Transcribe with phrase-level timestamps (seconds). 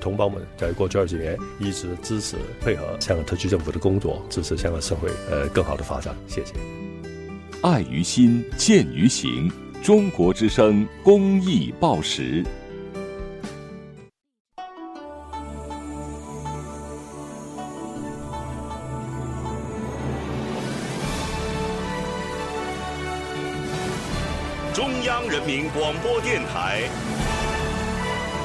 [0.00, 6.16] 同胞们在过去二十年一直支持配合香港特区政府的工作，支持香港社会呃更好的发展。
[6.26, 6.54] 谢谢。
[7.62, 9.52] 爱于心，见于行。
[9.82, 12.44] 中国之声公益报时。
[24.72, 26.88] 中央人民广播电台。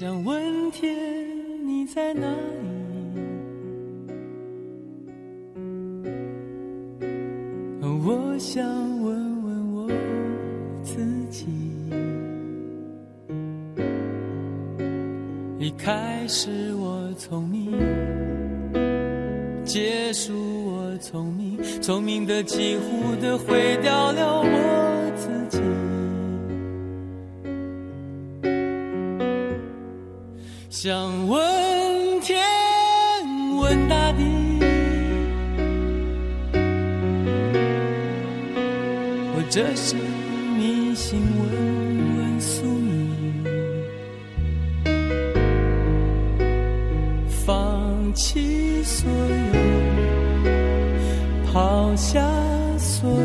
[0.00, 0.96] 想问天，
[1.62, 2.32] 你在哪里？
[7.82, 8.64] 我想
[9.02, 9.86] 问问我
[10.82, 11.44] 自己。
[15.58, 17.70] 一开始我聪明，
[19.66, 20.32] 结束
[20.64, 24.89] 我聪明，聪明的几乎的毁掉了我
[30.82, 31.38] 想问
[32.22, 32.40] 天，
[33.58, 34.24] 问大地，
[39.34, 39.94] 或者是
[40.56, 41.52] 迷信，问
[42.16, 43.12] 问宿命，
[47.28, 50.48] 放弃所有，
[51.52, 52.26] 抛下
[52.78, 53.20] 所有，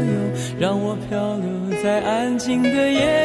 [0.59, 1.47] 让我漂流
[1.81, 3.24] 在安静的夜。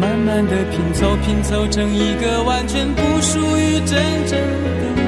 [0.00, 5.07] 慢慢的拼凑，拼凑成一个完全不属于真正的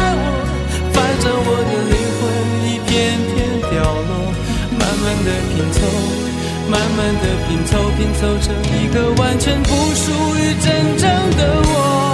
[5.11, 5.81] 慢的拼凑，
[6.69, 11.41] 慢慢的拼凑，拼凑成一个完全不属于真正的。
[11.63, 12.10] 我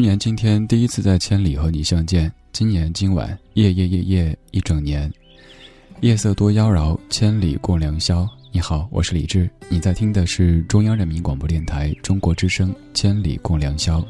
[0.00, 5.12] 去年今天第一次在千里和你相见，今年今晚夜夜夜夜一整年，
[6.00, 8.26] 夜色多妖娆，千里共良宵。
[8.50, 14.00] 你好，我是李志，你在听的是中央人民广播电台中国之声《千里共良宵》。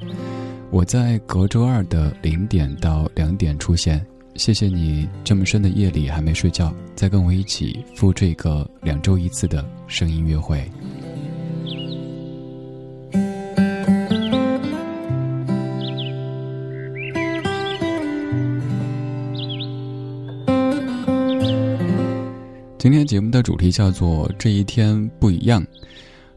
[0.71, 4.07] 我在隔周二的零点到两点出现，
[4.37, 10.71] 谢谢你这么深的夜里还没睡觉，再跟我一起赴这个两周一次的声音约会。
[22.81, 25.63] 今天节目的主题叫做“这一天不一样”。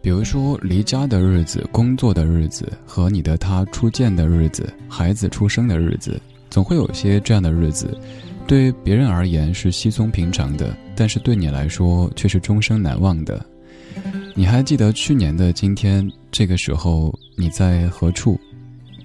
[0.04, 7.98] 比如说，离家的日子、工作的日子和你的他初见的日子、孩子出生的日子，总会有些这样的日子，
[8.46, 13.46] 对于别人而言是稀松平常的，但是对你来说却是终生难忘的。
[14.36, 18.38] 你还记得去年的今天这个时候你在何处，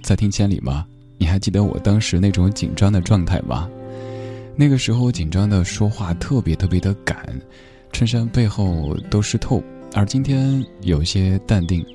[0.02, 0.84] 在听千里吗？
[1.16, 3.70] 你还记得我当时那种紧张的状态吗？
[4.60, 7.40] 那个时候紧张的说话特别特别的赶，
[7.92, 9.62] 衬衫背后都湿透。
[9.94, 11.86] 而今天有些淡定，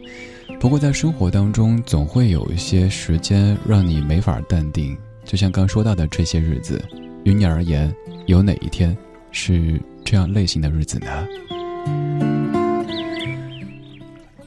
[0.62, 4.98] 不过在生活当中总会有一些时间让你没法淡定。
[5.26, 6.82] 就像刚说到的这些日子，
[7.26, 7.94] 于你而言，
[8.28, 8.96] 有哪一天
[9.30, 11.28] 是这样类型的日子呢？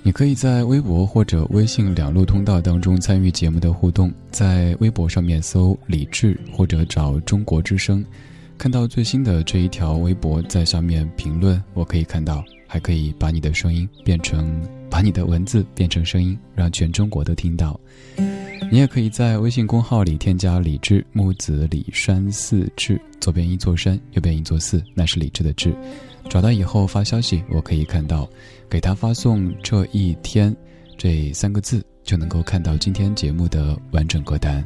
[0.06, 8.06] 你可以在微博或者微信两路通道当中参与节目的互动，在微博上面搜“李智”或者找“中国之声”，
[8.56, 12.44] 看到最新的这一条微博，在上面评论，我可以看到。
[12.68, 14.60] 还可以把你的声音变成，
[14.90, 17.78] 把你的文字变成声音，让全中国都听到。
[18.70, 25.74] 你也可以在微信公号里添加“李智木子李山寺志”，左边一座山，右边一座寺，那是李智的志。
[26.28, 28.28] 找到以后发消息，我可以看到，
[28.68, 30.54] 给他发送“这一天”
[30.98, 34.64] 这三个字，就能够看到今天节目的完整歌单。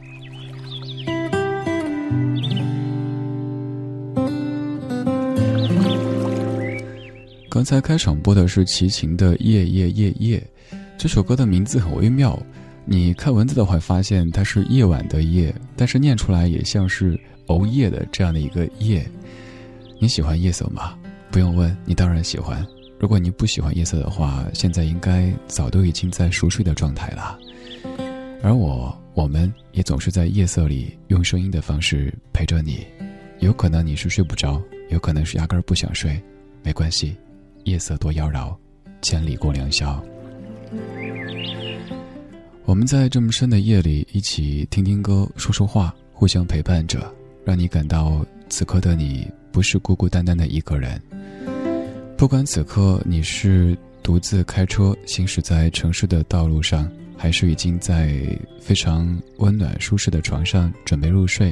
[7.50, 10.38] 刚才开场播的是齐秦的《夜夜夜夜》，
[10.96, 12.40] 这首歌的名字很微妙。
[12.86, 19.04] 你看文字的话，发现它是夜晚的夜，但是念出来也像是熬夜的这样的一个夜。
[20.00, 20.94] 你喜欢夜色吗？
[21.30, 22.66] 不用问，你当然喜欢。
[23.00, 27.38] 如果你不喜欢夜色的话，现在应该早都已经在熟睡的状态了。
[28.42, 32.86] 而我，我们也总是在夜色里用声音的方式陪着你。
[33.38, 36.22] 有可能你是睡不着，有可能是压根儿不想睡，
[36.62, 37.16] 没关系。
[37.64, 38.54] 夜色多妖娆，
[39.00, 39.98] 千里共良宵。
[42.66, 47.10] 我们在这么深的夜里，一起听听歌，说说话，互相陪伴着，
[47.46, 51.00] 让你感到此刻的你不是孤孤单单的一个人。
[52.20, 56.86] 不管此刻你是独自开车行驶在城市的道路上，
[57.16, 58.14] 还是已经在
[58.60, 61.50] 非常温暖舒适的床上准备入睡，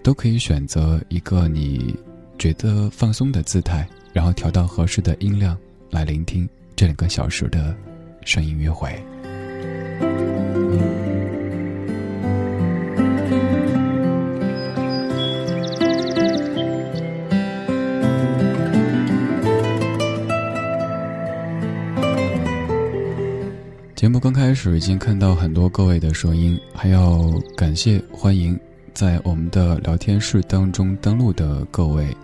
[0.00, 1.96] 都可以选择一个你
[2.38, 3.84] 觉得放松的姿态。
[4.12, 5.58] 然后调到合适的音量
[5.90, 7.76] 来聆听这两个小时的
[8.24, 9.04] 声音约会。
[24.18, 28.58] 刚开始已经看到很多各位的声音，还要感谢欢迎
[28.92, 32.14] 在我们的聊天室当中登录的各位。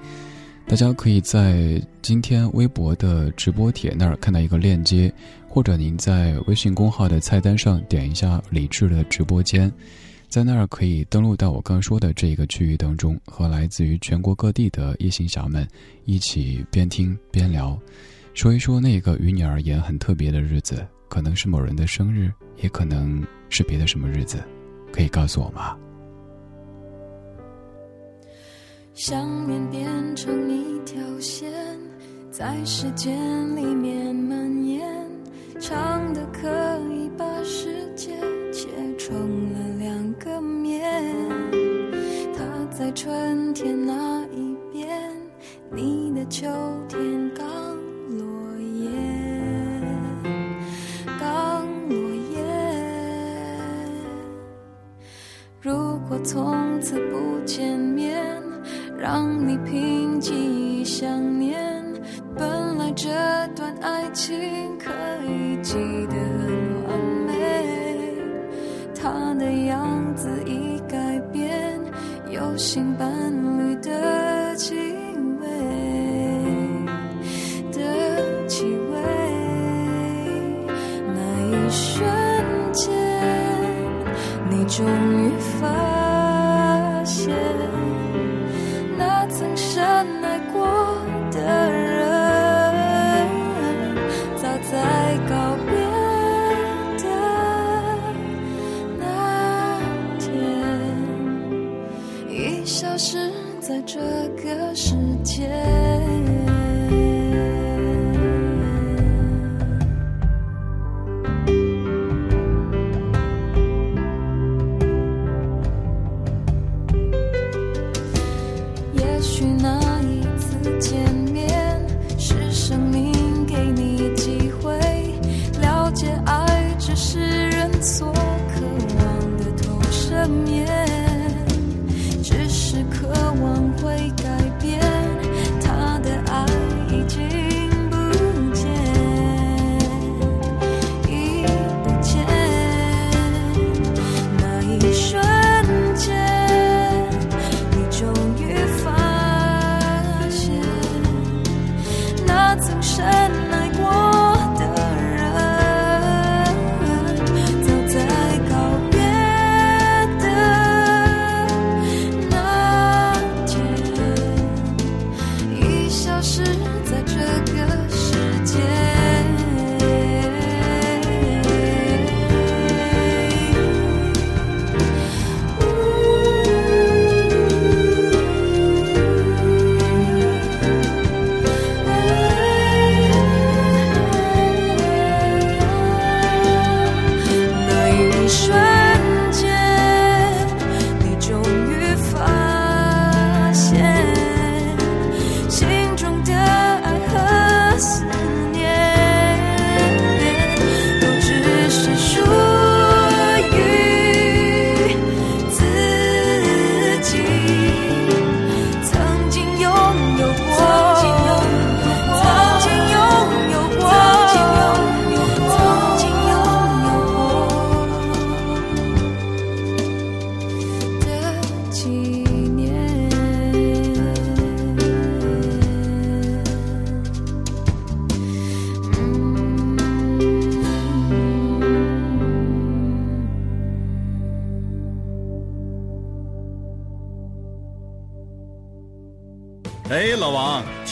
[0.67, 5.13] 大家可以在今天微博的直播帖那儿看到一个链接，
[5.47, 9.71] 或者您在微信公号的菜单上点一下李智的直播间，
[10.29, 15.67] 在那儿可以登录到我刚说的这一个区域当中，和来自于全国各地的夜行侠们
[16.07, 17.79] 一起边听边聊，
[18.33, 20.85] 说一说那个于你而言很特别的日子，
[21.15, 24.43] 可能是某人的生日，也可能是别的什么日子，
[24.93, 25.79] 可以告诉我吗？
[28.95, 31.53] 想念变成一条线，
[32.33, 33.15] 在时间
[33.55, 34.85] 里面蔓延，
[35.61, 36.49] 长的可
[36.93, 38.11] 以把世界
[38.53, 38.67] 切
[38.99, 39.15] 成
[39.53, 41.01] 了两个面。
[42.37, 42.43] 他
[42.77, 45.13] 在春天那一边，
[45.71, 46.49] 你的秋
[46.89, 46.99] 天
[47.37, 47.47] 刚
[56.09, 58.23] 果从此不见面。
[58.97, 61.85] 让你凭记忆想念，
[62.37, 63.09] 本来这
[63.55, 64.35] 段爱情
[64.79, 64.91] 可
[65.27, 65.59] 以。
[65.63, 65.75] 记
[66.09, 66.49] 得很
[66.87, 67.33] 完美，
[68.95, 71.81] 他的样子已改变，
[72.31, 73.09] 有新伴
[73.59, 74.75] 侣的气
[75.41, 75.47] 味
[77.73, 79.01] 的气味，
[81.15, 81.19] 那
[81.51, 82.07] 一瞬，
[84.67, 85.31] 终于
[85.61, 85.69] 发
[87.05, 87.35] 现，
[88.97, 90.67] 那曾深爱过
[91.31, 92.01] 的人，
[94.37, 94.73] 早在
[95.29, 95.35] 告
[95.67, 95.75] 别
[97.03, 97.05] 的
[98.99, 99.03] 那
[100.19, 100.33] 天，
[102.31, 103.31] 已消失
[103.61, 104.01] 在这
[104.43, 105.84] 个世界。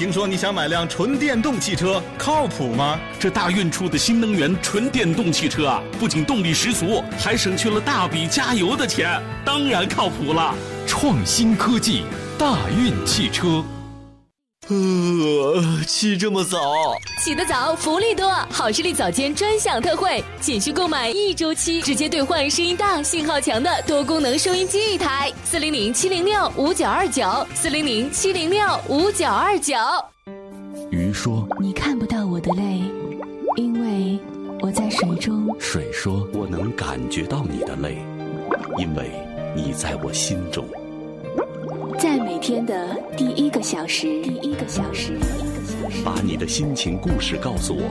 [0.02, 2.99] 听说你想买辆纯电动汽车，靠谱吗？
[3.21, 10.52] 这大运出的新能源纯电动汽车啊，不仅动力十足，还省去了大笔加油的钱，当然靠谱了。
[10.88, 12.02] 创新科技，
[12.37, 13.64] 大运汽车。
[14.68, 16.59] 呃，起这么早？
[17.21, 18.28] 起得早，福利多！
[18.50, 25.32] 好视力早间专享特惠，仅需购买一周期，直接兑换声音大、信号强的多功能收音机一台。
[25.52, 29.75] 四零零七零六五九二九，四零零七零六五九二九。
[30.90, 32.80] 鱼说你看不到我的泪，
[33.56, 34.18] 因为
[34.62, 35.47] 我在水中。
[35.61, 37.99] 水说：“我能感觉到你的泪，
[38.78, 39.11] 因为
[39.54, 40.64] 你在我心中。”
[42.00, 47.82] 在每天的第一个小时，第一个小时，第一个小时，把你的心情故事告诉我，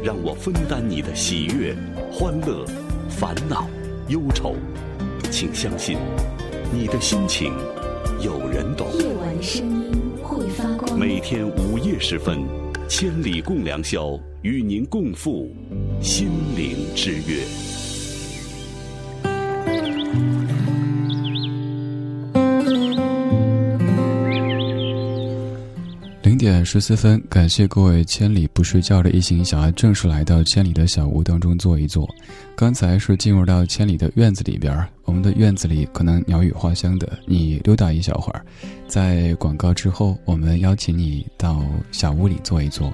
[0.00, 1.74] 让我分担你的喜悦、
[2.12, 2.64] 欢乐、
[3.08, 3.66] 烦恼、
[4.06, 4.54] 忧愁。
[5.28, 5.96] 请相信，
[6.72, 7.52] 你的心情
[8.20, 8.86] 有人懂。
[8.98, 9.90] 夜晚的声音
[10.22, 10.98] 会发光。
[10.98, 12.38] 每天午夜时分，
[12.88, 15.50] 千里共良宵，与您共赴
[16.00, 17.42] 心灵之约。
[26.22, 32.08] 零点十四分，感谢各位千里不睡觉的一行侠正式来到千里的小屋当中坐一坐。
[32.54, 38.44] 刚才是进入到千里的院子里边，我的院子里可能鸟语花香的，你溜达一小会儿。
[38.86, 42.92] 在广告之后，我们邀请你到小屋里坐一坐。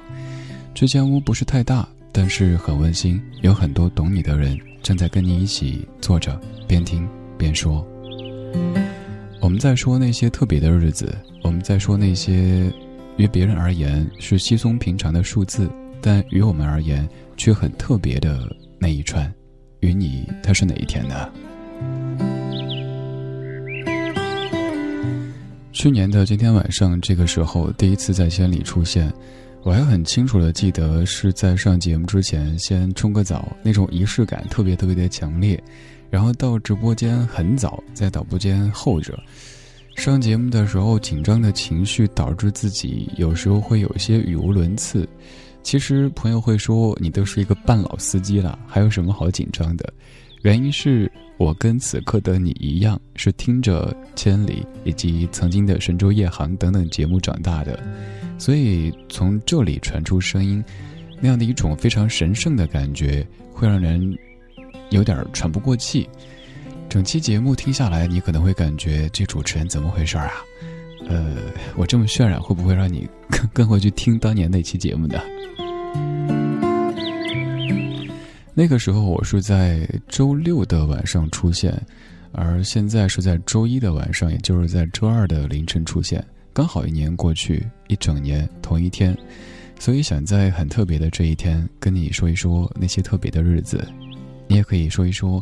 [0.75, 7.87] 这间屋不是太大，但是很温馨，有很多懂你的人正在跟你一起坐着，边听边说。
[9.40, 12.73] 我们在说那些特别的日子，我们在说那些。
[13.18, 15.71] 于别人而言是稀松平常的数字，
[16.02, 18.47] 但于我们而言却很特别的
[18.78, 19.33] 那一串，
[19.80, 21.33] 与你它是哪一天呢？
[25.73, 29.12] 去年的今天晚上这个时候，第一次在千里出现，
[29.62, 35.62] 我还很清楚的记得是在上节目之前先冲个澡，那种仪式感特别特别的强烈。
[36.09, 39.18] 然后到直播间很早，在导播间候着。
[39.97, 45.09] 上节目的时候紧张的情绪导致自己有时候会有些语无伦次。
[45.62, 49.92] 其实朋友会说你都是一个半老司机了，还有什么好紧张的？
[50.47, 57.83] 原因是我跟此刻的你一样，是听着《千里》以及曾经的《神州夜航》等等节目长大的。
[58.38, 60.65] 所以从这里传出声音，
[61.21, 64.00] 那样的一种非常神圣的感觉，会让人
[64.91, 66.09] 有点喘不过气。
[66.88, 70.31] 整期节目听下来，你可能会感觉这主持人怎么回事啊？
[71.09, 71.38] 呃，
[71.75, 75.19] 我这么渲染会不会让你 更更会去听当年那期节目呢？
[78.58, 81.78] 那个时候我是在周六的晚上出现，
[82.32, 86.25] 而现在是在周一的晚上，也就是在周二的凌晨出现。
[86.54, 89.14] 刚好一年过去，一整年同一天，
[89.78, 93.86] 所以想在很特别的这一天跟你说一说那些特别的日子。
[94.48, 95.38] 你也可以说一说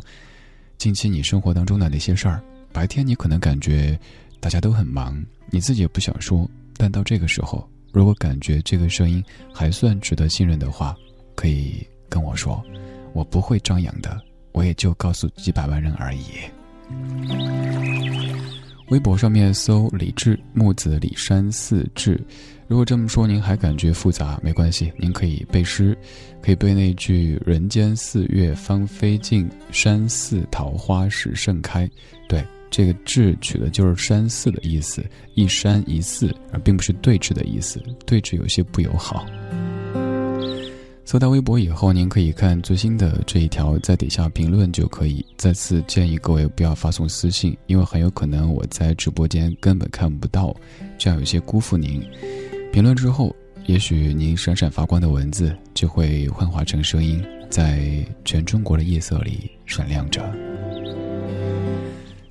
[0.77, 2.43] 近期你生活当中的那些事儿。
[2.73, 3.97] 白天你可能感觉
[4.41, 6.45] 大家都很忙，你自己也不想说，
[6.75, 10.93] 但到这个时候，如果感觉这个声音还算值得信任的话，
[11.33, 12.61] 可以跟我说，
[13.15, 16.25] 我不会张扬的，我也就告诉几百万人而已。
[18.89, 22.21] 微博上面搜“李志木子李山四志”，
[22.67, 25.97] 如果这么说您还感觉复杂，没关系，您可以背诗，
[26.41, 31.89] 可以背那句“人间四月芳菲尽，山寺桃花始盛开”。
[32.27, 35.03] 对，这个“志”取的就是山寺的意思，
[35.35, 39.25] 一山一寺，而并不是对峙的意思，对峙有些不友好。
[41.05, 45.23] 搜到微博以后，您可以看最新的这一条，在底下评论就可以。
[45.37, 50.53] 再次建议各位不要发送私信，因为很有可能我在直播间根本看不到，
[50.97, 52.03] 这样有些辜负您。
[52.73, 53.35] 评论之后，
[53.67, 60.54] 也许您闪闪发光的文字就会幻化成声音，在全中国的夜色里闪亮着。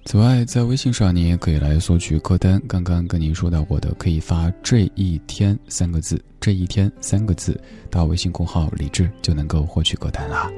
[0.07, 2.61] 此外，在微信上您也可以来索取歌单。
[2.69, 7.59] 刚刚跟您说到过的，可以发“这一天”三个字，“这一天”三个字
[7.91, 10.51] 到微信公号“李志”就能够获取歌单啦。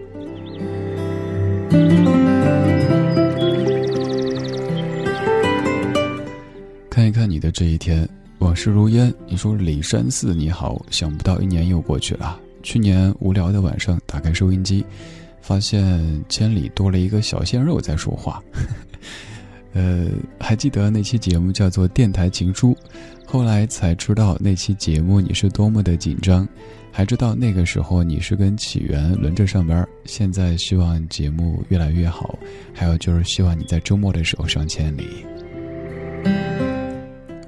[6.90, 8.06] 看一看你的这一天，
[8.40, 9.14] 往事如烟。
[9.28, 12.38] 你说李山寺你好，想不到一年又过去了。
[12.64, 14.84] 去年无聊的晚上，打开收音机，
[15.40, 18.42] 发现千里多了一个小鲜肉在说话。
[18.52, 18.74] 呵呵
[19.76, 20.06] 呃，
[20.40, 22.72] 还记得那期节目叫做《电台情书》，
[23.26, 26.48] 后来才知道那期节目你是多么的紧张，
[26.90, 29.86] 还知道那个时候你是跟起源轮着上班。
[30.06, 32.38] 现在希望节目越来越好，
[32.72, 35.06] 还有就是希望你在周末的时候上千里。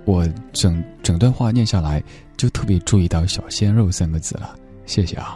[0.04, 2.02] 我整整段话念下来，
[2.36, 5.34] 就特别注意到“小鲜肉”三个字了，谢谢啊。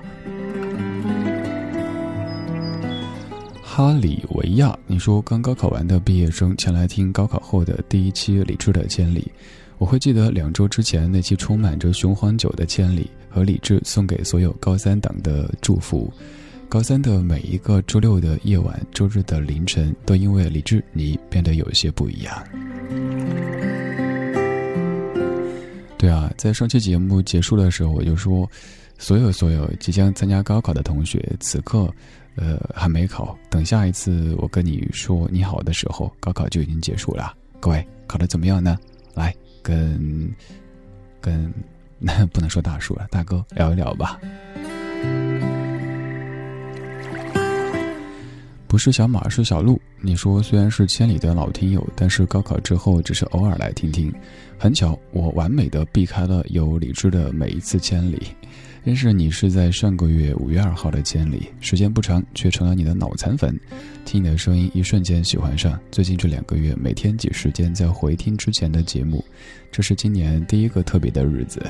[3.75, 9.33] 哈里维亚，你说刚高考完的毕业生前来听高考后的第一期理智的千里，
[9.79, 16.13] 我会记得两周之前那期充满着雄黄酒的千里和理智送给所有高三党的祝福。
[16.69, 22.45] 高三的每一个周六的夜晚、周日的凌晨，都因为理智你变得有些不一样。
[25.97, 28.47] 对啊，在上期节目结束的时候，我就说，
[28.99, 31.91] 所有所有即将参加高考的同学，此刻。
[32.37, 37.35] 呃，还没考，等下一次我跟你说你好的时候，高考就已经结束了。
[37.61, 38.79] 各位考的怎么样呢？
[39.15, 40.31] 来跟
[41.21, 41.53] 跟
[41.99, 44.19] 那不能说大叔了，大哥聊一聊吧。
[48.67, 54.11] 不是小马是小鹿，你说虽然是千里的老听友，但是高考之后只是偶尔来听听。
[54.59, 58.23] 很巧，我完美的避开了有理智的每一次千里。
[58.85, 63.57] 认识你是在上个月五月二号的千里，时间不长，却成了你的脑残粉。
[64.05, 65.79] 听你的声音，一瞬间喜欢上。
[65.93, 69.25] 最近这两个月，每天挤时间在回听之前的节目，
[69.71, 71.65] 这是今年第一个特别的日子。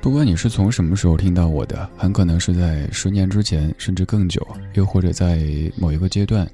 [0.00, 6.50] 不管你是从什么时候听到我的，很可能是在十年之前，甚至更久，又或者在某一个阶段，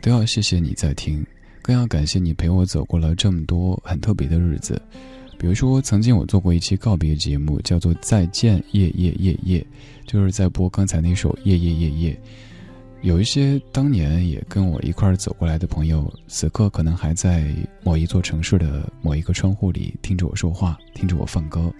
[0.00, 1.26] 都要谢谢你在听。
[1.64, 4.78] 更要感谢你陪我走过了这么多很特别的日子，
[5.38, 9.60] 比如说曾经我做过一期告别节目，叫做《再见夜夜夜夜》，
[10.06, 12.12] 就是在播刚才那首《夜夜夜夜》。
[13.00, 17.50] 有一些当年也跟我一块儿走过来的朋友，此刻可能还在
[17.82, 21.72] 某一座城市的某一个窗户里听着我说话，听着我放歌。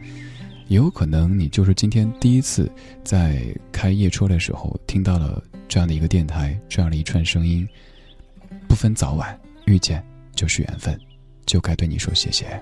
[0.68, 2.72] 也有可能你就是今天第一次
[3.04, 7.68] 在开夜车的时候听到了这样的一个电台，这样的一串声音，
[8.66, 9.38] 不分早晚。
[9.66, 10.98] 遇见就是缘分，
[11.46, 12.60] 就该对你说谢谢。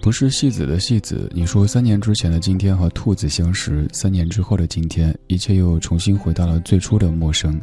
[0.00, 7.60] 不是戏子的戏子，你说三年之前的今天和兔子相识，三年之后的今天，一切又重新回到了最初的陌生。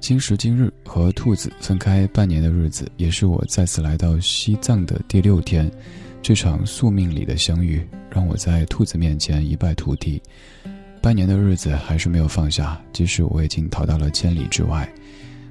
[0.00, 5.70] 今时今日和兔子分开半年的日子，也是我再次来到西藏的第六天。
[6.24, 10.22] 这场宿命里的相遇，让我在兔子面前一败涂地。
[11.02, 14.90] 半年的日子还是没有放下，即使我已经逃到了千里之外，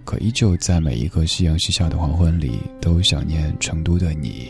[0.03, 4.49] 可依旧在每一个夕阳西下的黄昏里，都想念成都的你。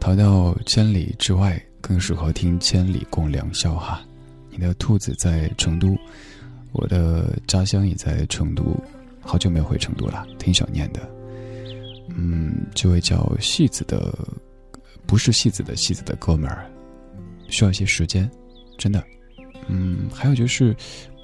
[0.00, 4.02] 逃到千里之外，更适合听《千里共良宵》哈。
[4.50, 5.96] 你的兔子在成都，
[6.72, 8.76] 我的家乡也在成都，
[9.20, 11.08] 好久没有回成都了，挺想念的。
[12.16, 14.12] 嗯，这位叫戏子的，
[15.06, 16.70] 不是戏子的戏子的哥们儿，
[17.48, 18.30] 需要一些时间，
[18.76, 19.02] 真的。
[19.68, 20.74] 嗯，还有就是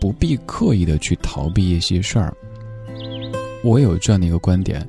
[0.00, 2.34] 不必刻意的去逃避一些事儿。
[3.64, 4.88] 我有这样的一个观点：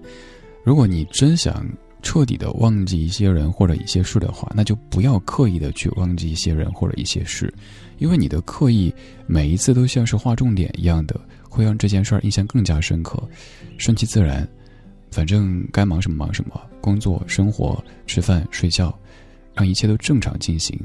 [0.63, 1.65] 如果你真想。
[2.03, 7.53] 彻底的忘记一些人或者一些事的话，那就不要刻意的去忘记一些人或者一些事，
[7.97, 8.93] 因为你的刻意
[9.25, 13.21] 每一次都像是划重点一样的，会让这件事儿印象更加深刻。
[13.77, 14.47] 顺其自然，
[15.11, 18.97] 反正该忙什么忙什么，工作、生活、吃饭、睡觉，
[19.53, 20.79] 让一切都正常进行。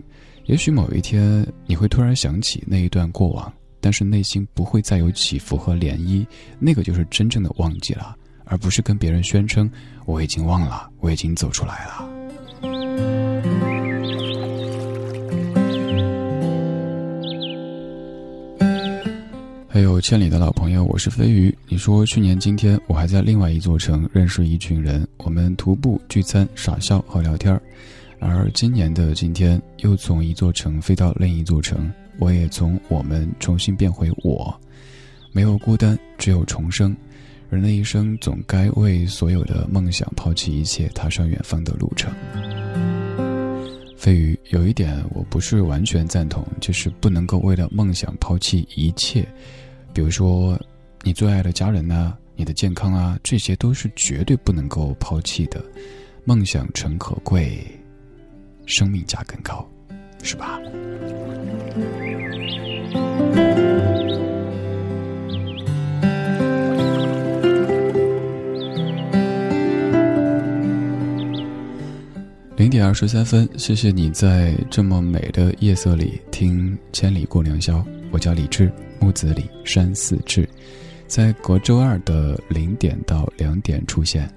[0.47, 6.27] 也许某一天你会突然想起那一段过往，但是内心不会再有起伏和涟漪，
[6.59, 8.17] 那个就是真正的忘记了。
[8.45, 9.71] 而不是跟别人宣称
[10.05, 13.72] 我已经忘了，我已经走出来了。
[19.75, 21.57] 还有千里的老朋友，我是飞鱼。
[21.67, 27.63] 你说去年今天我还在另外一座城认识一群人，我们徒步聚餐、傻笑和聊天儿
[28.19, 34.55] 而今年的今天又从一座城飞到另一座城，我也从我们重新变回我，
[35.33, 36.95] 没有孤单，只有重生。
[37.49, 42.13] 人的一生总该为所有的梦想抛弃一切，踏上远方的路程。
[43.97, 49.27] 飞鱼，有一点我不是完全赞同，就是不能够为了梦想抛弃一切，
[49.95, 50.59] 比如说
[51.03, 55.63] 你最爱的家人呐，你的健康啊，这些都是绝对不能够抛弃的。
[56.25, 57.59] 梦想诚可贵，
[58.65, 59.69] 生命价更高，
[60.23, 60.59] 是吧？
[72.57, 77.79] 零点二十三分，谢谢你在这么美的夜色里听《千里过良宵》。
[78.13, 78.71] 我叫李志，
[79.01, 80.49] 木子李，山寺志，
[81.09, 84.33] 在隔周二的零点到两点出现。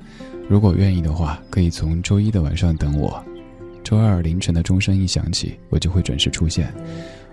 [0.50, 3.24] 如果愿意的话，可以从周一的晚上等我。
[3.84, 6.74] 周二凌晨的钟声一响起，我就会准时出现。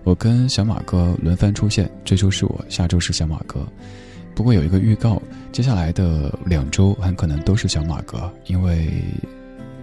[0.05, 3.67] 我跟小马哥轮番出现，这周是我，下周是小马哥。
[4.35, 8.91] 不过有一个预告，接下来的两周很可能都是小马哥，因为。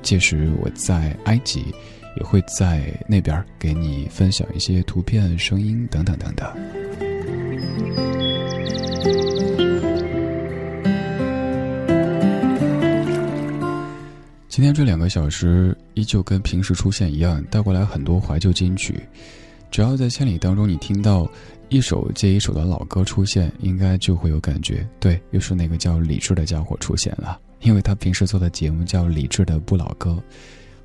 [0.01, 1.75] 届时我在埃及，
[2.15, 6.47] 也会在那边给你分享一些图片、声音等等等等。
[14.47, 18.99] 今天这两个小时依旧跟平时出现一样，带过来很多怀旧金曲。
[19.71, 21.29] 只要在千里当中你听到
[21.69, 24.85] 一首接一首的老歌出现，应该就会有感觉。
[24.99, 27.39] 对，又是那个叫李志的家伙出现了。
[27.61, 30.17] 因为他平时做的节目叫理智的不老歌，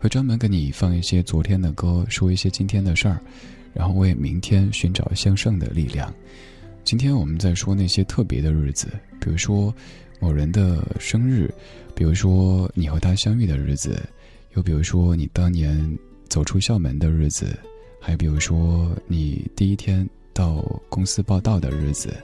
[0.05, 3.19] 会专门给你放一些昨天的歌，说一些今天的事儿，
[3.73, 6.13] 然后为明天寻找向上的力量。
[6.85, 8.89] 今天我们在说那些特别的日子，
[9.19, 9.75] 比如说
[10.21, 11.51] 某人的生日，
[11.95, 13.99] 比如说你和他相遇的日子，
[14.53, 17.59] 又比如说你当年走出校门的日子，
[17.99, 20.57] 还比如说你第一天到
[20.91, 22.15] 公司报道的日子，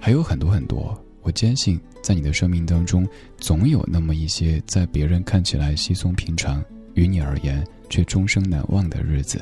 [0.00, 0.98] 还有很多很多。
[1.20, 9.40] 我坚信，在你的生命当中，总有那么一些在别人看起来稀松平常，于你而言却终生难忘的日子。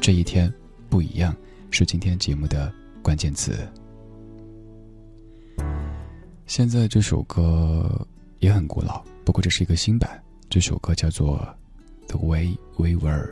[0.00, 0.52] 这一天
[0.88, 1.34] 不一样，
[1.70, 3.56] 是今天节目的关键词。
[6.46, 8.06] 现在这首歌
[8.38, 10.22] 也很古老，不过这是一个新版。
[10.48, 11.38] 这首歌叫做
[12.08, 13.26] 《The Way We Were》。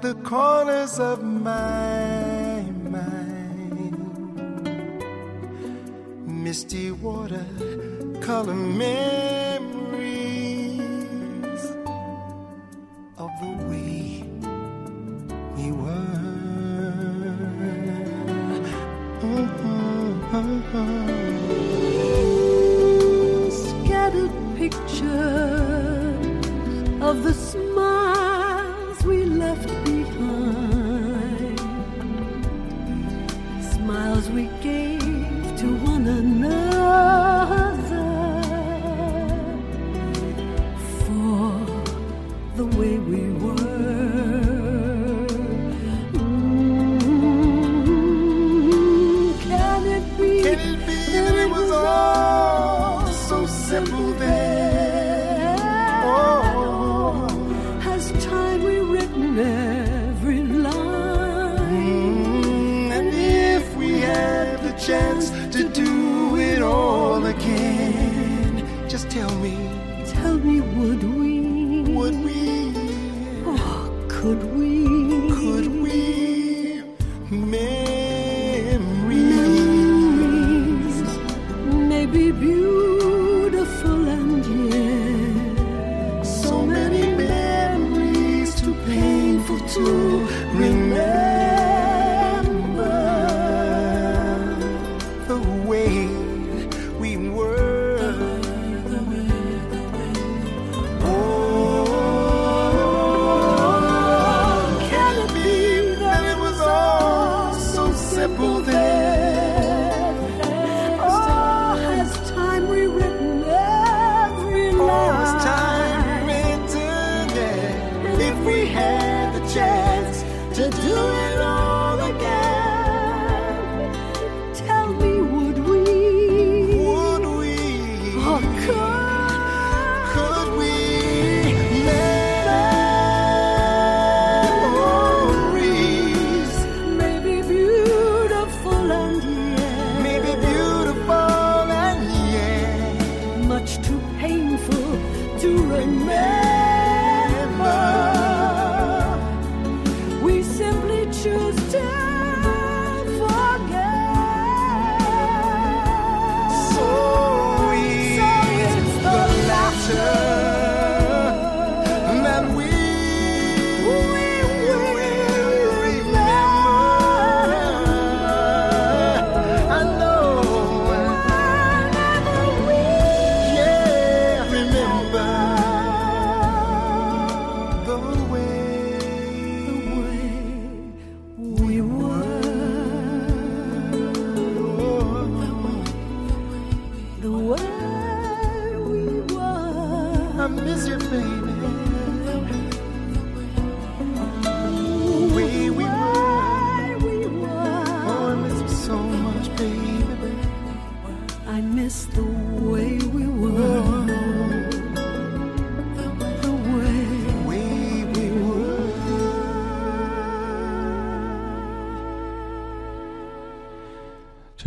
[0.00, 3.96] the corners of my mind.
[6.26, 7.44] Misty water,
[8.22, 8.94] color memories
[13.18, 14.24] of the way
[15.56, 15.96] we were.
[23.50, 25.02] Scattered pictures
[27.02, 27.69] of the.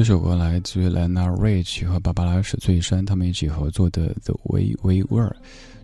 [0.04, 5.30] 这首歌来自于 Lana Rich 和芭芭拉史翠珊他们一起合作的《The Way We Were》，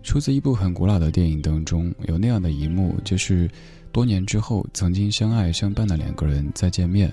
[0.02, 1.90] 出自一部很古老的电影当中。
[2.06, 3.50] 有那样的一幕，就是
[3.92, 7.10] 多年之后曾经相爱相伴的两个人再见面，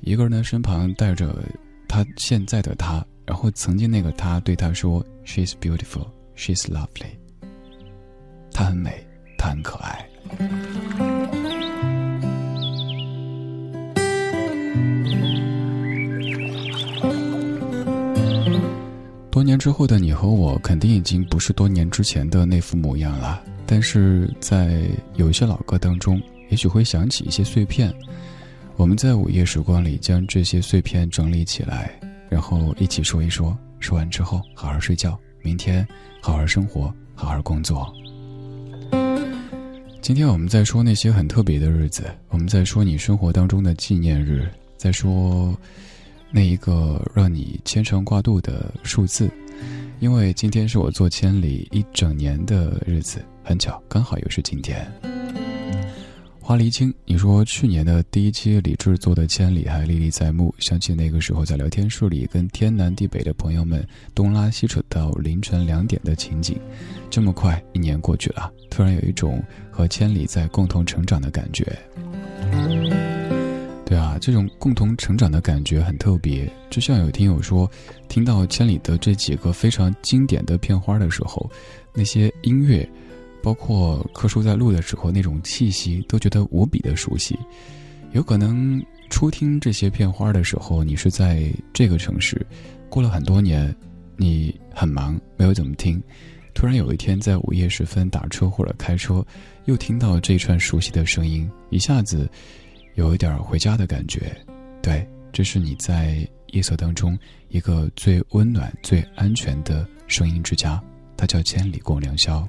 [0.00, 1.44] 一个人的身旁带着
[1.86, 6.06] 他现在的他，然后曾经那个他对他说：“She's beautiful,
[6.38, 7.18] she's lovely。”
[8.50, 10.08] 她很美，她很可爱。
[19.50, 23.42] 年之后的你和我，肯定已经不是多年之前的那副模样了。
[23.66, 24.80] 但是在
[25.16, 27.92] 有一些老歌当中，也许会想起一些碎片。
[28.76, 33.56] 我们在午夜时光里将这些碎片整理起来，然后一起说一说。
[33.80, 35.84] 说完之后，好好睡觉，明天
[36.20, 37.92] 好好生活，好好工作。
[40.00, 45.52] 今天我们在说那些很特别的日子，我们在说你生活当中的纪念日，在说
[46.32, 49.30] 那一个让你牵肠挂肚的数字，
[49.98, 54.86] 因为今天是我做千里一整年的日子，很巧，刚好又是今天。
[56.40, 66.58] 花离青，你说去年的第一期李志做的千里还历历在目，想起那个时候在聊天室里跟天南地北的朋友们东拉西扯到凌晨两点的情景，
[67.08, 69.40] 这么快一年过去了，突然有一种
[69.70, 71.78] 和千里在共同成长的感觉。
[73.90, 76.48] 对啊，这种共同成长的感觉很特别。
[76.70, 77.68] 就像有听友说，
[78.06, 81.50] 听到千里的这几个非常经典的片花的时候，
[81.92, 82.88] 那些音乐，
[83.42, 87.36] 包括柯叔在录的时候那种气息，都觉得无比的熟悉。
[88.12, 92.46] 有可能初听这些片花的时候，你是在这个城市，
[92.88, 93.74] 过了很多年，
[94.16, 96.00] 你很忙，没有怎么听。
[96.54, 99.26] 突然有一天在午夜时分打车或者开车，
[99.64, 102.30] 又听到这串熟悉的声音，一下子
[102.94, 104.34] 有一点回家的感觉。
[104.82, 110.82] 对，这是你在夜色当中一个最温暖、最安全的声音之家，
[111.16, 112.46] 它叫千里共良宵。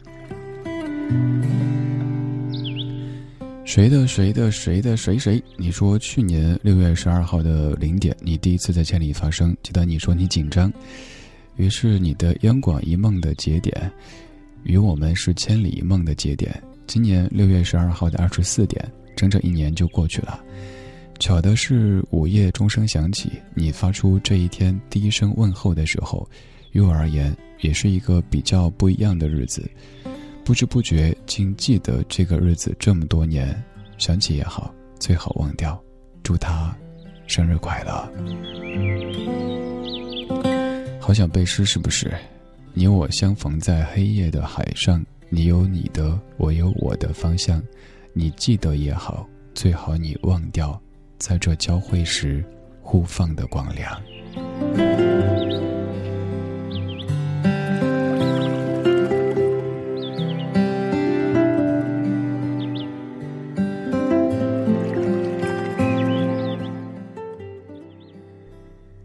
[3.63, 5.41] 谁的谁的谁的谁谁？
[5.56, 10.71] 你说去年六月十二号的零点，你第一次在千里发声，记得你说你紧张，
[11.56, 13.91] 于是你的央广一梦的节点，
[14.63, 16.62] 与我们是千里一梦的节点。
[16.88, 20.43] 今年六月十二号的二十四点，整整一年就过去了。
[21.19, 26.28] 巧的是，午夜钟声响起，你发出这一天第一声问候的时候，
[26.71, 29.69] 于我而言，也是一个比较不一样的日子。
[30.43, 33.63] 不知不觉竟记得这个日子这么多年，
[34.00, 35.80] 想起也好，最好忘掉。
[36.24, 36.76] 祝他
[37.28, 38.12] 生日快乐！
[41.00, 42.12] 好想背诗，是不是？
[42.74, 47.62] 你我相逢在黑夜的海上，你有你的，我有我的方向。
[48.13, 50.80] 你记得也好，最好你忘掉，
[51.17, 52.43] 在这交汇时
[52.82, 54.00] 互放的光亮。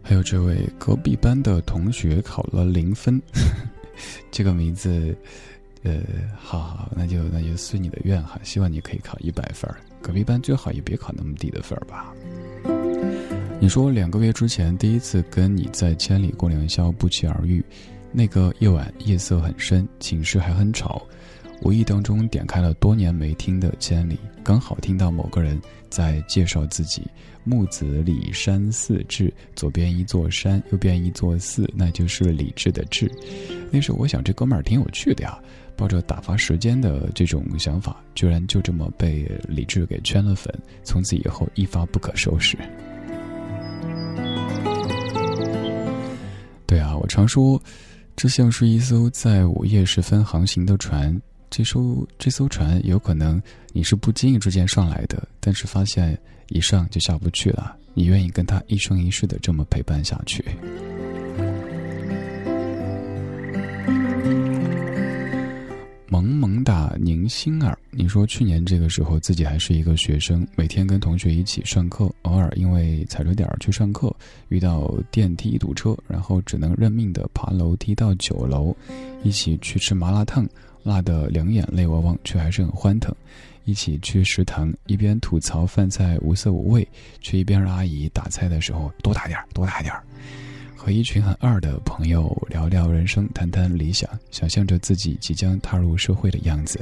[0.03, 3.21] 还有这位隔壁班的同学考了零分，
[4.31, 5.15] 这个名字，
[5.83, 6.01] 呃，
[6.37, 9.69] 好好，那就那就随你的愿哈，希望你可以考一百分
[10.01, 12.13] 隔壁班最好也别考那么低的分吧。
[13.59, 17.63] 你说两个月之前第一次跟你在千里共良宵不期而遇，
[18.11, 21.01] 那个夜晚夜色很深，寝室还很吵，
[21.61, 25.59] 无意当中点开了多年没听的《千里》，刚好听到某个人
[25.89, 27.03] 在介绍自己。
[27.43, 33.09] 木子李山寺志，左边一座山，右边一座寺，那就是李志的志。
[33.71, 35.39] 那时候我想这哥们儿挺有趣的呀，
[35.77, 42.57] 抱着打发时间的这种想法，居然就这么被李治给圈了粉，从此以后一发不可收拾。
[46.65, 47.61] 对啊，我常说，
[48.15, 51.17] 这像是一艘在午夜时分航行的船。
[51.49, 56.17] 这艘这艘船有可能你是不经意之间上来的，但是发现
[56.49, 57.77] 一上就下不去了。
[57.93, 60.43] 你愿意跟他一生一世的这么陪伴下去？
[66.09, 74.15] 萌萌哒宁心儿，你说去年这个时候自己还是一个学生，每天跟同学一起上课，偶尔因为踩着点儿去上课，
[74.47, 78.73] 遇到电梯堵车，然后只能认命的爬楼梯到九楼，
[79.21, 80.47] 一起去吃麻辣烫。
[80.83, 83.13] 辣得两眼泪汪汪，却还是很欢腾。
[83.65, 86.87] 一起去食堂，一边吐槽饭菜无色无味，
[87.19, 90.01] 却一边让阿姨打菜的时候多打点儿，多打点儿。
[90.87, 96.79] 和一群很二的朋友聊聊人生，谈谈理想，想象着自己即将踏入社会的样子。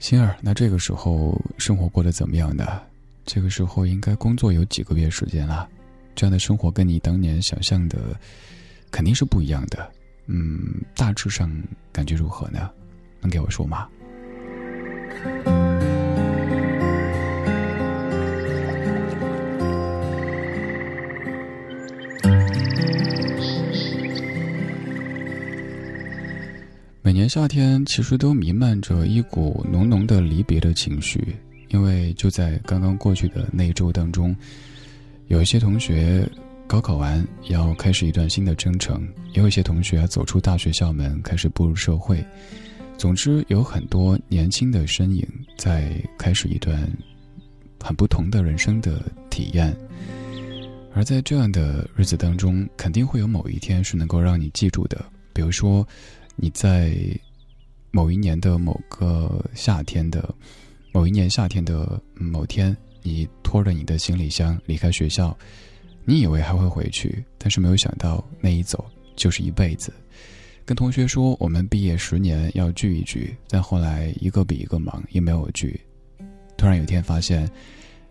[0.00, 2.82] 星儿，那这个时候生活过得怎么样呢？
[3.24, 5.68] 这个时候应该工作有几个月时间了？
[6.16, 8.18] 这样的生活跟你当年想象的？
[8.90, 9.88] 肯定是不一样的，
[10.26, 11.48] 嗯，大致上
[11.92, 12.68] 感觉如何呢？
[13.20, 13.88] 能给我说吗？
[27.04, 31.36] 每年夏天其实都弥漫着一股浓浓的离别的情绪，
[31.68, 34.34] 因为就在刚刚过去的那一周当中，
[35.26, 36.26] 有一些同学。
[36.66, 42.24] 高考完要开始一段新的征程，也有一些同学走出大学校门，开始步入社会。
[42.96, 46.90] 总之，有很多年轻的身影在开始一段
[47.82, 49.76] 很不同的人生的体验。
[50.94, 55.04] 而在这样的日子当中，肯定会有某一天是能够让你记住的。
[55.34, 55.86] 比如说，
[56.36, 56.96] 你在
[57.90, 60.34] 某一年的某个夏天的
[60.92, 65.36] 某一年夏天的某天，你拖着你的行李箱离开学校。
[66.04, 68.84] 你以为还会回去，但是没有想到那一走
[69.16, 69.92] 就是一辈子。
[70.66, 75.80] 跟同学说我们毕业十年要聚一聚，但后来一个比一个忙，也没有聚。
[76.58, 77.50] 突然有一天发现，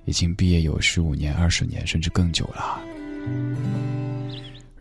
[0.06, 2.82] 已经毕业有十五年、二十年，甚至更久了。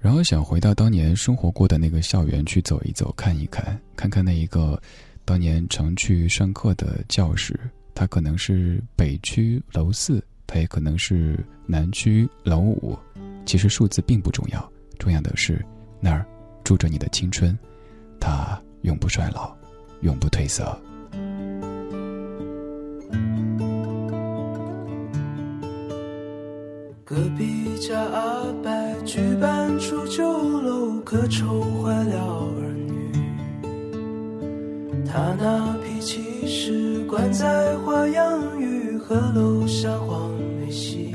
[0.03, 4.79] 然后想回到当年生活过的那个校园去走一走、看一看，看看那一个
[5.25, 7.59] 当年常去上课的教室，
[7.95, 10.23] 它可能是北区楼四。
[10.45, 12.99] 它也可能是南区楼五，
[13.47, 15.65] 其实数字并不重要，重要的是
[15.99, 16.27] 那儿
[16.63, 17.59] 住着你的青春，
[18.21, 19.57] 它永不衰老，
[20.03, 20.79] 永不褪色。
[27.05, 28.71] 隔壁家阿伯
[29.05, 29.19] 娶
[30.09, 30.23] 酒
[30.61, 33.13] 楼，可愁坏了儿女。
[35.05, 40.31] 他那脾气是惯在花样与和楼下黄
[40.61, 41.13] 梅戏。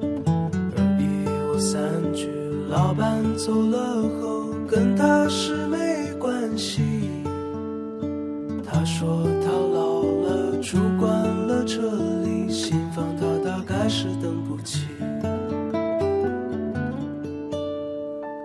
[0.00, 1.82] 而一我三
[2.14, 2.28] 句，
[2.70, 3.78] 老板走了
[4.20, 5.76] 后，跟他是没
[6.20, 6.82] 关系。
[8.64, 11.10] 他说他老了，住惯
[11.48, 11.80] 了这
[12.22, 13.26] 里，新房他
[13.94, 14.86] 是等不起。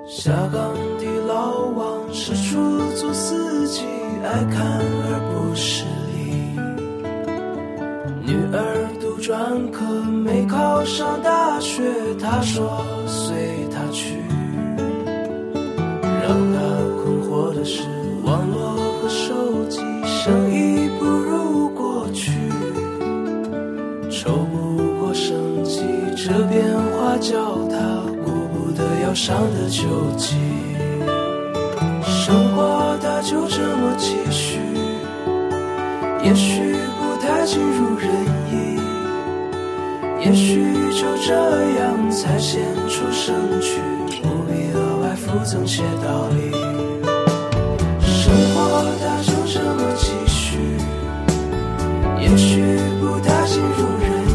[0.05, 3.85] 下岗的老王是出租司机，
[4.25, 6.15] 爱看而不是理。
[8.25, 8.57] 女儿
[8.99, 11.81] 读专科没考上大学，
[12.19, 13.33] 他说随
[13.71, 14.17] 他去。
[16.21, 16.59] 让他
[17.01, 17.83] 困惑的是，
[18.25, 22.31] 网络和手机生意不如过去，
[24.11, 24.45] 抽
[24.97, 25.81] 不过生计，
[26.15, 27.35] 这变化叫
[27.69, 27.77] 他
[28.25, 29.83] 顾不得要上的救
[30.17, 30.35] 济。
[32.03, 34.59] 生活它就这么继续，
[36.23, 38.09] 也许不太尽如人
[38.51, 38.79] 意，
[40.25, 41.33] 也许就这
[41.79, 43.79] 样才显出生趣，
[44.23, 46.51] 不必额外附赠些道理。
[48.01, 50.57] 生活它就这么继续，
[52.19, 52.59] 也许
[52.99, 54.26] 不太尽如人意，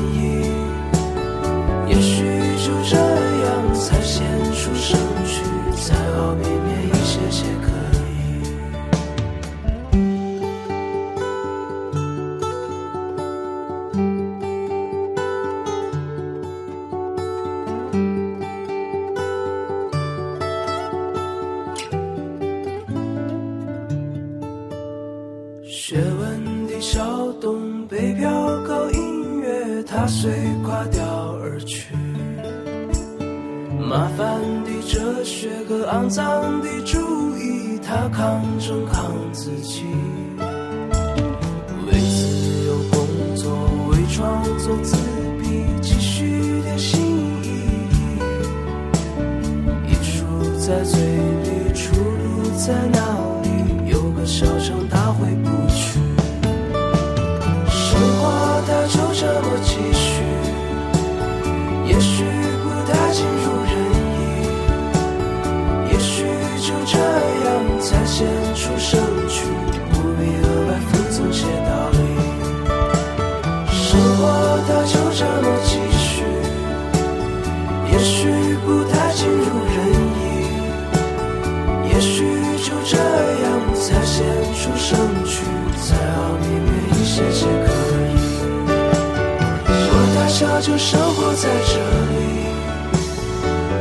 [91.43, 92.15] 在这里，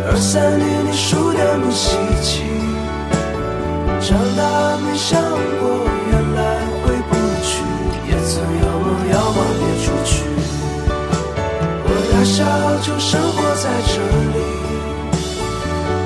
[0.10, 2.42] 二三年你输得不稀奇，
[4.02, 4.42] 长大
[4.82, 6.42] 没想过原来
[6.82, 7.14] 回不
[7.46, 7.62] 去，
[8.10, 10.26] 也曾有梦要往别处去。
[11.86, 12.42] 我大小
[12.82, 13.94] 就生活在这
[14.34, 14.42] 里，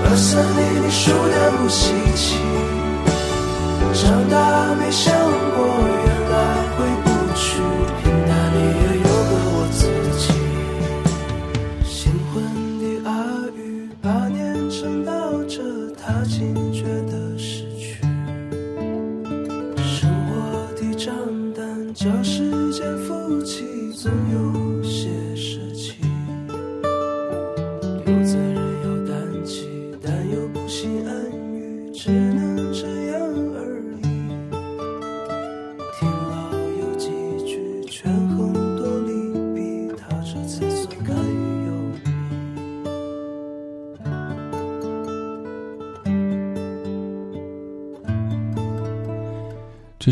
[0.03, 2.35] 二三年你输得不稀奇，
[3.93, 4.35] 长大
[4.75, 5.07] 没想
[5.55, 5.57] 过
[6.03, 6.14] 原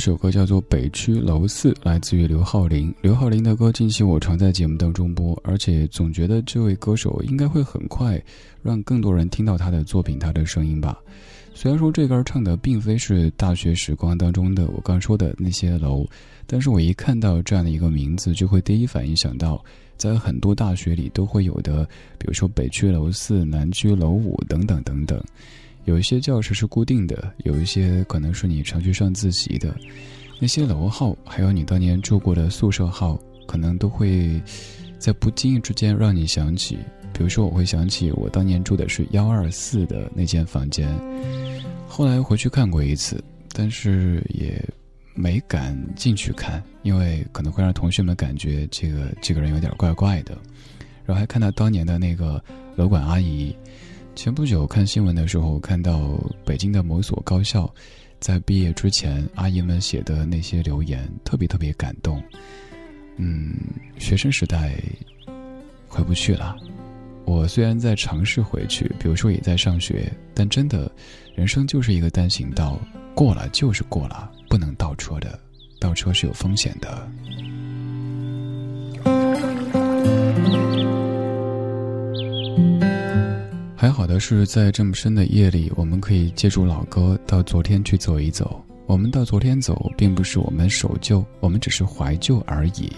[0.03, 2.93] 首歌叫做《北区楼四》，来自于刘浩林。
[3.01, 8.21] 刘浩林的歌近期我常在节目当中播，而且总觉得这位歌手应该会很快
[8.61, 10.99] 让更多人听到他的作品、他的声音吧。
[11.53, 16.05] 虽然说这歌唱的并非是大学时光当中的我刚说的那些楼，
[16.45, 19.63] 但是我一看到这样的一个名字，就会第一反应想到
[19.95, 21.85] 在很多大学里都会有的，
[22.17, 25.23] 比如说北区楼四、南区楼五等等等等。
[25.85, 29.75] 有一些教室是固定的，有一些可能是你常去上自习的，
[30.39, 34.41] 那些楼号，还有你当年住过的宿舍号，可能都会
[34.97, 36.77] 在不经意之间让你想起。
[37.13, 40.89] 比如说，我会想起我当年住的是幺二四的那间房间，
[41.87, 44.63] 后来回去看过一次，但是也
[45.13, 50.35] 没敢进去看，因为可能会让同学们感觉这个这个人有点怪怪的。
[51.05, 52.41] 然后还看到当年的那个
[52.75, 53.53] 楼管阿姨。
[54.15, 57.71] 前不久看新闻的时候，看到北京的某所高校，
[58.19, 62.21] 在毕业之前，阿姨们写的那些留言，特别特别感动。
[63.17, 63.55] 嗯，
[63.97, 64.75] 学生时代
[65.87, 66.55] 回不去了。
[67.25, 70.91] 我虽然在尝试回去，比如说也在上学，但真的，
[71.35, 72.79] 人生就是一个单行道，
[73.15, 75.39] 过了就是过了，不能倒车的，
[75.79, 77.09] 倒车是有风险的。
[83.83, 88.63] 还好的是，在这么深的夜里，我们可以借助老歌到昨天去走一走。
[88.85, 92.89] 我们到昨天走，并不是我们守旧，我们只是怀旧而已。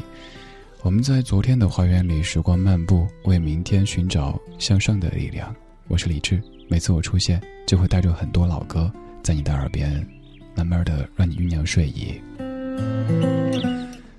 [0.84, 5.52] 我们在昨天的花园里时光漫步，为明天寻找向上的力量。
[5.88, 10.08] 我是李志，每次我出现，就会带着很多老歌，在你的耳边，
[10.54, 12.14] 慢慢的让你酝酿睡意。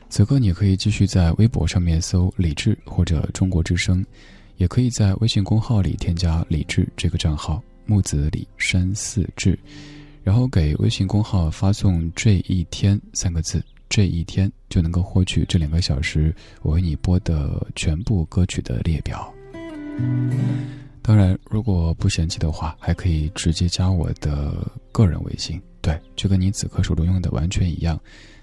[0.09, 4.05] 此刻你可以继续在微博上面搜李志或者中国之声。
[4.57, 9.59] 也可以在微信公号里添加“李志”这个账号，木子李山四志，
[10.23, 19.33] 然后给微信公号发送“这一天”三个字，这一天就能够获取这两个小时我为你播的全部歌曲的列表。
[21.03, 27.99] 当然，如果不嫌弃的话，还可以直接加我的个人微信，对，就跟你此刻手中用的完全一样，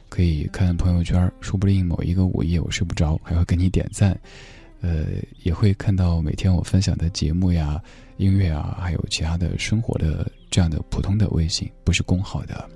[0.08, 4.18] 可以看朋友圈，说不定某一个午夜我睡不着，还会给你点赞。
[4.84, 5.06] 呃，
[5.44, 7.82] 也会看到每天我分享的节目呀、
[8.18, 12.70] 音乐啊，还有其他的生活的这样的普通的微信，不是公号的。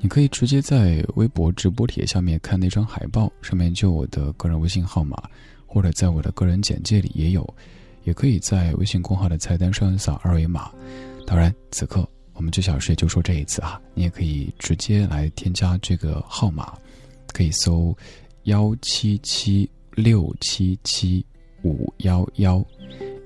[0.00, 5.16] 你可以直接在微博直播帖下面看那张海报，上面就我的个人微信号码，
[5.66, 7.48] 或者在我的个人简介里也有。
[8.02, 10.72] 也可以在微信公号的菜单上扫二维码。
[11.26, 16.76] 当然，此刻我们这小时也就说这一次啊，你也可以直接来添加这个号码，
[17.28, 17.96] 可以搜
[18.44, 19.70] 幺七七。
[20.00, 21.24] 六七七
[21.62, 22.64] 五幺幺，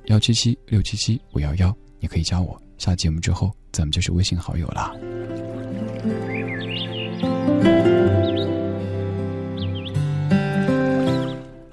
[0.06, 2.60] 幺七七六七七五幺幺，你可以加我。
[2.78, 4.92] 下节目之后，咱们就是微信好友啦。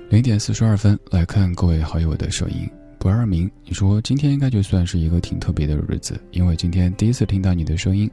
[0.10, 2.70] 零点四十二分，来看各位好友的声音。
[3.00, 8.10] 不二明，你说今天应该就算是一个挺特别的日子，因为今天第一次听到你的声音，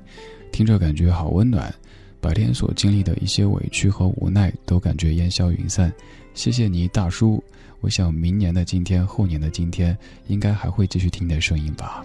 [0.51, 1.73] 听着感觉好温暖。
[2.21, 5.93] 白天所经历的一些委屈和无奈，都感觉烟消云散。
[6.39, 7.43] 谢谢你，大叔。
[7.81, 12.05] 我想明年的今天，后年的今天，应该还会继续听你的声音吧。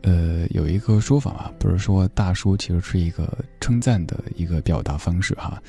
[0.00, 5.62] 呃，有一个说法啊，不是说大叔其实是一个称赞的一个表达方式哈。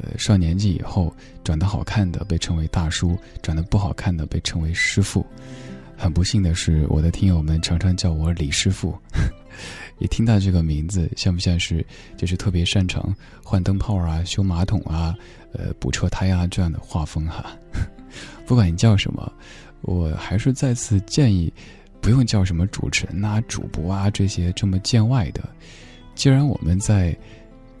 [0.00, 5.26] 呃，上年纪以后，长得好看的被称为大叔，长得不好看的被称为师傅。
[5.96, 8.96] 很不幸的是，我的听友们常常叫我李师傅。
[9.98, 11.84] 也听到这个名字，像不像是
[12.16, 15.14] 就是特别擅长换灯泡啊、修马桶啊、
[15.52, 17.56] 呃补车胎啊这样的画风哈？
[18.46, 19.30] 不管你叫什么，
[19.82, 21.52] 我还是再次建议，
[22.00, 25.42] 不用叫什么主持人啊、主播啊这些这么见外的。
[26.14, 27.16] 既然我们在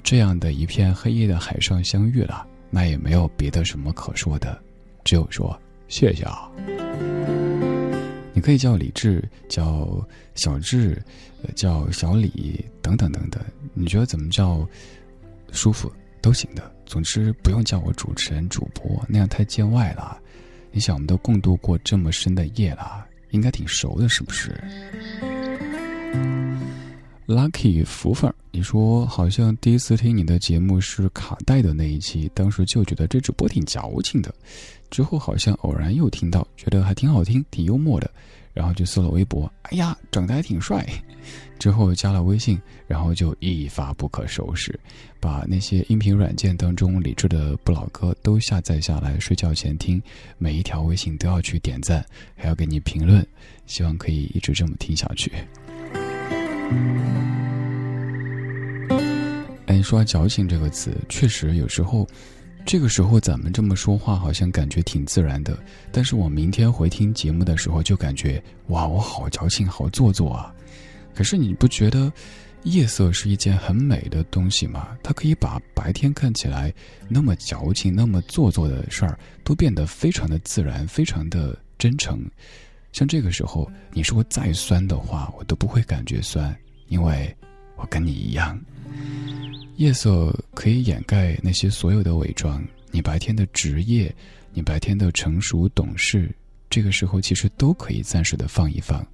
[0.02, 4.60] 这样的一片黑夜的海上相遇了，那也没有别的什么可说的，
[5.04, 5.58] 只有说
[5.88, 6.50] 谢谢啊。
[8.38, 11.02] 你可以叫李志，叫小志，
[11.56, 13.42] 叫小李等等等等，
[13.74, 14.64] 你觉得怎么叫
[15.50, 16.72] 舒服都行的。
[16.86, 20.16] 总之不用叫我主持人、主播，那样太见外了。
[20.70, 24.54] 你想，我们都共度过这么深的夜了，应该挺熟的，是不是
[27.28, 34.34] ？Lucky 福粉，你说好像第一次听你的节目是卡带的那一期，当时就觉得这主播挺矫情的。
[34.88, 38.10] 之后好像偶然又听到，觉得还挺好听，挺幽默的，
[38.54, 40.86] 然后就搜了微博，哎呀，长得还挺帅。
[41.60, 44.80] 之后加了微信，然后就一发不可收拾，
[45.20, 50.02] 把那些音频软件当中理智的不老歌都下载下来，睡觉前听，
[50.38, 52.02] 每一条微信都要去点赞，
[52.34, 53.26] 还要给你评论，
[53.66, 55.30] 希望可以一直这么听下去。
[59.66, 62.06] 哎，说矫情这个词，确实有时候。
[62.66, 65.58] 这个时候咱们这么说话，好像感觉挺自然的。
[65.90, 70.54] 但是我明天回听节目的时候，就感觉哇，我好矫情，好做作啊！
[71.14, 72.12] 可是你不觉得
[72.64, 74.88] 夜色是一件很美的东西吗？
[75.02, 76.70] 它可以把白天看起来
[77.08, 82.22] 那么矫情、那么做作的事儿，都变得非常的自然，非常的真诚。
[82.98, 86.52] 像这个时候，你说再酸的话，我都不会感觉酸，
[86.88, 87.32] 因为
[87.76, 88.60] 我跟你一样。
[89.76, 92.60] 夜色可以掩盖那些所有的伪装。
[92.90, 94.12] 你白天的职业，
[94.52, 96.34] 你白天的成熟懂事，
[96.68, 99.06] 这个时候其实都可以暂时的放一放。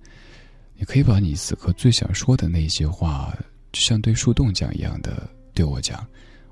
[0.78, 3.36] 你可以把你此刻最想说的那些话，
[3.70, 6.02] 就像对树洞讲一样的对我讲。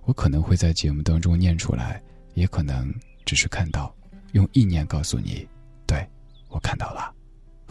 [0.02, 1.98] 我可能会在节目当中念出来，
[2.34, 3.90] 也可能只是看到，
[4.32, 5.48] 用意念告诉你，
[5.86, 6.06] 对
[6.50, 7.10] 我看到了，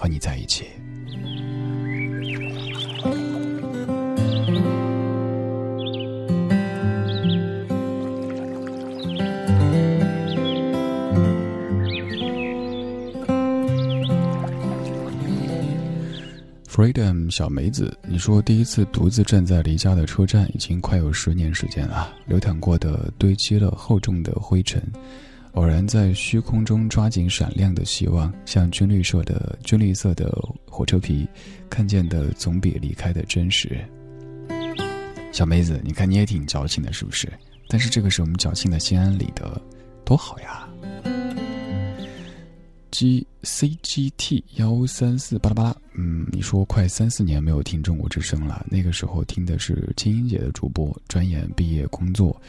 [0.01, 0.65] 和你在一起。
[16.67, 22.11] Freedom 小梅子，你说第一次独自站在离家的车站，已经快有十年时间了。
[22.25, 24.81] 流淌过的堆积了厚重的灰尘，
[25.53, 30.31] 偶然在虚空中抓紧闪亮的希望，像军绿色的军绿色的
[30.65, 31.27] 火车皮，
[31.69, 33.77] 看见的总比离开的真实。
[35.31, 37.31] 小妹子，你看你也挺矫情的，是不是？
[37.67, 39.61] 但是这个是我们矫情的心安理得，
[40.03, 40.67] 多好呀
[42.91, 48.65] ！G C G T 幺三四巴拉巴拉，嗯，你说快三四年没有听中国之声了。
[48.69, 52.41] 那个时候听的是金英姐的主播，转眼毕业工作，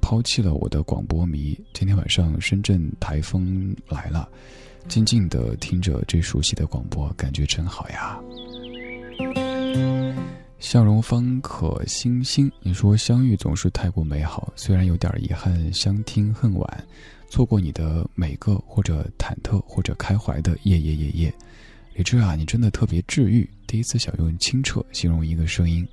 [0.00, 1.58] 抛弃了我的广播迷。
[1.72, 4.28] 今天晚上深圳台风来了，
[4.88, 8.18] 静静的听着这熟悉的广播，感觉真好呀。
[10.58, 16.84] 笑容方可星星，你说相遇总是太过美好，虽然有点遗憾，相听恨晚。
[17.30, 21.34] 错过你的每个或者忐忑或者开怀的夜夜夜夜，
[21.94, 23.48] 李志啊，你真的特别治愈。
[23.66, 25.86] 第一次想用清澈形容一个声音，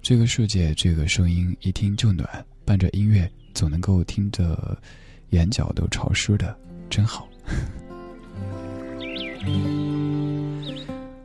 [0.00, 2.26] 这个世界这个声音一听就暖，
[2.64, 4.78] 伴着音乐总能够听着
[5.30, 6.56] 眼角都潮湿的，
[6.88, 7.28] 真好。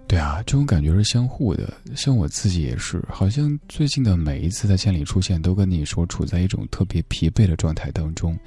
[0.08, 1.74] 对啊，这种感觉是相互的。
[1.96, 8.38] 像我自己也是，好像最近的每一次在千里出现，都跟你说处在一种特别疲惫的状态当中。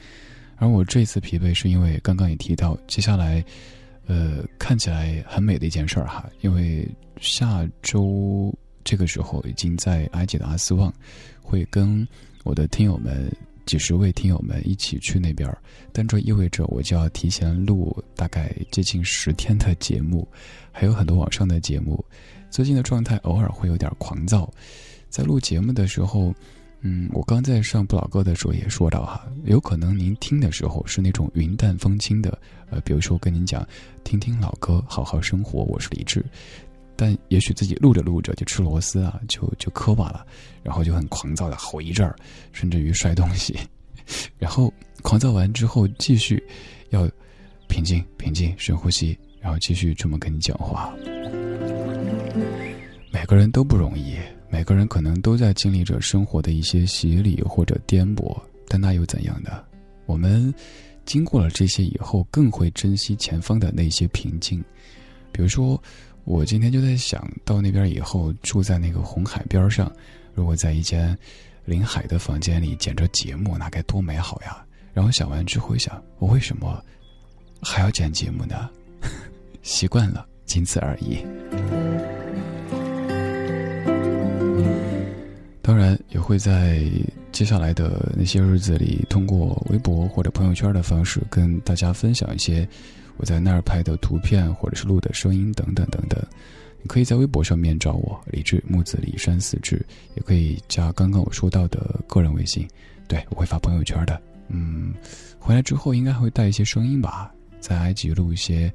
[0.56, 3.44] 而我这次疲惫是因为刚刚也提到，接下来，
[4.06, 6.88] 呃，看起来很美的一件事儿哈，因为
[7.20, 10.92] 下周这个时候已经在埃及的阿斯旺，
[11.42, 12.06] 会跟
[12.44, 13.30] 我的听友们
[13.68, 15.54] 几十位听友们一起去那边，
[15.92, 20.26] 但这意味着我就要提前录大概接近十天的节目，
[20.72, 22.02] 还有很多网上的节目。
[22.48, 24.50] 最近的状态偶尔会有点狂躁，
[25.10, 26.34] 在录节目的时候。
[26.80, 32.38] 嗯，我刚在上不老歌的时候也说到哈，有可能您听的时候是那种云淡风轻的，
[32.70, 33.66] 呃，比如说跟您讲，
[34.04, 36.24] 听听老歌，好好生活，我是李志，
[37.01, 40.26] 但也许自己录着录着就吃螺丝啊，就就磕巴了，
[40.64, 42.16] 然后就很狂躁的吼一阵儿，
[42.51, 43.57] 甚至于摔东西，
[44.36, 44.72] 然后
[45.03, 46.42] 狂躁完之后继续
[46.90, 47.09] 要
[47.68, 50.92] 平静平静深呼吸，然后继续这么跟你讲话。
[53.12, 54.16] 每个人都不容易。
[54.51, 58.34] 每个人可能都在经历着生活的一些洗礼或者颠簸，
[58.66, 59.62] 但那又怎样呢？
[60.07, 60.53] 我们
[61.05, 64.64] 经过了这些以后，更会珍惜前方的那些平静。
[65.32, 65.80] 比如说，
[66.30, 69.90] 我今天就在想到那边以后，住在那个红海边上，
[70.34, 71.16] 如果在一间
[71.64, 74.62] 临海的房间里剪着节目，那该多美好呀！
[74.92, 76.84] 然后想完之后想，我为什么
[77.62, 78.68] 还要剪节目呢？
[79.62, 81.24] 习惯了，仅此而已。
[85.62, 86.82] 当然也会在
[87.32, 92.68] 接下来的那些日子里，通过微博或者朋友圈的方式，跟大家分享一些
[93.18, 96.18] 我在那儿拍的图片，或者是录的声音等等等等。
[96.80, 102.66] 你可以在微博上面找我李志木子李山四志，也可以加刚刚我说到的个人微信，
[103.08, 104.20] 对我会发朋友圈的。
[104.48, 104.94] 嗯，
[105.38, 108.72] 回来之后应该会带一些声音吧，在埃及录一些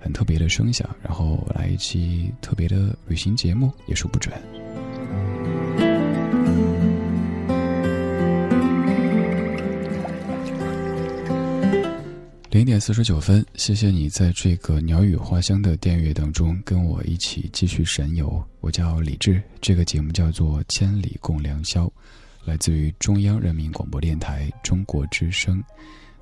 [0.00, 4.34] 很特别的声响，然后来一期特别的旅行节目，也说不准。
[12.56, 18.42] 零点四十九分，谢谢你在这个鸟语花香的电乐当中跟我一起继续神游。
[18.62, 21.84] 我叫李志，这个节目叫做《千里共良宵》，
[22.46, 25.62] 来自于中央人民广播电台中国之声。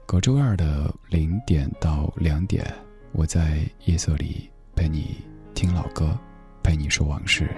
[0.07, 2.66] 隔周二的零点到两点，
[3.12, 5.18] 我在夜色里陪你
[5.55, 6.18] 听老歌，
[6.64, 7.49] 陪你说往事。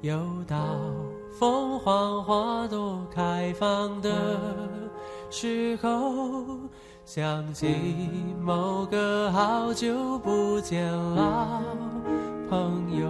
[0.00, 0.80] 又到
[1.38, 4.83] 凤凰花朵开放的
[5.36, 6.44] 时候，
[7.04, 7.66] 想起
[8.40, 11.60] 某个好久不见老
[12.48, 13.08] 朋友，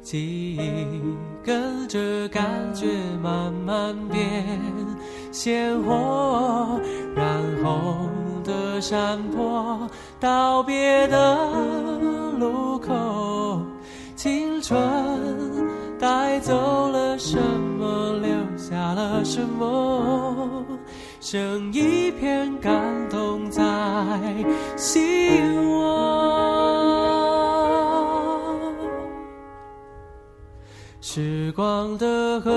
[0.00, 1.02] 记忆
[1.42, 2.86] 跟着感觉
[3.20, 4.46] 慢慢变
[5.32, 6.80] 鲜活，
[7.16, 7.26] 染
[7.64, 8.08] 红
[8.44, 9.90] 的山坡，
[10.20, 11.50] 道别的
[12.38, 13.60] 路口，
[14.14, 14.78] 青春。
[16.00, 16.54] 带走
[16.90, 20.64] 了什么，留下了什么？
[21.30, 22.72] 剩一片感
[23.10, 23.62] 动在
[24.78, 25.84] 心窝。
[31.02, 32.50] 时光的河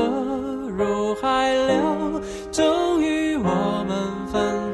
[0.69, 4.70] 入海流，终于我们分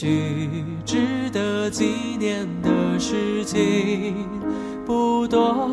[0.00, 4.14] 许值得纪念的事情
[4.86, 5.68] 不多，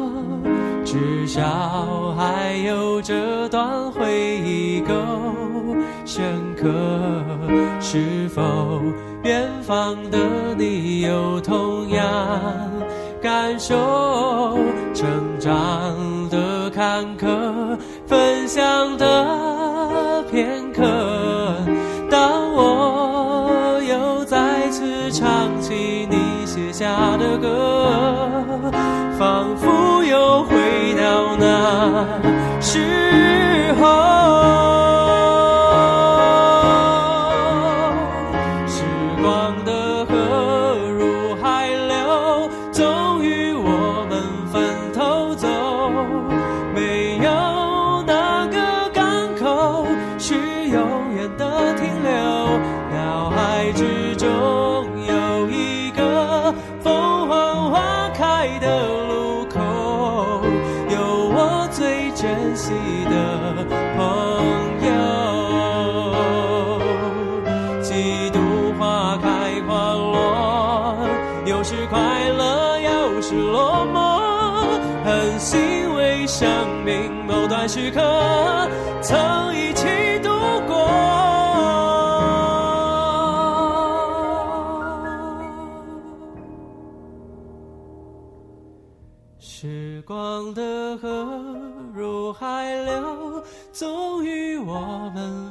[0.84, 4.94] 至少还有这段回忆够
[6.04, 6.26] 深
[6.58, 6.68] 刻。
[7.80, 8.82] 是否
[9.24, 10.20] 远方的
[10.58, 12.06] 你有同样
[13.22, 14.58] 感受？
[14.94, 15.08] 成
[15.40, 15.50] 长
[16.30, 20.67] 的坎坷，分享的片
[26.98, 28.72] 他的歌，
[29.20, 30.56] 仿佛又回
[30.96, 32.04] 到那
[32.60, 34.67] 时候。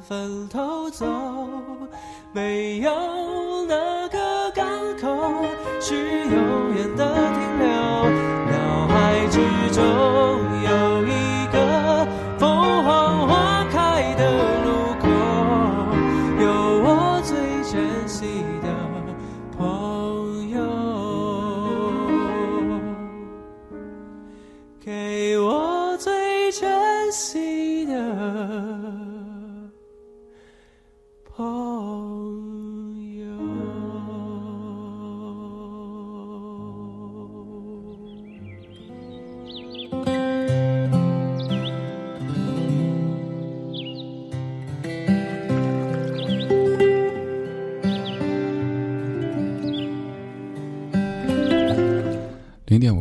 [0.08, 1.04] 分头走。
[2.32, 2.90] 没有
[3.66, 3.74] 哪
[4.08, 4.64] 个港
[5.00, 5.08] 口
[5.80, 5.94] 是
[6.26, 7.66] 永远的停留，
[8.52, 9.34] 脑海之
[9.74, 9.82] 中
[10.62, 10.70] 有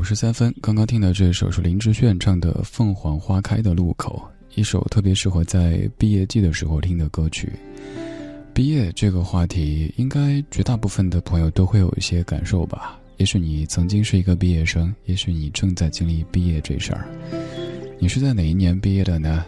[0.05, 4.21] 五十三分，刚刚听到这首是林志炫唱的《凤凰花开的路口》，
[4.53, 7.51] 一首特别适合在毕业季的时候听的歌曲。
[8.53, 12.99] 毕业这个话题，应该绝大部分的朋友都会有一些感受吧。
[13.17, 17.07] 也许你曾经是一个毕业生，也许你正在经历毕业这事儿。
[17.97, 19.43] 你是在哪一年毕业的呢？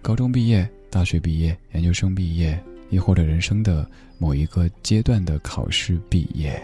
[0.00, 2.56] 高中毕业、大学毕业、研究生毕业，
[2.88, 3.84] 亦或者人生的
[4.16, 6.56] 某一个阶段的考试毕业？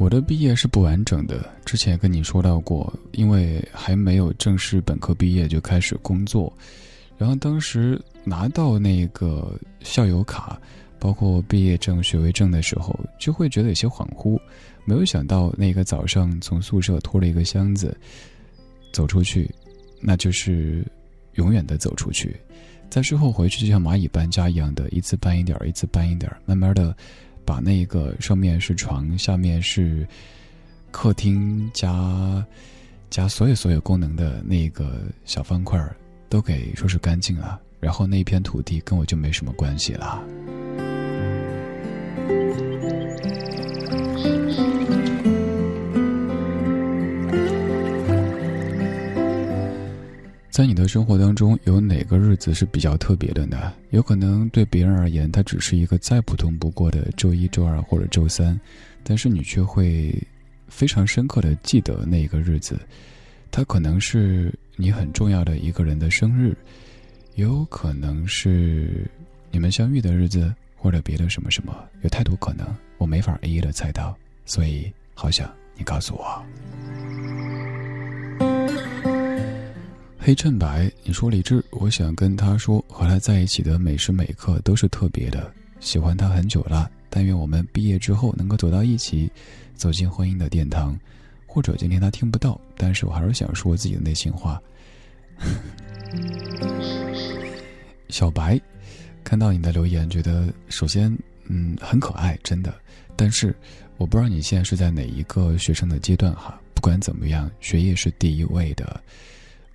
[0.00, 6.50] 我的毕业是不完整的，之前跟你说到过，因为还没有正式本科毕业就开始工作，
[7.18, 10.58] 然后当时拿到那个校友卡，
[10.98, 14.40] 包括毕业证、学位证的时候，就会觉得有些恍惚，
[14.86, 17.94] 没有想到那个早上从宿舍拖了一个箱子
[18.92, 19.54] 走出去，
[20.00, 20.82] 那就是
[21.34, 22.34] 永远的走出去，
[22.88, 26.96] 在之后回去就像蚂蚁搬家一样的，一次搬一点儿，一次搬一点儿，慢慢的。
[27.44, 30.06] 把那个上面是床，下面是
[30.90, 32.44] 客厅加
[33.10, 35.78] 加所有所有功能的那个小方块
[36.28, 40.22] 都给收拾干净了，然后那片土地跟我就没什么关系了。
[50.60, 53.72] 在你的生活当中，有哪个日子是比较特别的呢？
[53.92, 58.60] 有可能对别人而言，它只是一个再普通不过的周一、周二或者周三，
[59.02, 60.14] 但是你却会
[60.68, 62.78] 非常深刻的记得那一个日子。
[63.50, 66.54] 它可能是你很重要的一个人的生日，
[67.36, 69.10] 也有可能是
[69.50, 72.66] 你们相遇的日子，或者别的什么什么，有太多可能，
[72.98, 76.44] 我没法一一的猜到，所以好想你告诉我。
[80.22, 85.50] 黑衬白，你说李志，我想跟他说，和他在一起的每时每刻都是特别的，
[85.80, 86.90] 喜欢他很久了。
[87.08, 89.32] 但愿我们毕业之后能够走到一起，
[89.74, 90.96] 走进婚姻的殿堂。
[91.46, 94.60] 或者今天他听不到，但是我还是想说自己的内心话。
[98.10, 98.60] 小白，
[99.24, 101.10] 看到你的留言，觉得首先
[101.46, 102.72] 嗯很可爱，真的。
[103.16, 103.56] 但是
[103.96, 106.60] 我不知道你现在是在哪一个学生的阶段哈。
[106.74, 109.00] 不管怎么样，学业是第一位的。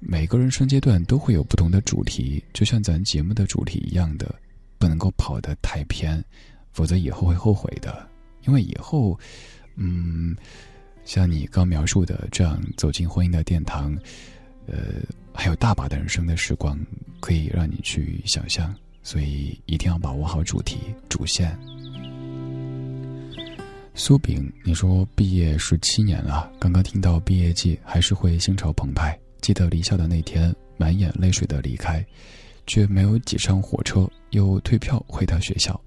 [0.07, 4.35] 每个人生阶段都会有不同的主题，就像咱节目的主题一样的，
[4.77, 6.23] 不能够跑得太偏，
[6.71, 8.07] 否则以后会后悔的。
[8.43, 9.19] 因为以后，
[9.75, 10.35] 嗯，
[11.05, 13.97] 像你刚描述的这样走进婚姻的殿堂，
[14.67, 15.01] 呃，
[15.33, 16.79] 还有大把的人生的时光
[17.19, 20.77] 可以让你去想象，所以一定要把握好主题
[21.09, 21.57] 主线。
[23.95, 29.17] 苏炳，你说毕业十七年了，刚刚听到毕业季，还是会心潮澎湃。
[29.45, 32.03] 记得离校的那天，满眼泪水的离开，
[32.65, 35.79] 却没有挤上火车，又退票回到学校。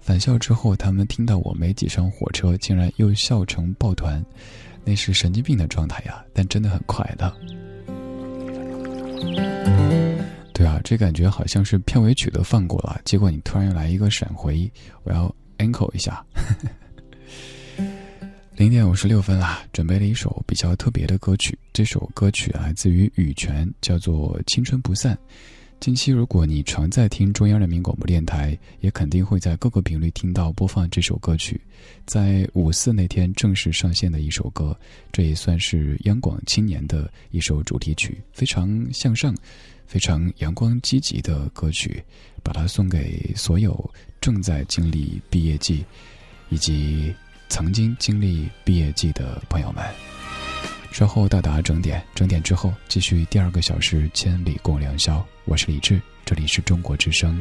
[0.00, 4.20] 返校之后，他们听到我没挤上火车，竟然又笑成抱团，
[4.84, 6.24] 那是神经病的状态呀！
[6.32, 7.32] 但真的很快乐。
[10.52, 14.68] 对啊，这感觉好像是片尾曲都放过了，结果你突然又来一个闪回，
[15.04, 16.20] 我要 encore 一下。
[18.56, 21.58] 零点五十六分啦，准备了一首比较特别的歌曲。
[21.72, 25.12] 这首歌曲来自于羽泉，叫做《青春不散》。
[25.80, 31.60] 近期如果你常在听中央人民广播电台，也肯定会在各个频率听到播放这首歌曲。
[32.06, 34.78] 在五四那天正式上线的一首歌，
[35.10, 39.36] 这也算是央广青年的一首主题曲，非常向上、
[39.84, 42.00] 非常阳光积极的歌曲，
[42.40, 45.84] 把它送给所有正在经历毕业季
[46.50, 47.12] 以及。
[47.54, 49.84] 曾经经历毕业季的朋友们，
[50.90, 55.24] 稍后到达整点，整点之后继续第二个小时，千里共良宵。
[55.44, 57.40] 我是李志，这里是中国之声。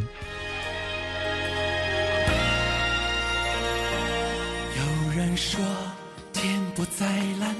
[4.78, 5.60] 有人说
[6.32, 7.08] 天不再
[7.40, 7.56] 蓝，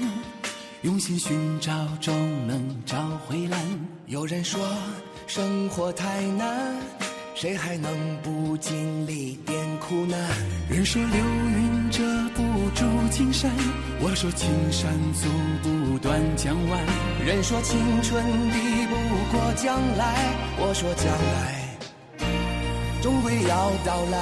[0.82, 2.96] 用心寻找终能找
[3.26, 3.60] 回蓝。
[4.06, 4.64] 有人说
[5.26, 6.76] 生活太难。
[7.44, 7.92] 谁还能
[8.22, 10.18] 不经历点苦难？
[10.70, 12.42] 人说流云遮不
[12.74, 13.52] 住青山，
[14.00, 15.28] 我说青山阻
[15.62, 16.80] 不断江湾。
[17.22, 18.96] 人说青春抵不
[19.30, 21.76] 过将来，我说将来
[23.02, 24.16] 终归要到来。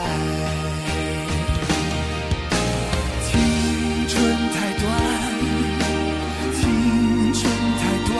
[3.31, 3.39] 青
[4.09, 4.19] 春
[4.51, 4.91] 太短，
[6.59, 6.61] 青
[7.33, 7.47] 春
[7.79, 8.19] 太短，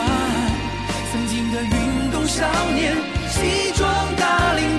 [1.11, 2.47] 曾经的运动少
[2.77, 2.95] 年。
[3.33, 3.41] 西
[3.75, 4.72] 装打领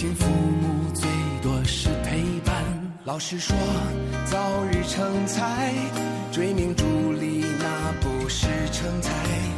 [0.00, 1.06] 亏欠父母最
[1.42, 2.64] 多是陪伴。
[3.04, 3.54] 老师说，
[4.24, 5.74] 早日成才，
[6.32, 9.12] 追名逐利那不是成才。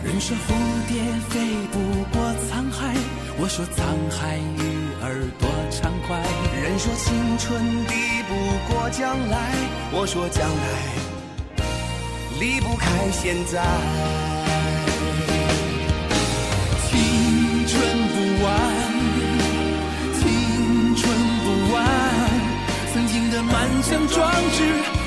[0.05, 0.53] 人说蝴
[0.88, 1.38] 蝶飞
[1.70, 1.78] 不
[2.11, 2.20] 过
[2.51, 2.93] 沧海，
[3.38, 3.78] 我说沧
[4.11, 4.61] 海鱼
[5.01, 6.20] 儿多畅快。
[6.61, 7.95] 人说青春抵
[8.26, 8.34] 不
[8.74, 9.55] 过将来，
[9.93, 10.64] 我说将来
[12.40, 14.41] 离不开现在。
[23.51, 25.01] 满腔壮志，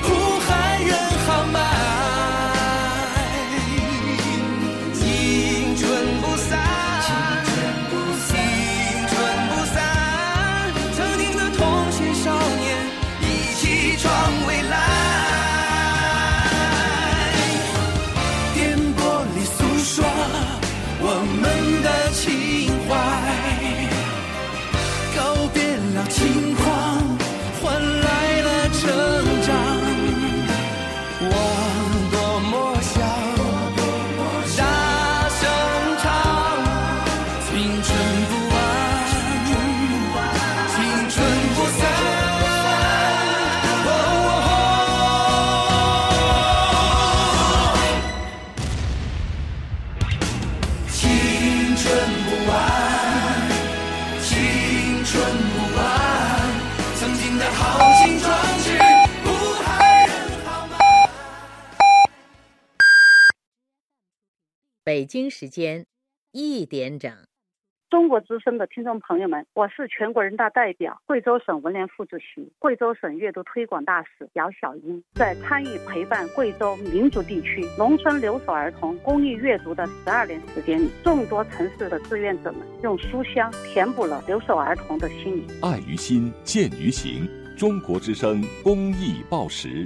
[64.96, 65.86] 北京时间
[66.32, 67.12] 一点整，
[67.90, 75.04] 中国之声的听众朋友们，我是全国人大代表、贵州省文联副主席、贵州省阅读推广大使姚小英。
[75.16, 85.46] 在参与陪伴贵州民族地区农村留守儿童公益阅读的十二年时间里，众多城市的志愿者们用书香填补了留守儿童的心灵。
[85.62, 87.28] 爱于心，见于行。
[87.58, 89.86] 中国之声公益报时。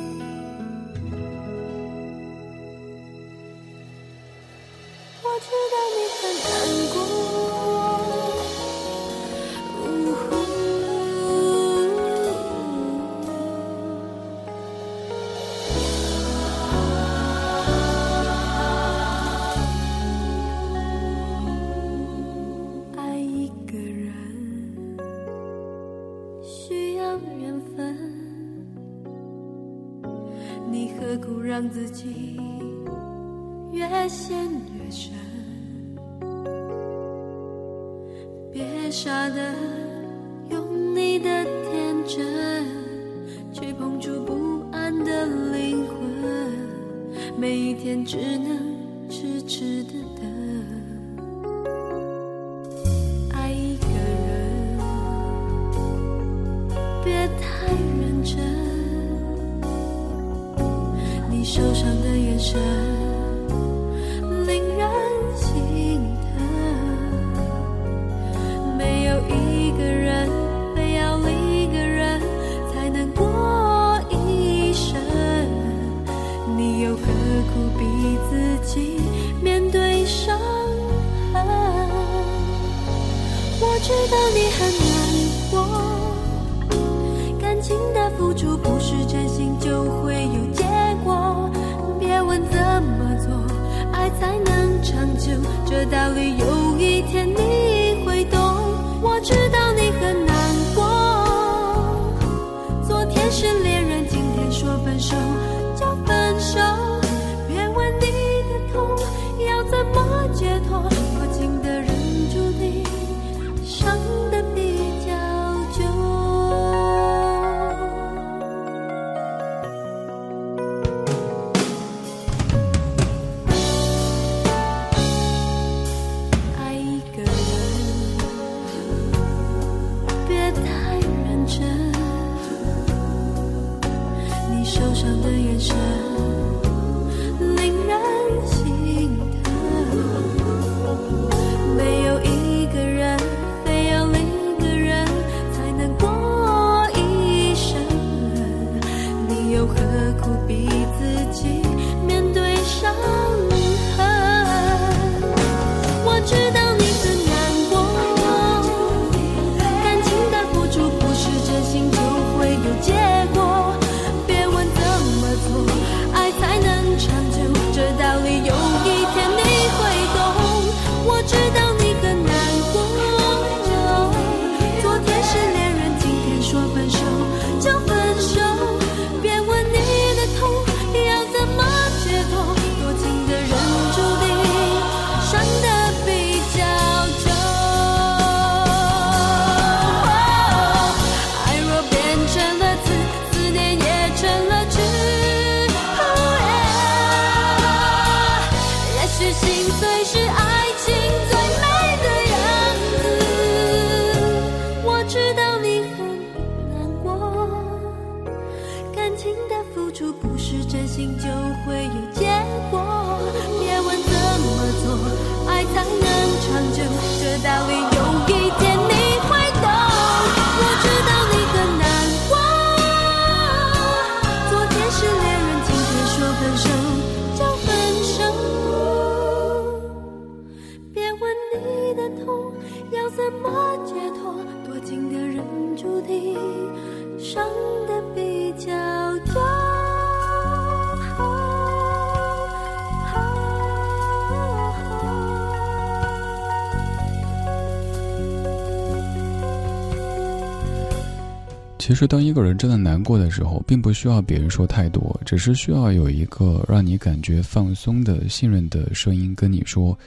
[251.91, 259.99] 其实当一个人真的难过的时候并不需要别人说太多只是需要有一个让你感觉放松的信任的声音跟你说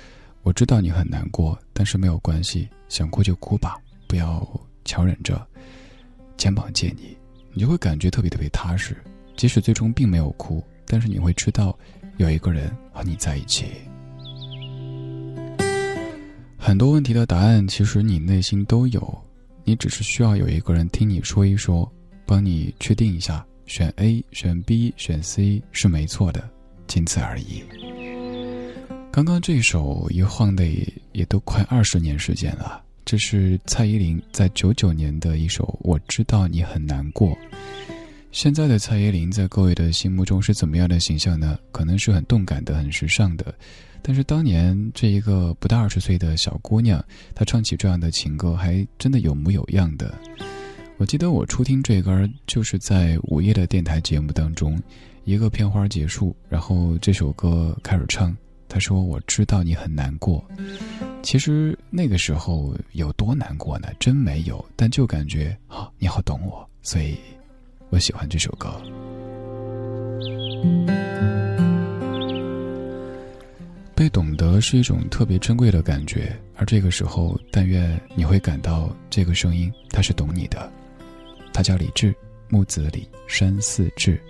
[0.45, 3.77] 我知道你很难过但是没有关系想哭就哭吧
[4.07, 4.49] 不要
[4.87, 5.47] 强忍着
[6.39, 7.15] 肩膀借你。
[7.53, 8.97] 你就会感觉特别特别踏实
[9.37, 11.79] 即使最终并没有哭但是你会知道
[12.17, 13.67] 有一个人和你在一起。
[16.57, 19.24] 很多问题的答案其实你内心都有
[19.65, 21.91] 你只是需要有一个人听你说一说
[22.27, 26.49] 帮你确定一下选 a 选 b 选 c 是没错的
[26.87, 27.63] 仅此而已。
[29.11, 37.37] 刚刚这一首一晃的也也都快二十年时间了这是蔡依林在九九年的一首我知道你很难过。
[38.33, 41.57] 现在的蔡依林在各位的心目中是怎么样的形象呢？
[41.71, 43.55] 可能是很动感的很时尚的
[44.07, 47.03] 但是当年这一个不到二十岁的小姑娘，
[47.35, 50.13] 她唱起这样的情歌，还真的有模有样的。
[50.99, 54.79] 我记得我初听这歌就是在午夜的电台节目当中，
[55.25, 58.37] 一个片花结束，然后这首歌开始唱。
[58.67, 60.45] 他说：“我知道你很难过，
[61.23, 63.89] 其实那个时候有多难过呢？
[64.01, 67.17] 真没有，但就感觉啊，你好懂我，所以
[67.91, 68.83] 我喜欢这首歌。
[74.05, 80.71] 被懂得是一种特别珍贵的感觉，而这个时候，但愿你会感到这个声音，他是懂你的。
[81.55, 82.15] 他叫李志，
[82.51, 84.23] 木子李，山寺志，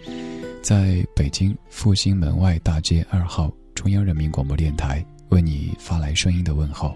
[0.63, 6.95] 在北京复兴门外大街二号。”中央人民广播电台为你发来声音的问候。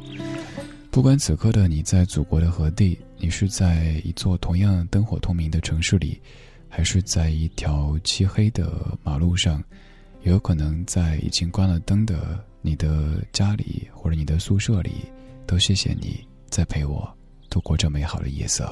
[0.89, 6.23] 不管此刻的你在祖国的何地，你是在一座同样灯火通明的城市里，
[6.69, 9.61] 还是在一条漆黑的马路上，
[10.23, 14.91] 也有可能在已经关了灯的你的家里或者你的宿舍里，
[15.47, 17.11] 都谢谢你在陪我
[17.49, 18.71] 度过这美好的夜色。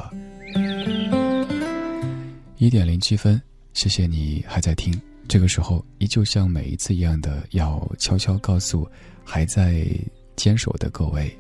[2.59, 3.41] 一点零七分，
[3.73, 4.93] 谢谢你还在听。
[5.27, 8.87] 这个时候，依旧像每一次一样的，要悄悄告诉
[9.25, 9.87] 还在
[10.37, 11.35] 坚守的各位，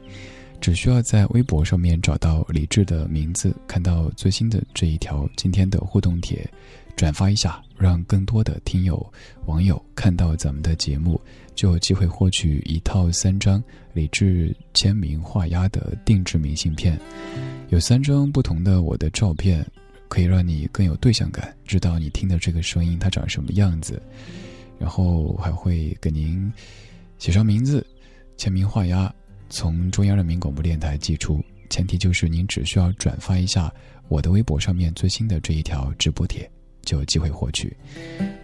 [0.59, 6.49] 只需要在微博上面找到李志的名字，看到最新的这一条今天的互动帖，
[6.97, 9.13] 转发一下，让更多的听友
[9.45, 11.21] 网友看到咱们的节目，
[11.57, 13.61] 就有机会获取一套三张
[13.93, 16.97] 李志签名画押的定制明信片，
[17.71, 19.67] 有三张不同的我的照片。
[20.09, 24.01] 可以让你更有对象感，知道你听的这个声音它长什么样子，
[24.79, 26.51] 然后还会给您
[27.19, 27.85] 写上名字，
[28.37, 29.13] 签名画押，
[29.51, 31.45] 从中央人民广播电台寄出。
[31.71, 33.71] 前提就是您只需要转发一下
[34.07, 36.49] 我的微博上面最新的这一条直播帖，
[36.83, 37.77] 就有机会获取。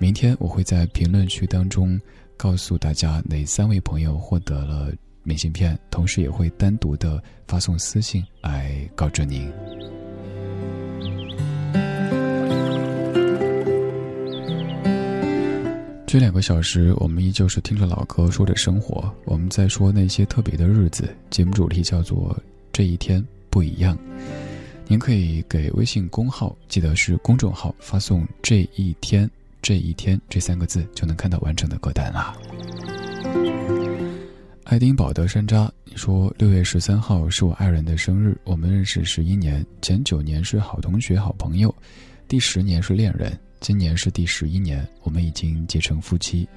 [0.01, 1.99] 明天我会在评论区当中
[2.43, 9.49] 告诉大家哪三位朋友获得了明信片，同时也会单独的发送私信来告知您。
[16.05, 19.09] 这两个小时，我们依旧是听着老歌，说着生活。
[19.25, 21.15] 我们在说那些特别的日子。
[21.31, 22.37] 节目主题叫做
[22.73, 23.97] “这一天不一样”。
[24.89, 29.31] 您可以给微信公号，记得是公众号，发送“这一天
[29.63, 32.37] ”“这一天”这三个字，就能看到完整的歌单啦。
[34.65, 41.75] 爱丁堡的山楂，你说六月十三号是我爱人的生日，我们认识十一年，前九年是好同学、好朋友，
[42.27, 43.39] 第十年是恋人。
[43.61, 46.49] 今年是第十一年，我们已经结成夫妻。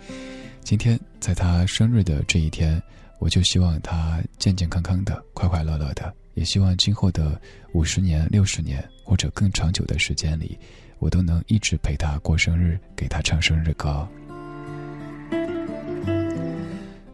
[0.64, 2.82] 今天在他生日的这一天，
[3.20, 7.40] 我就希望他健健康康的、快快乐乐的，也希望今后的
[7.74, 10.58] 五十年、六十年或者更长久的时间里，
[11.06, 14.08] 我都能一直陪他过生日，给他唱生日歌。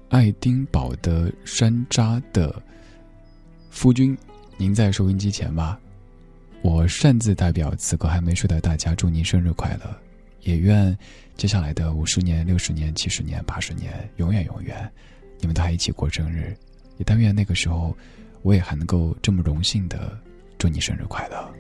[0.07, 2.55] 爱丁堡的山楂的
[3.69, 4.17] 夫君，
[4.55, 5.77] 您在收音机前吗？
[6.61, 9.93] 我擅自代表此刻还没睡的大家，祝您生日快乐！
[10.43, 10.97] 也愿
[11.35, 14.89] 接下来的五十年、六十年、七十年、八十年，永远永远，
[15.41, 16.55] 你们都还一起过生日。
[16.95, 17.93] 也但愿那个时候，
[18.41, 20.17] 我也还能够这么荣幸的
[20.57, 21.53] 祝你生日快乐。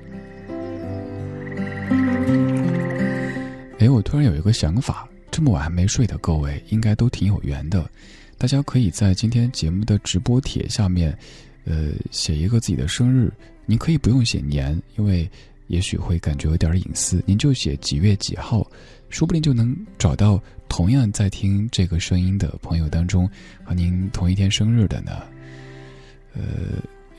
[3.79, 7.89] 哎，我突然有一个想法，这么晚还没睡的各位，应该都挺有缘的。
[8.37, 11.17] 大家可以在今天节目的直播帖下面，
[11.65, 13.31] 呃，写一个自己的生日。
[13.65, 15.29] 您可以不用写年，因为
[15.67, 17.23] 也许会感觉有点隐私。
[17.25, 18.65] 您就写几月几号，
[19.09, 23.29] 说不定就能找到同样在听这个声音的朋友当中
[23.63, 25.23] 和您同一天生日的呢。
[26.33, 26.41] 呃，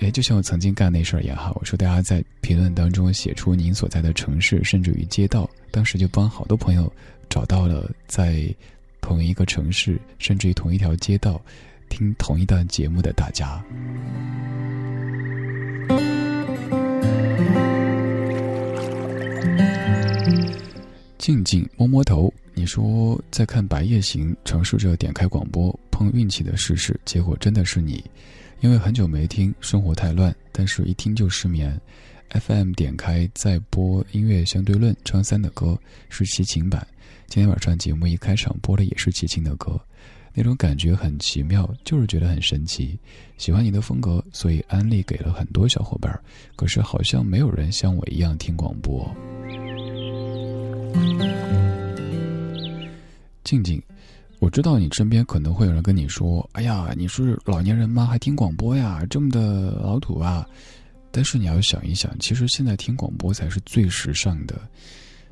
[0.03, 6.93] 诶，就像我曾经干那事儿一样哈，我说大家在评论当中写出您所在的城市，甚至于街道，当时就帮好多朋友
[7.31, 8.53] 找到了在
[9.01, 11.41] 同一个城市，甚至于同一条街道
[11.89, 13.62] 听同一段节目的大家。
[21.16, 28.05] 静静摸摸头，你说在看《白夜行》，尝试着点开广播，碰运气的试试，结果真的是你。
[28.62, 31.78] 因为很久没听，生活太乱，但是一听就失眠。
[32.30, 35.76] FM 点开再播音乐相对论，张三的歌
[36.09, 36.86] 是齐秦版。
[37.26, 39.80] 今天晚上节目一开场播的也是齐秦的歌，
[40.32, 42.97] 那种感觉很奇妙，就是觉得很神奇。
[43.36, 46.16] 喜欢你的风格，所以安利给了很多小伙伴
[46.55, 49.12] 可是好像没有人像我一样听广播。
[53.43, 53.82] 静静，
[54.43, 58.06] 我知道你身边可能会有人跟你说：“哎呀，你是老年人吗？
[58.06, 59.06] 还听广播呀？
[59.09, 60.44] 这么的老土啊！”
[61.12, 64.60] 但是你要想一想，其实现在听广播才是最时尚的。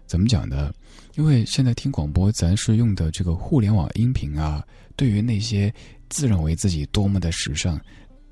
[0.06, 0.72] 怎么讲呢？
[1.16, 4.64] 因为现在听广播，咱是用的这个互联网音频啊。
[4.94, 5.74] 对于那些
[6.08, 7.80] 自认为自己多么的时尚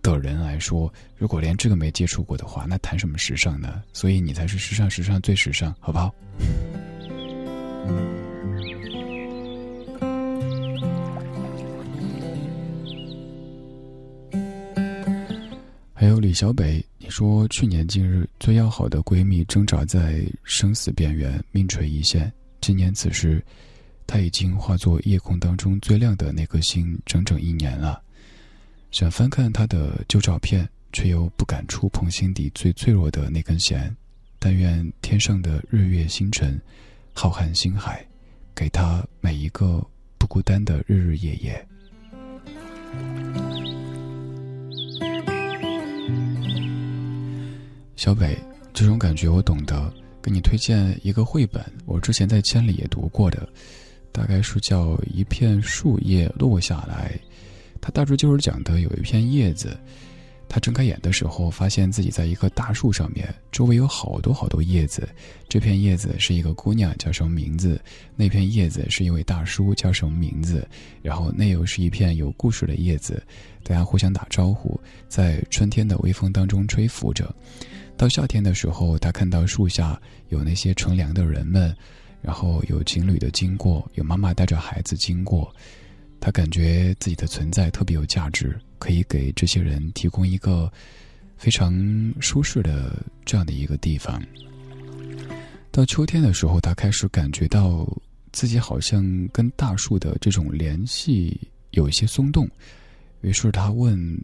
[0.00, 3.82] 的人来说，如果连这个没接触过的话，那谈什么时尚呢？
[3.92, 6.14] 所以你才是时尚，时尚最时尚，好不好？
[16.00, 22.32] 还有李小北，你说去年今日最要好的闺蜜挣扎在生死边缘，命垂一线。
[22.60, 23.44] 今年此时，
[24.06, 28.00] 她已经化作夜空当中最亮的那颗星，整整一年了。
[28.92, 33.92] 想翻看她的旧照片，却又不敢触碰心底最脆弱的那根弦。
[34.38, 36.60] 但愿天上的日月星辰，
[37.12, 38.06] 浩瀚星海，
[38.54, 39.84] 给她每一个
[40.16, 41.68] 不孤单的日日夜夜。
[47.98, 48.38] 小北，
[48.72, 49.92] 这种感觉我懂得。
[50.22, 53.48] 给你推荐一个绘本，我之前在千里也读过的，
[54.12, 57.10] 大概是叫《一片树叶落下来》。
[57.80, 59.76] 它大致就是讲的有一片叶子，
[60.48, 65.08] 他睁开眼的时候，发现自己在一棵大树上面，周围有好多好多叶子。
[65.48, 67.80] 这片叶子是一个姑娘，叫什么名字？
[68.14, 70.64] 那片叶子是一位大叔，叫什么名字？
[71.02, 73.20] 然后那又是一片有故事的叶子，
[73.64, 77.34] 大家互相打招呼，在春天的微风当中吹拂着。
[77.98, 81.76] 到夏天的时候，他看到树下有那些乘凉的人们，
[82.22, 85.52] 然后有情侣的经过，有妈妈带着孩子经过，
[86.20, 90.72] 他感觉自己的存在特别有价值，可以给这些人提供一个
[91.36, 91.74] 非常
[92.20, 94.22] 舒适的这样的一个地方。
[95.72, 97.84] 到秋天的时候，他开始感觉到
[98.30, 101.36] 自己好像跟大树的这种联系
[101.72, 102.48] 有一些松动，
[103.22, 104.16] 于是他问。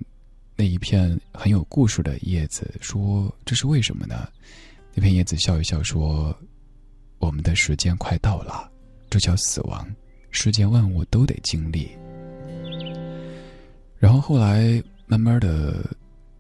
[0.56, 4.28] 那一片很有故事的叶子说：“这是为什么呢？”
[4.94, 6.36] 那片叶子笑一笑说
[7.18, 8.70] ：“我们的时间快到了，
[9.10, 9.84] 这叫死亡，
[10.30, 11.90] 世间万物都得经历。”
[13.98, 15.90] 然后后来慢慢的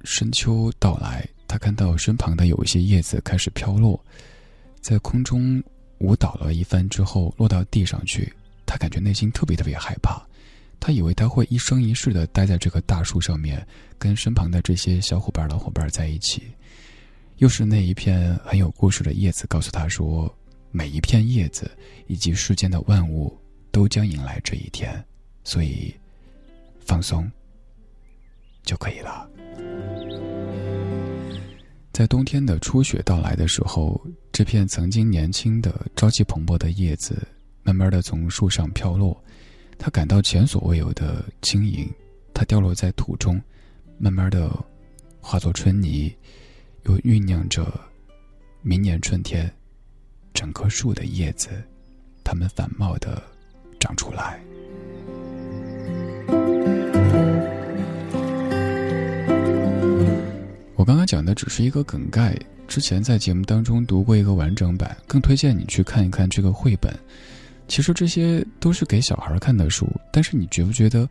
[0.04, 3.98] 深秋到来，他看到身旁的有一些叶子开始飘落，
[4.80, 5.60] 在空中
[5.98, 8.32] 舞蹈了一番之后落到地上去，
[8.64, 10.24] 他感觉内心特别特别害怕。
[10.86, 13.66] 他以为他会一生一世的待在这棵大树上面，
[13.98, 16.42] 跟身旁的这些小伙伴、老伙伴在一起。
[17.38, 20.30] 又是那一片很有故事的叶子告诉他说
[20.70, 21.70] ：“每一片叶子
[22.06, 23.34] 以及世间的万物
[23.70, 25.02] 都将迎来这一天，
[25.42, 25.90] 所以
[26.80, 27.26] 放松
[28.62, 29.26] 就可以了。”
[31.94, 33.98] 在冬天的初雪到来的时候，
[34.32, 37.26] 这片曾经年轻的、朝气蓬勃的叶子，
[37.62, 39.23] 慢慢的从树上飘落。
[39.78, 41.88] 他感到前所未有的轻盈，
[42.32, 43.40] 它掉落在土中，
[43.98, 44.50] 慢慢的
[45.20, 46.14] 化作春泥，
[46.84, 47.66] 又酝酿着
[48.62, 49.52] 明年春天，
[50.32, 51.50] 整棵树的叶子，
[52.22, 53.22] 它们繁茂的
[53.78, 54.40] 长出来。
[60.76, 62.36] 我刚刚讲的只是一个梗概，
[62.66, 66.92] 之前在节目当中读过一个完整版，更推荐你去看一看这个绘本。
[67.66, 71.08] 其实这些都是给小孩看的书，但是你觉不觉得，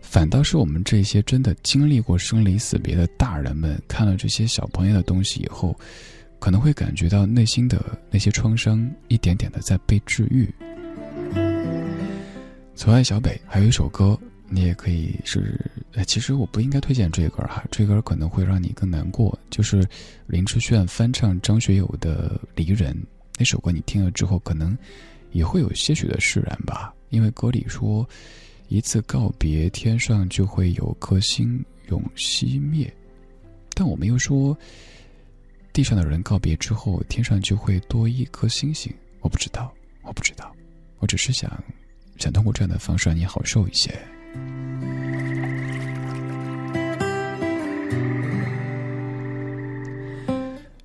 [0.00, 5.78] 反倒是我们这些真的经历过生离死别的大人们，看了这些小朋友的东西以后，
[6.38, 10.48] 可能会感觉到内心的那些创伤一点点的在被治愈。
[12.76, 14.18] 此外，小北还有一首歌，
[14.48, 15.60] 你也可以是，
[16.06, 19.84] 其实我不应该推荐这歌哈，这歌可能会让你更难过，就是
[20.28, 22.94] 林志炫翻唱张学友的《离人》
[23.38, 24.78] 那首歌，你听了之后可能。
[25.36, 28.08] 也会有些许的释然吧，因为歌里说，
[28.68, 32.90] 一次告别，天上就会有颗星永熄灭。
[33.74, 34.56] 但我们又说，
[35.74, 38.90] 地上的人告别之后，天上就会多一颗星星。
[39.20, 39.70] 我不知道，
[40.04, 40.50] 我不知道，
[41.00, 41.62] 我只是想，
[42.16, 43.92] 想通过这样的方式让你好受一些。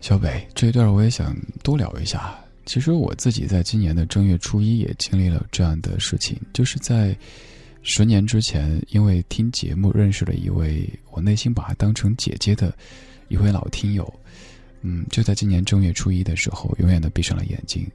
[0.01, 1.33] 小北，这一段我也想
[1.63, 2.37] 多聊一下。
[2.65, 7.15] 其实我自己在今年的正月初一也经历了这样的事情，就是在
[7.81, 12.73] 十年之前，因为听节目认识了一位我内心把她当成姐姐的
[13.27, 14.13] 一位老听友，
[14.81, 17.85] 嗯，就在今年正月初一的时候，永远的闭上了眼睛。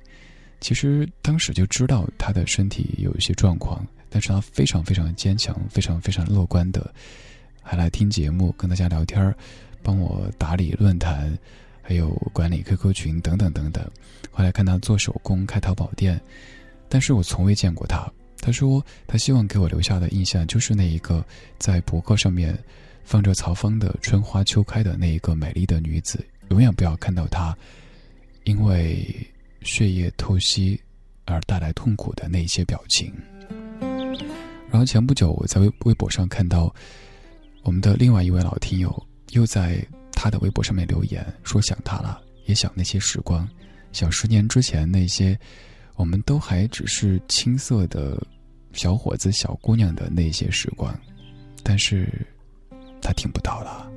[0.60, 6.92] 其实当时就知道她的身体有一些状况，但是她非常非常坚强，非常非常乐观的，
[7.62, 9.32] 还来听节目，跟大家聊天
[9.82, 11.38] 帮我打理论坛。
[11.88, 13.88] 还有管理 QQ 群等等等等，
[14.32, 16.20] 后来看他做手工开淘宝店，
[16.88, 21.24] 但是我从未见过他，他说他希望给我留下的印象就是那一个
[21.58, 22.58] 在博客上面
[23.04, 26.18] 放着曹芳的《春花秋开》的那一个美丽的女子，
[26.50, 27.56] 永远不要看到她
[28.42, 29.06] 因为
[29.62, 30.80] 血液透析
[31.24, 33.12] 而带来痛苦的那些表情。
[34.68, 36.74] 然后前不久我在微微博上看到
[37.62, 43.48] 我们的另外一位老听友又在他的微博上面留言说想他了，也想那些时光，
[43.92, 45.38] 想十年之前那些
[45.94, 48.20] 我们都还只是青涩的
[48.72, 50.98] 小伙子、小姑娘的那些时光，
[51.62, 52.26] 但是
[53.00, 53.92] 他听不到了。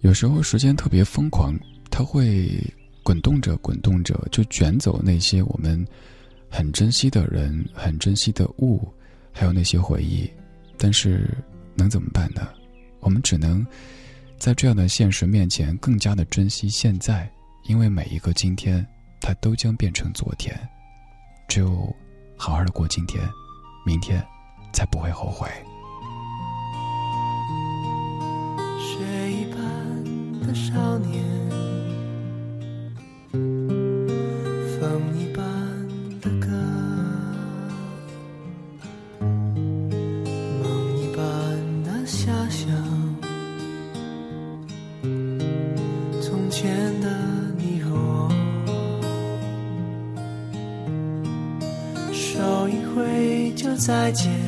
[0.00, 1.58] 有时候时间特别疯狂，
[1.90, 2.62] 它会
[3.02, 5.84] 滚动着、滚动着，就卷走那些我们
[6.56, 8.88] 很珍惜的人、很珍惜的物，
[9.30, 10.26] 还有那些回忆。
[10.78, 11.28] 但是
[11.74, 12.48] 能怎么办呢？
[13.00, 13.64] 我们只能
[14.38, 17.30] 在这样的现实面前更加的珍惜现在，
[17.64, 18.86] 因为每一个今天，
[19.20, 20.58] 它都将变成昨天。
[21.46, 21.94] 只有
[22.38, 23.22] 好好的过今天，
[23.84, 24.26] 明天
[24.72, 25.46] 才不会后悔。
[28.80, 28.96] 雪
[29.30, 31.22] 一般的少年，
[34.80, 35.02] 风
[54.12, 54.45] 就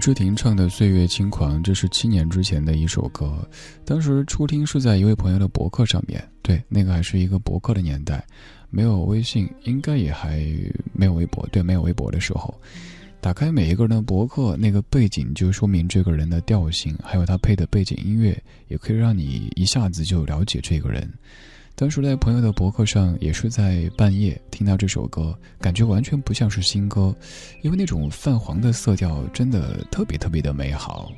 [0.00, 3.46] 志婷唱的《岁月轻狂》，这是七年之前的一首歌，
[3.84, 6.26] 当时初听是在一位朋友的博客上面。
[6.40, 8.24] 对，那个还是一个博客的年代，
[8.70, 10.42] 没有微信，应该也还
[10.94, 11.46] 没有微博。
[11.52, 12.58] 对，没有微博的时候，
[13.20, 21.06] 打开每一个人的博客，那个背景就说明这个人的调性，还有他配的背景音乐，也可以让你一下子就了解这个人。
[21.80, 27.16] 当时在朋友的博客上，也是在半夜听到这首歌，感觉完全不像是新歌，
[27.62, 31.10] 因为那种泛黄的色调真的特别特别的美好。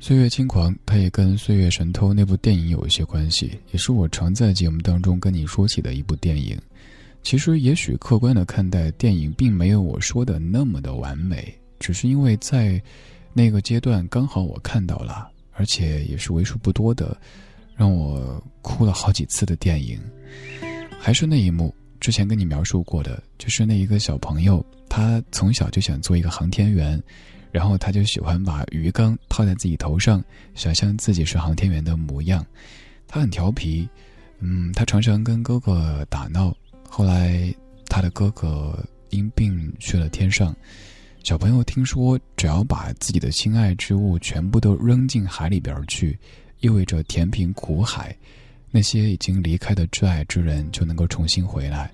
[0.00, 6.58] 岁月轻狂，它也跟《岁月神偷》那部电影有一些关系，也是我常在节目当中跟你说起的一部电影。
[7.22, 12.80] 其实，也许客观的看待电影，并没有我说的那么的完美，只是因为在
[13.34, 17.14] 那个阶段刚好我看到了，而且也是为数不多的。
[17.76, 19.98] 让我哭了好几次的电影，
[20.98, 21.74] 还是那一幕。
[22.00, 27.02] 之前跟你描述过的，就是那一个小朋友，他从小就想做一个航天员，
[27.50, 30.22] 然后他就喜欢把鱼缸套在自己头上，
[30.54, 32.44] 想象自己是航天员的模样。
[33.08, 33.88] 他很调皮，
[34.40, 36.54] 嗯，他常常跟哥哥打闹。
[36.86, 37.54] 后来
[37.88, 38.78] 他的哥哥
[39.08, 40.54] 因病去了天上，
[41.22, 46.18] 小朋友听说，只要把自己的心爱之物全部都扔进海里边去。
[46.64, 48.16] 意味着填平苦海，
[48.70, 51.90] 那些已经离开的挚爱之人就能够重新回来。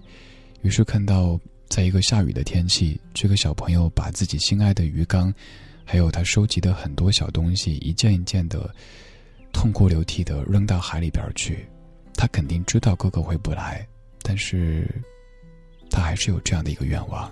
[0.62, 1.36] 于是看到，
[1.68, 5.34] 在一个下雨的天气，这个小朋友把自己心爱的鱼缸，
[5.84, 8.72] 还有他收集的很多小东西，一件一件的
[9.52, 11.66] 痛哭流涕的扔到海里边去。
[12.14, 13.84] 他肯定知道哥哥回不来，
[14.22, 14.88] 但是
[15.90, 17.28] 他还是有这样的一个愿望。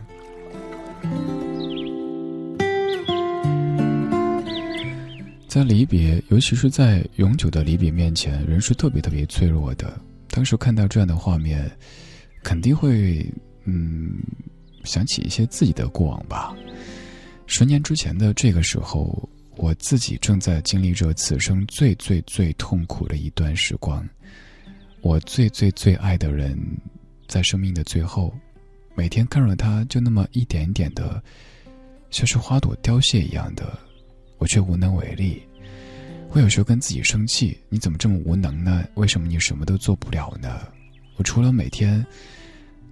[5.48, 9.98] 在离别，尤其是在永久的离别面前，人是特别特别脆弱的。
[10.28, 11.68] 当时看到这样的画面，
[12.44, 13.26] 肯定会
[13.64, 14.18] 嗯
[14.84, 16.54] 想起一些自己的过往吧。
[17.46, 19.26] 十年之前的这个时候，
[19.56, 24.06] 我自己正在经历着此生最最最痛苦的一段时光。
[25.00, 26.58] 我最最最爱的人，
[27.26, 28.34] 在生命的最后，
[28.94, 31.22] 每天看着他就那么一点点的，
[32.10, 33.78] 像是花朵凋谢一样的。
[34.38, 35.42] 我却无能为力，
[36.30, 38.86] 我有时候跟自己生气：你怎么这么无能呢？
[38.94, 40.60] 为什么你什么都做不了呢？
[41.16, 42.04] 我除了每天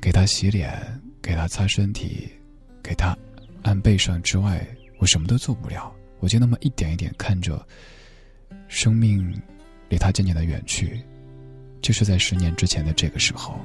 [0.00, 0.76] 给他洗脸、
[1.22, 2.28] 给他擦身体、
[2.82, 3.16] 给他
[3.62, 4.66] 按背上之外，
[4.98, 5.92] 我什么都做不了。
[6.18, 7.64] 我就那么一点一点看着
[8.68, 9.40] 生命
[9.88, 11.00] 离他渐渐的远去，
[11.80, 13.60] 就是在十年之前的这个时候。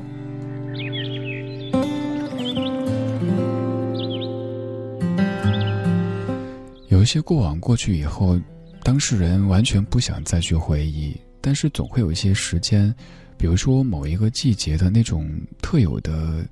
[7.02, 8.40] 有些过往过去以后，
[8.84, 12.94] 当事人完全不想再去回忆，但是总会有一些时间，
[13.40, 15.28] 比如说某一个季节的那种
[15.64, 16.46] 特有的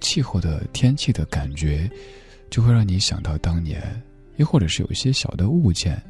[0.00, 1.90] 气候的天气的感觉，
[2.50, 3.80] 就会让你想到当年；
[4.36, 6.00] 又或者是有一些小的物件，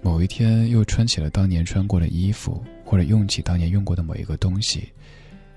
[0.00, 4.90] 某一天又穿起了当年穿过的衣服，或者用起当年用过的某一个东西，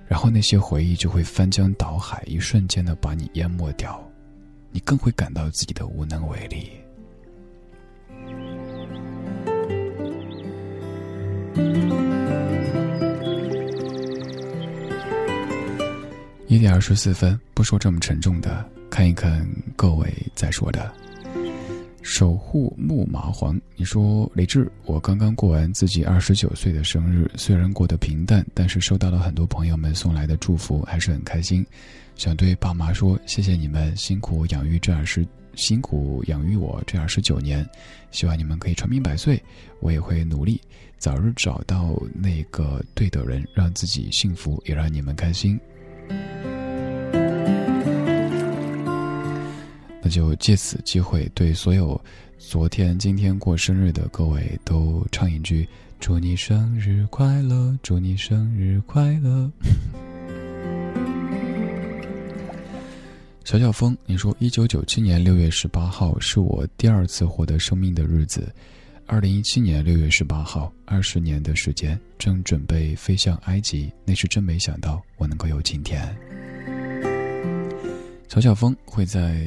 [0.06, 4.06] 然后那些回忆就会翻江倒海，一瞬间的把你淹没掉，
[4.70, 6.70] 你更会感到自己的无能为力。
[16.48, 20.94] 一点二十四分，不说这么沉重的，看一看各位在说的。
[22.02, 31.66] 守护木麻黄，你说李志，我刚刚过完自己二十九岁的生日，虽然过得平淡，但是收到了很多朋友们送来的祝福，还是很开心。
[32.16, 35.26] 想对爸妈说，谢谢你们辛苦养育这二十。
[35.56, 37.64] 辛苦养育我这二十九年，
[38.14, 39.44] 希望你们可以长命百岁。
[39.82, 40.62] 我也会努力，
[40.98, 45.60] 早日找到那个对的人，让自己幸福，也让你们开心。
[50.02, 52.00] 那就借此机会，对所有
[52.38, 55.68] 昨天、今天过生日的各位，都唱一句：
[56.00, 59.52] 祝你生日快乐，祝你生日快乐。
[63.44, 68.50] 小小风，你说，一九九七年六月十八号是我第二次获得生命的日子。
[69.06, 76.16] 二零一七年六月十八号，二十年的时间，正准备飞向埃及，那是真没想到我能够有今天。
[78.30, 79.46] 小小风会在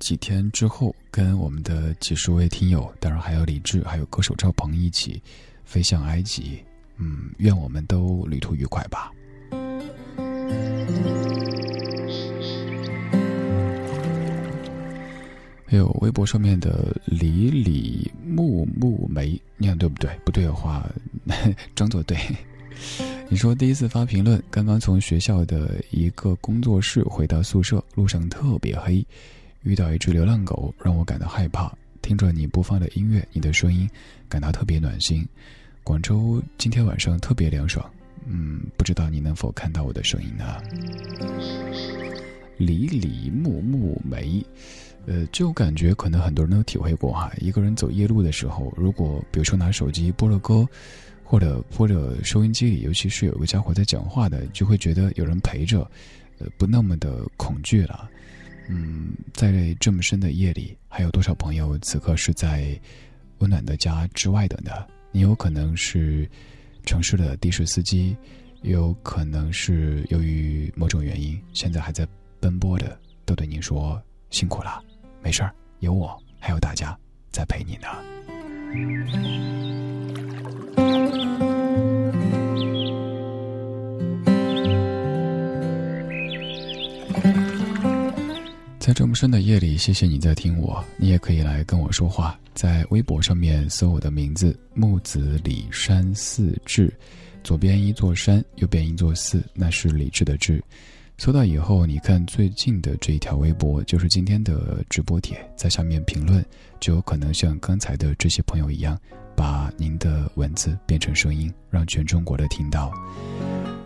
[0.00, 5.22] 几天之后跟我们的几十位听友，当然还有李志，还有歌手赵鹏一起
[5.64, 6.58] 飞向埃及。
[6.96, 9.12] 嗯，愿我们都旅途愉快吧。
[15.70, 20.10] 还有微博上面的李李木木梅，你看对不对？
[20.24, 20.88] 不对的话，
[21.76, 22.16] 装作对。
[23.28, 29.04] 你说第一次发评论，刚刚从学校的一个工作室回到宿舍，路上特别黑，
[29.62, 31.70] 遇到一只流浪狗，让我感到害怕。
[32.00, 33.86] 听着你播放的音乐，你的声音，
[34.26, 35.26] 感到特别暖心。
[35.84, 37.84] 广州今天晚上特别凉爽，
[38.26, 40.56] 嗯，不知道你能否看到我的声音呢？
[42.56, 44.42] 李李木木梅，
[45.08, 50.68] 呃，就感觉可能很多人都体会过哈，一个人走夜路的时候，如果比如说拿手机播了歌，
[51.24, 55.80] 或者播着收音机里，尤其是有个家伙在讲话的，就会觉得有人陪着，
[56.38, 58.08] 呃，不那么的恐惧了。
[58.68, 62.78] 嗯，在这么深的夜里，还有多少朋友此刻是在
[63.38, 64.70] 温暖的家之外的呢？
[65.10, 66.28] 你有可能是
[66.84, 68.14] 城市的的士司机，
[68.60, 72.06] 也有可能是由于某种原因现在还在
[72.40, 73.98] 奔波的，都对您说
[74.30, 74.84] 辛苦了，
[75.22, 76.96] 没事儿，有我，还有大家
[77.30, 77.88] 在陪你呢。
[88.78, 90.82] 在这么深的夜里，谢谢你在听我。
[90.96, 96.90] 你也可以来跟我说话，在微博上面搜我的名字木子李山寺志，
[97.44, 100.64] 左边一座山，右边一座寺，那是李志的志。
[101.18, 106.44] 搜到以后，你看最近的这一条微博就是今天的直播帖，在下面评论，
[106.78, 108.96] 就有可能像刚才的这些朋友一样，
[109.34, 112.92] 把您的文字变成声音，让全中国的听到。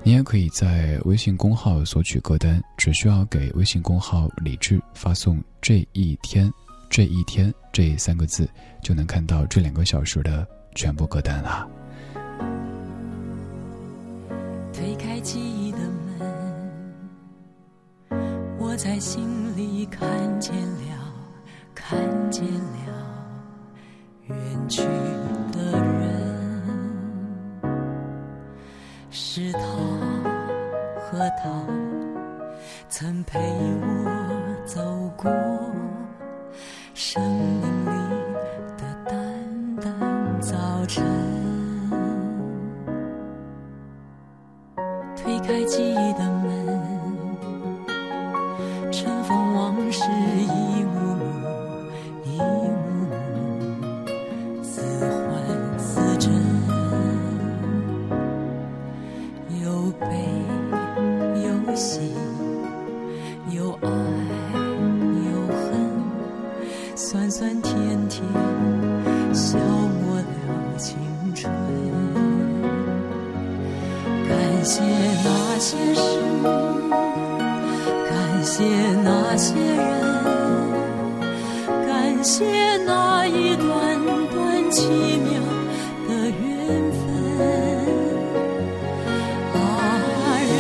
[0.05, 6.53] 你也可以在微信公号索取歌单，只需要给微信公号“李智”发送“这一天
[6.91, 8.47] ”“这一天”这三个字，
[8.83, 11.67] 就能看到这两个小时的全部歌单啦。
[14.75, 15.52] 推开记忆
[18.83, 20.09] 在心里看
[20.41, 21.15] 见了，
[21.73, 21.97] 看
[22.33, 22.91] 见了
[24.27, 24.37] 远
[24.69, 24.83] 去
[25.53, 26.11] 的人。
[29.09, 29.61] 是他
[30.99, 31.65] 和他
[32.89, 34.83] 曾陪我走
[35.17, 35.31] 过
[36.93, 37.89] 生命里
[38.77, 39.17] 的淡
[39.77, 40.57] 淡早
[40.87, 41.05] 晨，
[45.15, 46.42] 推开记忆的门
[49.93, 51.23] 是一幕幕，
[52.25, 52.45] 一幕
[52.97, 53.13] 幕，
[54.63, 54.81] 似
[55.29, 55.31] 幻
[55.79, 56.33] 似真。
[59.63, 60.07] 有悲
[61.45, 62.15] 有喜，
[63.51, 63.89] 有爱
[65.29, 65.61] 有恨，
[66.97, 68.25] 酸酸甜甜，
[69.35, 70.25] 消磨了
[70.79, 70.97] 青
[71.35, 71.53] 春。
[74.27, 74.81] 感谢
[75.23, 76.01] 那些事，
[79.43, 79.83] 些人，
[81.85, 83.99] 感谢那一段
[84.31, 84.87] 段奇
[85.19, 85.33] 妙
[86.07, 86.41] 的缘
[86.93, 87.03] 分。
[89.53, 89.59] 啊，
[90.47, 90.55] 人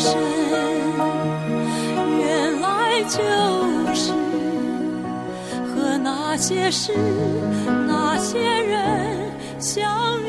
[0.00, 0.10] 生
[2.18, 2.24] 原
[2.60, 2.66] 来
[3.04, 3.14] 就
[3.94, 4.10] 是
[5.68, 6.92] 和那些事、
[7.86, 9.30] 那些人
[9.60, 10.26] 相遇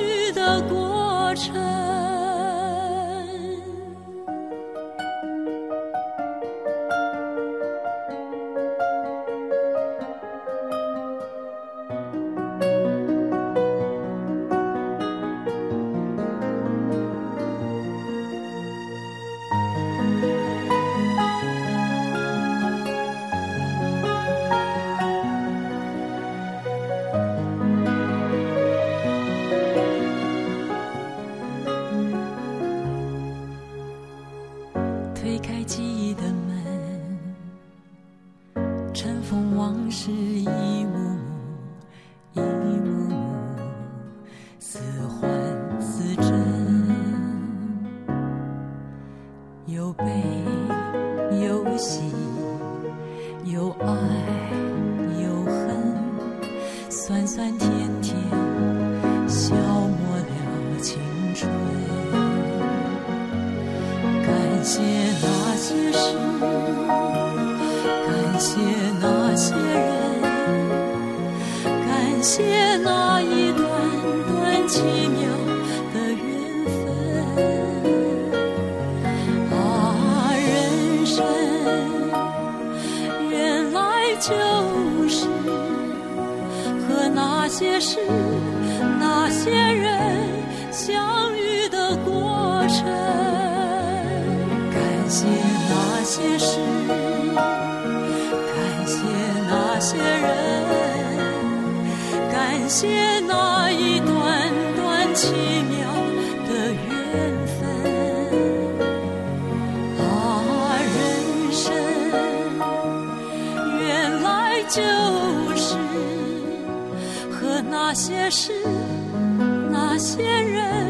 [120.08, 120.88] 些人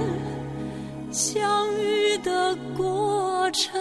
[1.11, 3.73] 相遇的过程。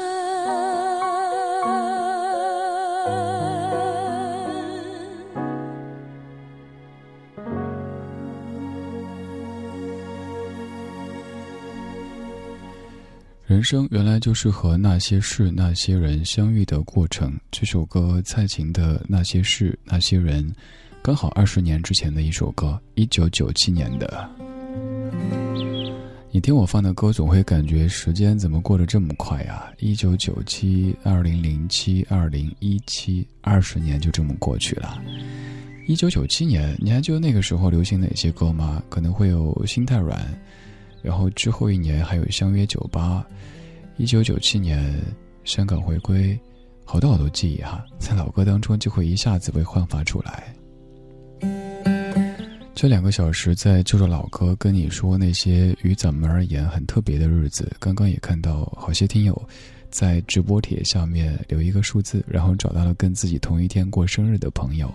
[13.46, 17.38] 人生原来就是和那些事、那些人相遇的过程。
[17.50, 20.42] 这首歌蔡琴的《那些事、那些人》，
[21.02, 24.45] 刚好二十年之前的一首歌，一九九七年的。
[26.32, 29.72] 你听我放的歌，总会感觉时间怎么过得这么快呀？
[29.78, 35.00] 一九九七、二零零七、二零一七，二十年就这么过去了。
[35.86, 38.82] 一九九七年，你还记得那个时候流行哪些歌吗？
[38.90, 40.18] 可能会有《心太软》。
[41.00, 43.24] 然后之后一年还有《相约酒吧》，
[43.96, 44.92] 一九九七年
[45.44, 46.38] 香港回归，
[46.84, 50.55] 好多好多记忆哈，在老歌当中就会一下子被焕发出来。
[52.76, 57.74] 这两个小时在就着老歌跟你说那些于咱们而言很特别的日子。
[57.80, 59.48] 刚刚也看到好些听友
[59.90, 64.92] 在直播帖下面留一个数字，然后找到了跟自己同一天过生日的朋友。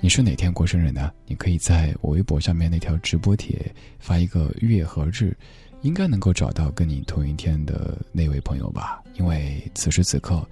[0.00, 1.10] 你是哪天过生日呢？
[1.26, 3.58] 你可以在我微博下面那条直播帖
[3.98, 5.36] 发一个月和日，
[5.82, 9.02] 应该能够找到跟你同一天的那位朋友吧。
[9.14, 10.48] 因为此时此刻，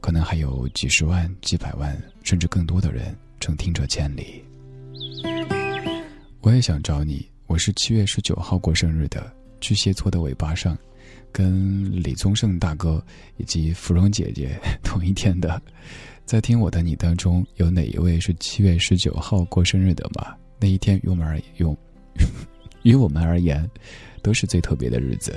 [0.00, 4.40] 可能还有几十万、几百万，甚至更多的人正听着千里。
[6.42, 9.30] 我也想找你，我是七月十九号过生日的，
[9.60, 10.76] 巨蟹座的尾巴上，
[11.30, 13.04] 跟李宗盛大哥
[13.36, 15.60] 以及芙蓉姐姐 同一天的。
[16.24, 20.34] 在听我的你当中，有哪一位是七月十九号过生日的吗？
[20.58, 21.76] 那一天，于我们而用，
[22.84, 23.68] 于 我们而言，
[24.22, 25.36] 都是最特别的日子。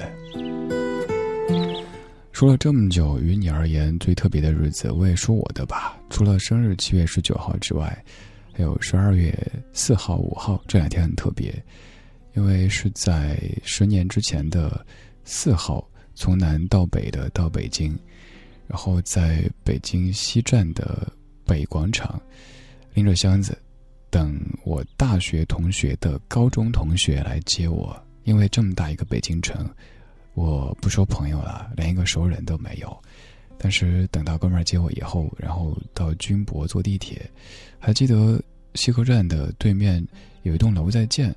[2.31, 5.97] 说了这么久，于你而言最特别的日子，我也说我的吧。
[6.09, 8.05] 除了生日七月十九号之外，
[8.53, 9.33] 还有十二月
[9.73, 11.51] 四号、五号这两天很特别，
[12.35, 14.85] 因为是在十年之前的
[15.25, 17.97] 四号，从南到北的到北京。
[18.65, 21.11] 然后在北京西站的
[21.45, 22.19] 北广场，
[22.93, 23.55] 拎着箱子，
[24.09, 27.95] 等我大学同学的高中同学来接我。
[28.23, 29.69] 因为这么大一个北京城，
[30.33, 32.97] 我不说朋友了，连一个熟人都没有。
[33.57, 37.29] 但是等到哥们儿接我以后，然后到军博坐地铁，
[37.85, 38.41] 还记得
[38.75, 40.01] 西客站的对面
[40.43, 41.35] 有一栋楼在建，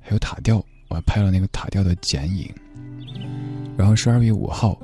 [0.00, 0.56] 还有塔吊，
[0.88, 2.50] 我还拍了那个塔吊的剪影。
[3.76, 4.80] 然后十二月五号。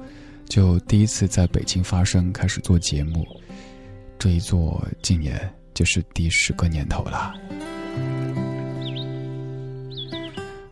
[0.48, 3.26] 就第一次在北京发声，开始做节目，
[4.18, 5.38] 这一做今年
[5.74, 7.34] 就是第十个年头了。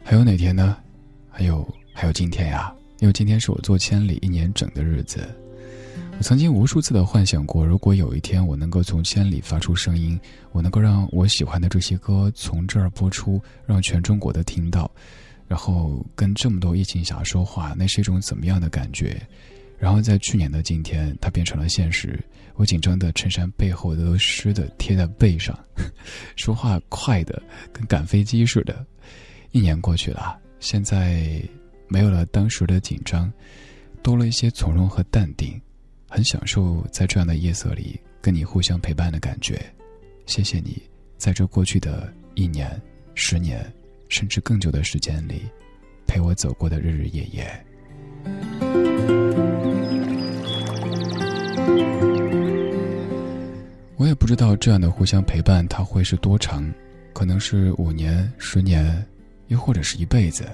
[0.02, 0.78] 还有哪天呢？
[1.28, 2.74] 还有还有今天呀！
[3.00, 5.28] 因为今天是我做千里一年整的日子。
[6.18, 10.18] 我曾经无数次的幻想过，如果有一天我能够从千里发出声音，
[10.50, 14.90] 我能够让我喜欢的这些歌从这儿播出，让全中国都听到，
[15.46, 19.20] 然后跟这么多疫情侠说话，那是一种怎么样的感觉？
[19.78, 22.18] 然后在去年的今天，它变成了现实。
[22.54, 25.56] 我紧张的衬衫背后都湿的贴在背上，
[26.34, 27.40] 说话快的
[27.74, 28.84] 跟赶飞机似的。
[29.52, 31.42] 一年过去了，现在
[31.88, 33.30] 没有了当时的紧张，
[34.02, 35.60] 多了一些从容和淡定，
[36.16, 39.60] 很享受在这样的夜色里跟你互相陪伴的感觉。
[40.24, 40.82] 谢谢你，
[41.18, 42.80] 在这过去的一年、
[43.14, 43.70] 十年，
[44.08, 45.42] 甚至更久的时间里，
[46.06, 47.46] 陪我走过的日日夜夜。
[53.98, 56.66] 我也不知道这样的互相陪伴它会是多长，
[57.12, 59.06] 可能是五年、十年，
[59.48, 60.48] 又或者是一辈子。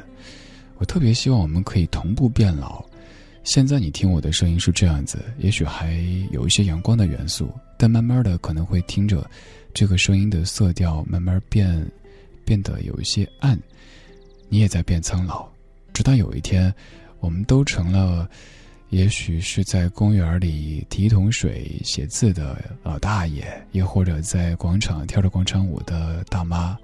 [0.78, 2.84] 我特别希望我们可以同步变老。
[3.44, 5.94] 现在你听我的声音是这样子，也许还
[6.30, 9.28] 有一些阳光的元素，但慢慢的可能会听着
[9.74, 11.84] 这个声音的色调慢慢变，
[12.44, 13.58] 变得有一些暗。
[14.48, 15.48] 你也在变苍老，
[15.92, 16.72] 直到有一天，
[17.20, 18.28] 我们都成了。
[18.90, 23.42] 也许是在公园里提一桶水写字的老大爷，
[23.72, 26.76] 也或者在广场跳着广场舞的大妈。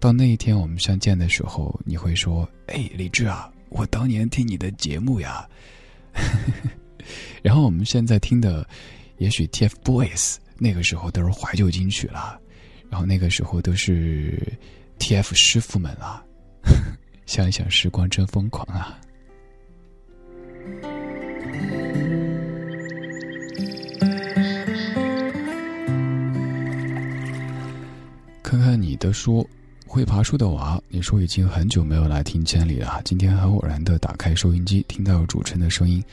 [0.00, 5.48] 到那一天我们相见的时候，你会说：“哎，李志啊，我当年听你的节目呀。”
[7.42, 8.66] 然后我们现在听的，
[9.18, 12.38] 也许 TFBOYS 那个时候都是怀旧金曲了，
[12.90, 14.52] 然后那个时候都是
[14.98, 16.24] TF 师傅们了。
[17.26, 18.98] 想一想，时光真疯狂啊！
[28.42, 29.48] 看看你的书，
[29.88, 33.00] 会爬树的娃，你说已经很久没有来听千里了。
[33.06, 36.04] 今天很偶然的打开收音机，听到主持人的声音，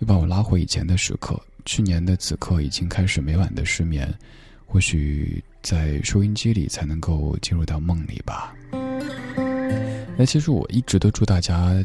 [0.00, 1.40] 又把我拉回以前的时刻。
[1.64, 4.12] 去年的此刻已经开始每晚的失眠，
[4.66, 8.54] 或许在收音机里才能够进入到梦里吧。
[10.18, 11.82] 那其实我一直都祝大家，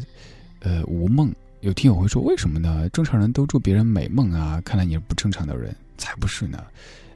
[0.60, 1.34] 呃，无梦。
[1.60, 2.86] 有听友会说，为什么呢？
[2.90, 6.62] 正常人都祝别人美梦啊，看来你是不正常的人，才不是呢。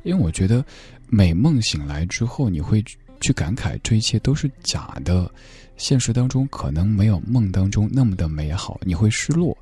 [0.04, 0.64] 因为我觉得，
[1.06, 2.82] 美梦醒来之后，你会
[3.22, 5.32] 去感慨这一切都是假的，
[5.78, 9.56] 现实当中可能没有梦当中那么的美好，你会失落。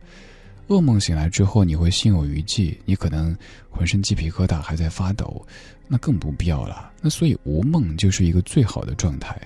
[0.66, 3.36] 噩梦醒来之后，你会心有余悸，你可能
[3.68, 5.44] 浑身鸡皮疙瘩还在发抖，
[5.86, 6.90] 那更不必要了。
[7.00, 9.40] 那所以无梦就是一个最好的状态。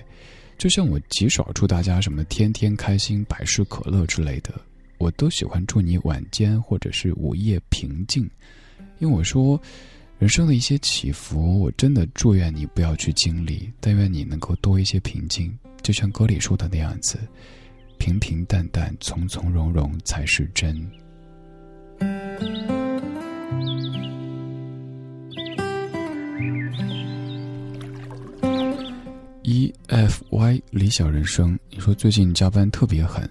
[0.57, 4.53] 就像我极少祝大家什么天天开心、百事可乐之类的。
[4.97, 8.23] 我都喜欢祝你晚间或者是午夜平静，
[8.99, 9.61] 因为我说，
[10.25, 15.55] 人生的一些起伏，我真的祝愿你不要去经历，但愿你能够多一些平静。
[15.83, 17.19] 就像歌里说的那样子，
[17.99, 20.75] 平平淡淡、从从容容才是真。
[29.43, 33.29] E F Y 理想人生，你说最近加班特别狠。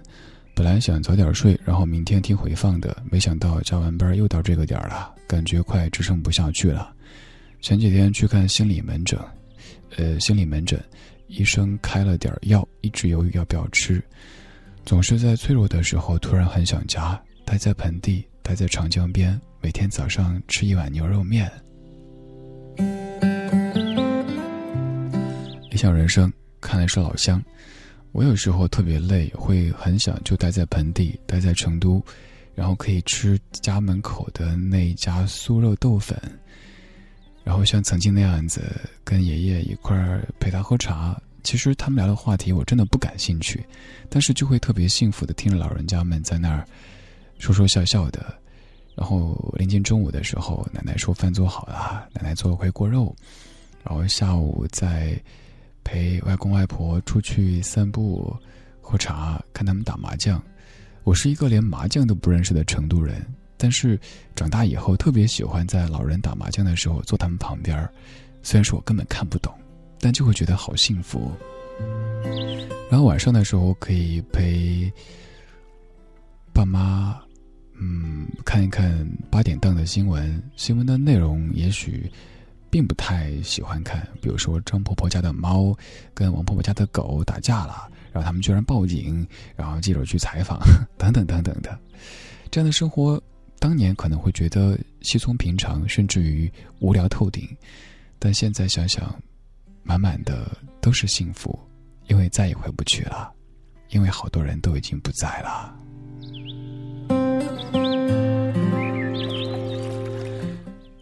[0.55, 6.93] 本来想早点睡，然后明天听回放的，没想到加完班又到这个点儿了，感觉快支撑不下去了。
[7.59, 9.19] 前几天去看心理门诊，
[9.97, 10.81] 呃，心理门诊
[11.27, 14.01] 医生开了点药，一直犹豫要不要吃。
[14.85, 21.51] 总是在脆弱的时候突然很想家，待在盆地，待在长江边，每天早上吃一碗牛肉面。
[25.69, 27.43] 理想人生，看来是老乡。
[28.15, 32.01] 我有时候特别累，会很想就待在盆地，待在成都，
[32.55, 36.17] 然后可以吃家门口的那一家酥肉豆粉，
[37.43, 38.71] 然后像曾经那样子
[39.03, 41.21] 跟爷爷一块儿陪他喝茶。
[41.43, 43.65] 其实他们聊的话题我真的不感兴趣，
[44.09, 46.65] 但是就会特别幸福的听着老人家们在那儿
[47.37, 48.33] 说说笑笑的。
[48.95, 53.13] 然后临近中午的时候，奶奶说饭做好了，奶奶做了回锅肉，
[53.83, 55.21] 然后下午在。
[55.85, 58.35] 陪外公外婆出去散步、
[58.81, 60.43] 喝茶、看他们打麻将。
[61.03, 63.25] 我是一个连麻将都不认识的成都人，
[63.55, 63.97] 但是
[64.35, 67.87] 长大以后特别喜欢在老人打麻将的时候坐他们旁边
[68.41, 69.53] 虽然说我根本看不懂，
[70.01, 71.31] 但就会觉得好幸福。
[72.89, 74.91] 然后晚上的时候可以陪
[76.51, 77.19] 爸妈，
[77.79, 80.41] 嗯，看一看八点档的新闻。
[80.55, 82.11] 新闻的内容也许。
[82.75, 85.73] 并不太喜欢看，比如说张婆婆家的猫
[86.13, 89.25] 跟王婆婆家的狗打架了，然后他们居然报警，
[89.55, 90.59] 然后记者去采访，
[90.99, 91.79] 等等等等的，
[92.51, 93.17] 这样的生活，
[93.59, 97.47] 当年可能会觉得稀松平常，甚至于无聊透顶，
[98.19, 99.15] 但现在想想，
[99.81, 101.57] 满满的都是幸福，
[102.07, 103.31] 因为再也回不去了，
[103.87, 105.73] 因为好多人都已经不在了。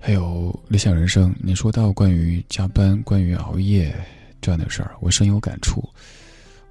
[0.05, 3.95] 还有理想人生，你说到关于加班、关于熬夜
[4.41, 5.81] 这样的事儿，我深有感触。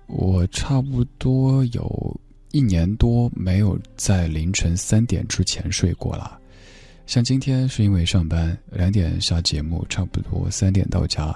[0.06, 6.38] 我差不多有一年多没有在凌晨三点之前睡过了。
[7.06, 11.34] 像今天是因为上班，两点下节目，差不多三点到家，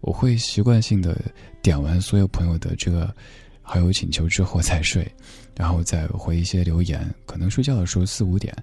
[0.00, 1.20] 我会习惯性的
[1.60, 3.14] 点完所有朋友的这个
[3.60, 5.06] 好友请求之后再睡，
[5.54, 7.06] 然后再回一些留言。
[7.26, 8.56] 可能睡觉的时候四五点，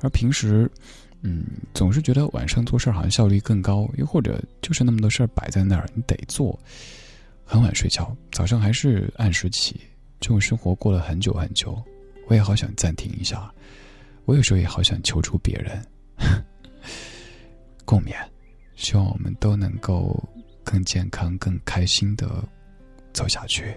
[0.00, 0.68] 而平时。
[1.26, 1.42] 嗯，
[1.72, 6.58] 总是觉得晚上做事好像效率更高，又或者就是那么多事儿摆在那儿，你得做。
[7.46, 9.80] 很晚睡觉，早上还是按时起，
[10.20, 11.82] 这种生活过了很久很久，
[12.28, 13.50] 我也好想暂停一下。
[14.26, 15.82] 我有时候也好想求助别人，
[17.86, 18.14] 共勉。
[18.76, 20.22] 希望我们都能够
[20.62, 22.44] 更健康、更开心的
[23.12, 23.74] 走下去。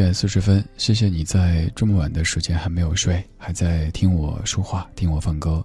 [0.00, 5.64] 点四十分，谢谢你在这么晚的时间还没有睡，还在听我说话，听我放歌。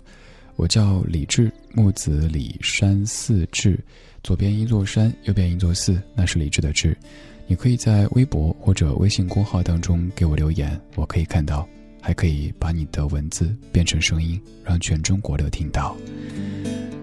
[0.56, 3.80] 我叫李志，木子李山寺志，
[4.24, 6.98] 左边一座山，右边一座寺，那是李志的志。
[7.46, 11.68] 你可以在微博或者微信公号当中给我留言，我可以看到，
[12.02, 15.96] 还可以把你的文字变成声音，让全中国都听到。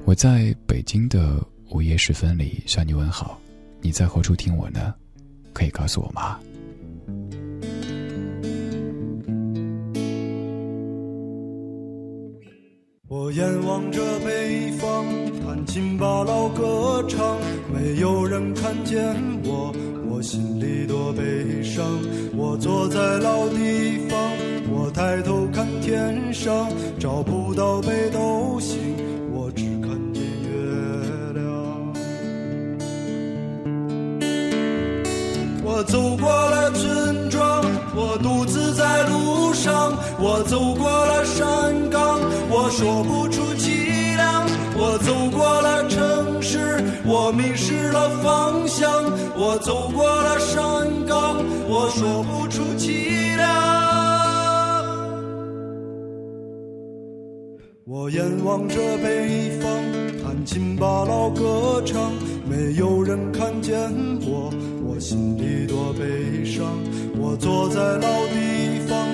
[0.04, 3.40] 我在北京的午夜时分里向你问好，
[3.80, 4.92] 你在何处听我呢？
[5.52, 6.40] 可以告诉我吗？
[13.12, 15.04] 我眼望着北方，
[15.44, 17.36] 弹琴把老歌唱，
[17.74, 19.04] 没有人看见
[19.42, 19.74] 我，
[20.08, 21.84] 我心里多悲伤。
[22.36, 24.16] 我坐在老地方，
[24.70, 26.70] 我抬头看天上，
[27.00, 28.78] 找不到北斗星，
[29.32, 31.42] 我只看见月亮。
[35.64, 37.64] 我走过了村庄，
[37.96, 42.20] 我独自在路上，我走过了山岗，
[42.50, 44.44] 我说不出凄凉。
[44.76, 48.90] 我走过了城市，我迷失了方向。
[49.36, 51.36] 我走过了山岗，
[51.68, 53.46] 我说不出凄凉。
[57.86, 59.70] 我眼望着北方，
[60.22, 62.12] 弹琴把老歌唱，
[62.48, 63.78] 没有人看见
[64.22, 64.52] 我，
[64.84, 66.66] 我心里多悲伤。
[67.18, 69.06] 我坐在老地方，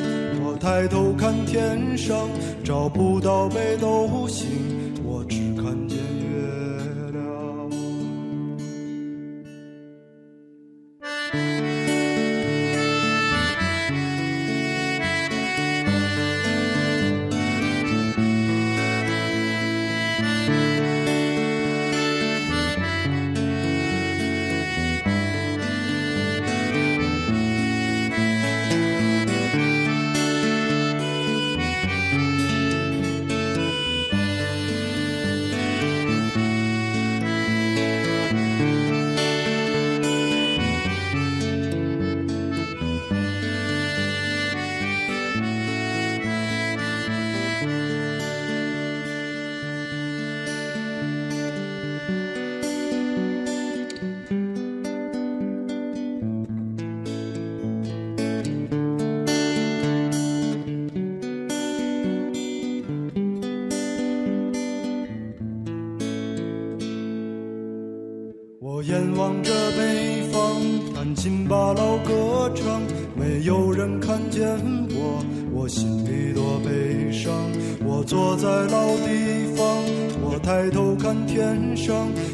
[0.58, 2.28] 抬头看天上，
[2.64, 4.85] 找不到北斗星，
[81.86, 82.25] 天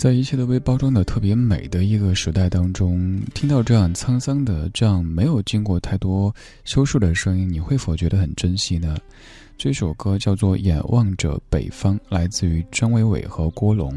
[0.00, 8.96] 在一切都被包装的特别美的一个时代当中，听到这样沧桑的、这样没有经过太多修饰的声音，你会否觉得很珍惜呢？
[9.58, 13.94] 这首歌叫做《眼望着北方》，来自于张伟伟和郭龙。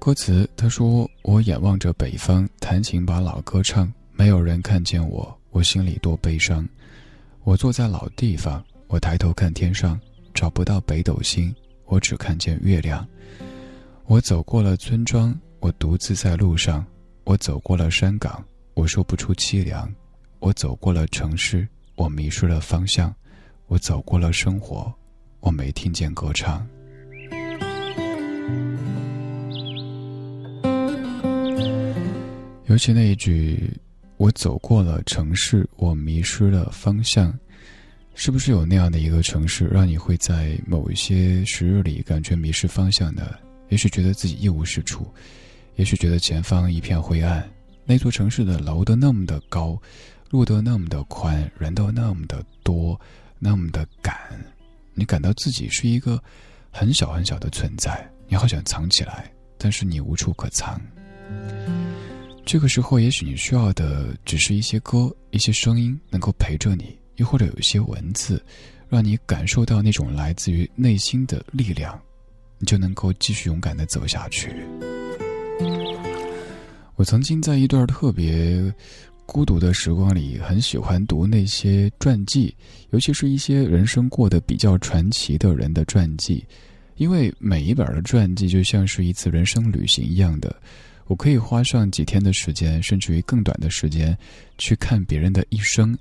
[0.00, 6.68] 歌词他说：“我眼望着北方，弹琴把老歌唱，没有人看见我，我心里多悲伤。
[7.44, 9.96] 我坐在老地方，我抬头看天上，
[10.34, 11.54] 找不到北斗星，
[11.86, 13.06] 我只看见月亮。”
[14.06, 16.84] 我走过了村庄，我独自在路上；
[17.24, 18.44] 我走过了山岗，
[18.74, 19.88] 我说不出凄凉；
[20.40, 21.66] 我走过了城市，
[21.96, 23.10] 我迷失了方向；
[23.66, 24.92] 我走过了生活，
[25.40, 26.64] 我没听见歌唱。
[32.66, 33.72] 尤其那一句
[34.18, 37.36] “我走过了城市，我迷失了方向”，
[38.14, 43.22] 是不是有那样的一个城市，让你会在某一些时日里感觉迷失方向呢？
[43.68, 45.06] 也许觉得自己一无是处，
[45.76, 47.48] 也许觉得前方一片灰暗。
[47.84, 49.80] 那座城市的楼都那么的高，
[50.30, 52.98] 路都那么的宽，人都那么的多，
[53.38, 54.16] 那么的赶，
[54.94, 56.22] 你感到自己是一个
[56.70, 58.08] 很小很小的存在。
[58.26, 60.80] 你好想藏起来，但是你无处可藏。
[62.46, 68.42] 这个时候，也许你需要的只是一些歌、一些声音，能够陪着你，又或者有一些文字，
[68.88, 72.00] 让你感受到那种来自于内心的力量。
[72.58, 74.54] 你就能够继续勇敢的走下去。
[76.96, 78.72] 我曾经在一段特别
[79.26, 82.54] 孤独的时光里，很喜欢读那些传记，
[82.90, 86.44] 尤其是一些人生过得比较传奇的人的传记，
[86.96, 90.54] 因为每一本的传记就像是一次人生旅行一样的，
[91.06, 94.16] 我可以花上几天的时间，甚至于更短的时间，
[94.58, 95.96] 去看别人的一生，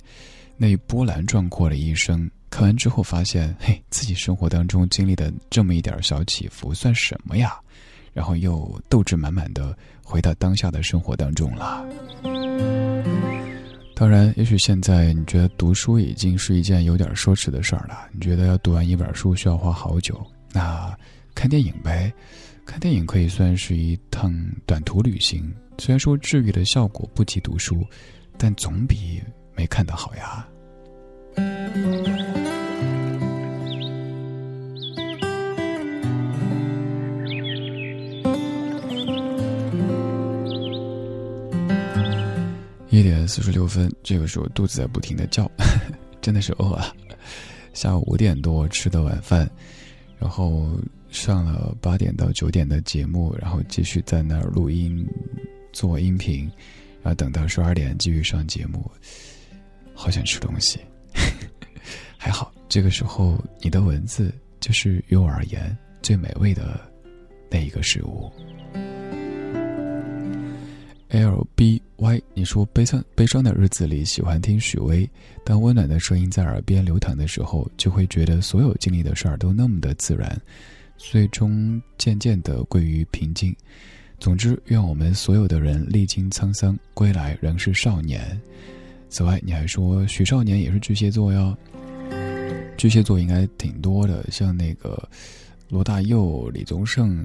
[0.57, 2.29] 那波澜壮阔的一生。
[2.53, 7.59] 看完之后发现，嘿，自己生活当中经历的这么一点小起伏算什么呀？
[8.13, 11.83] 然后又斗志满满的回到当下的生活当中了。
[13.95, 18.07] 当然，也许现在你觉得读书已经是一件有点奢侈的事儿了。
[18.11, 20.95] 你觉得要读完一本书需要花好久，那
[21.33, 22.13] 看电影呗。
[22.67, 24.31] 看电影可以算是一趟
[24.67, 27.83] 短途旅行，虽然说治愈的效果不及读书，
[28.37, 29.19] 但总比
[29.55, 30.47] 没看的好呀。
[42.99, 45.49] 一点四十六分，这个时候肚子在不停的叫，
[46.21, 46.95] 真的是饿了。
[47.73, 49.49] 下午五点多吃的晚饭，
[50.19, 50.79] 然后
[51.09, 55.03] 上了八点到九点的节目，然后继续在那儿录音
[55.71, 56.43] 做音频，
[57.01, 58.89] 然后等到十二点继续上节目。
[59.95, 60.79] 好想吃东西，
[62.15, 66.79] 还好这个时候你的文字就是于我而言最美味的
[67.49, 68.31] 那一个食物。
[71.13, 75.07] L B Y，你说悲伤悲伤的日子里喜欢听许巍，
[75.45, 80.41] 当温暖的声音在耳边流淌的时候，就会觉得所有经历的事儿都那么的自然，
[80.97, 83.55] 最终渐渐的归于平静。
[84.19, 88.41] 总之，愿我们所有的人历经沧桑，归来仍是少年。
[89.07, 91.55] 此外，你还说许少年也是巨蟹座哟，
[92.75, 95.07] 巨蟹座应该挺多的，像那个
[95.69, 97.23] 罗大佑、李宗盛，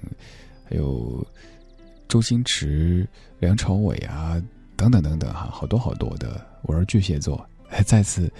[0.69, 1.27] 还有。
[2.09, 3.07] 周星驰、
[3.39, 4.43] 梁朝伟啊，
[4.77, 6.41] 等等等等哈，好多好多的。
[6.63, 7.47] 我是巨蟹座，
[7.85, 8.33] 再次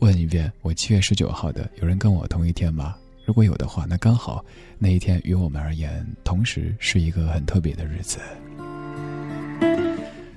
[0.00, 2.94] 问一遍，我七月十九号的，有人跟我同一天吗？
[3.24, 4.44] 如果有的话，那刚好
[4.78, 8.18] 那一天于我们而言，同时是一个很特别的日子。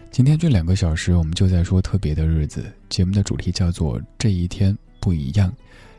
[0.10, 2.66] 今天这两个小时，我们就在说特别的日子。
[2.88, 5.54] 节目的主题叫做“这一天不一样”，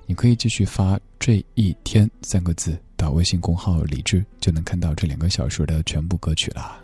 [0.07, 2.77] 你可以继续发“这一天”三个字。
[3.01, 6.79] 到微信公号“李智”就能看到这两个小时的全部歌曲啦。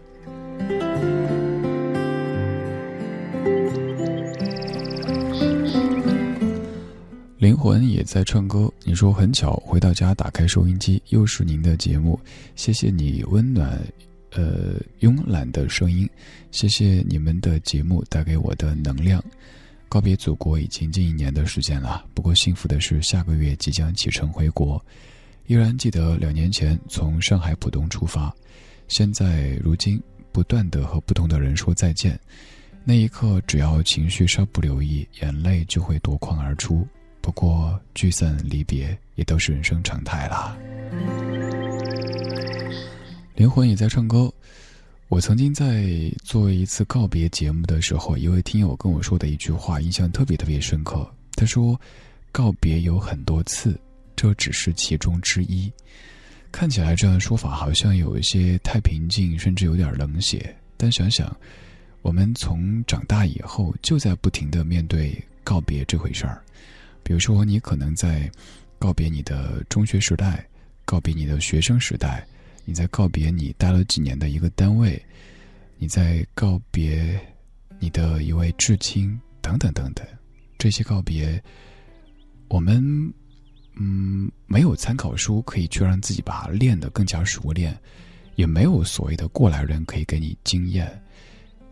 [7.36, 8.72] 灵魂也在唱歌。
[8.82, 12.18] 你说很巧，回到家打开收音机，又是您的节目。
[12.54, 13.78] 谢谢你温暖、
[14.30, 16.08] 呃慵懒的声音，
[16.50, 19.22] 谢谢你们的节目带给我的能量。
[19.86, 24.82] 告别祖国已经近一年的时间了，不过幸福的是下个月即将启程回国。
[25.46, 28.34] 依然记得两年前从上海浦东出发，
[28.88, 30.02] 现在如今
[30.32, 32.18] 不断的和不同的人说再见，
[32.84, 36.86] 那一刻只要情绪稍不留意，眼泪就会夺眶而出。
[37.20, 40.56] 不过聚散离别也都是人生常态啦。
[43.34, 44.32] 灵魂也在唱歌。
[45.08, 45.86] 我曾经在
[46.24, 51.08] 做一次告别节目的时候，一位听友跟我说的一句话，印象特别特别深刻。
[51.36, 51.80] 他说
[52.32, 53.78] ：“告别有很多次。”
[54.16, 55.70] 这只是其中之一，
[56.50, 60.56] 看起来这样的说法好像有一些太平静，甚至有点冷血。
[60.78, 61.36] 但想想，
[62.00, 66.42] 我们从长大以后就在不停的面对告别这回事儿。
[67.02, 68.30] 比如说，你可能在
[68.78, 70.46] 告别你的中学时代，
[70.86, 72.26] 告别你的学生时代，
[72.64, 75.00] 你在告别你待了几年的一个单位，
[75.76, 77.20] 你在告别
[77.78, 80.06] 你的一位至亲，等等等等。
[80.56, 81.42] 这些告别，
[82.48, 83.12] 我们。
[83.78, 87.78] 嗯，没有参考书可以去让自己把它练得更加熟练，
[88.34, 91.02] 也没有所谓的过来人可以给你经验，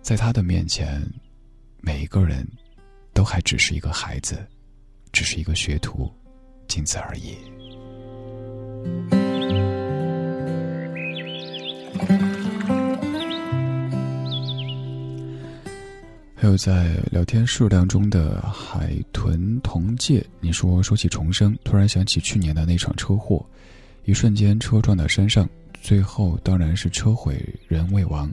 [0.03, 1.03] 在他的面前，
[1.81, 2.47] 每一个人
[3.15, 4.47] 都还只是一个孩子，
[5.13, 6.13] 只是一个学徒，
[6.69, 7.37] 仅此而已。
[16.45, 23.43] 还有在聊天数量中的海豚同界，你说说起重生，突然想起去年的那场车祸，
[24.05, 25.49] 一瞬间车撞到山上，
[25.81, 28.31] 最后当然是车毁人未亡。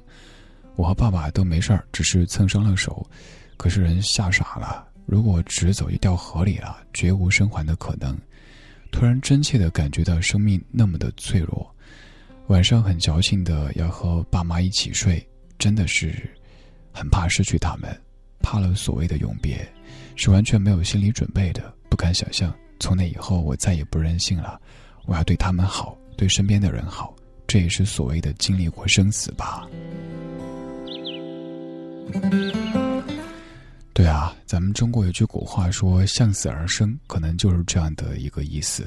[0.76, 3.10] 我和爸爸都没事儿，只是蹭伤了手，
[3.56, 4.86] 可是人吓傻了。
[5.06, 8.20] 如果直走就掉河里了，绝无生还的可能。
[8.92, 11.74] 突然真切的感觉到生命那么的脆弱，
[12.48, 15.26] 晚上很矫情的要和爸妈一起睡，
[15.58, 16.30] 真的是。
[16.92, 17.90] 很怕失去他们，
[18.42, 19.68] 怕了所谓的永别，
[20.16, 21.74] 是完全没有心理准备的。
[21.90, 24.60] 不敢想象，从那以后我再也不任性了，
[25.06, 27.14] 我要对他们好，对身边的人好，
[27.46, 29.68] 这也是所谓的经历过生死吧。
[33.94, 38.86] 对啊，咱们中国有句古话说“向死而生”，可能就是这样的一个意思。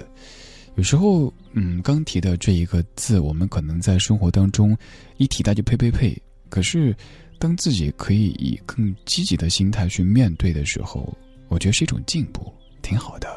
[0.77, 4.77] 有时候，嗯，刚提的这一个字，我们可能在生活当中
[5.19, 6.97] 一提到就呸呸呸，可是。
[7.39, 11.13] 当自己可以以更积极的心态去面对的时候
[11.49, 12.53] 我觉得是一种进步
[12.83, 13.29] 挺好的。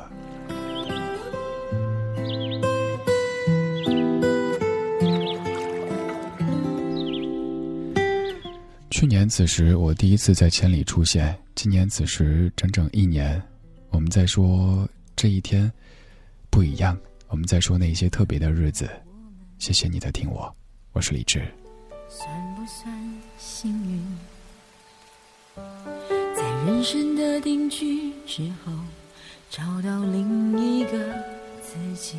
[8.89, 13.39] 去年此时我第一次在千里出现今年此时整整一年
[13.89, 15.71] 我们在说这一天
[16.49, 16.97] 不一样
[17.27, 18.89] 我们在说那些特别的日子。
[19.59, 20.55] 谢谢你在听我
[20.93, 21.41] 我是李志。
[22.19, 22.91] 算不算
[23.37, 24.03] 幸运？
[26.35, 28.71] 在人生的定居之后，
[29.51, 30.97] 找到另一个
[31.61, 32.17] 自己。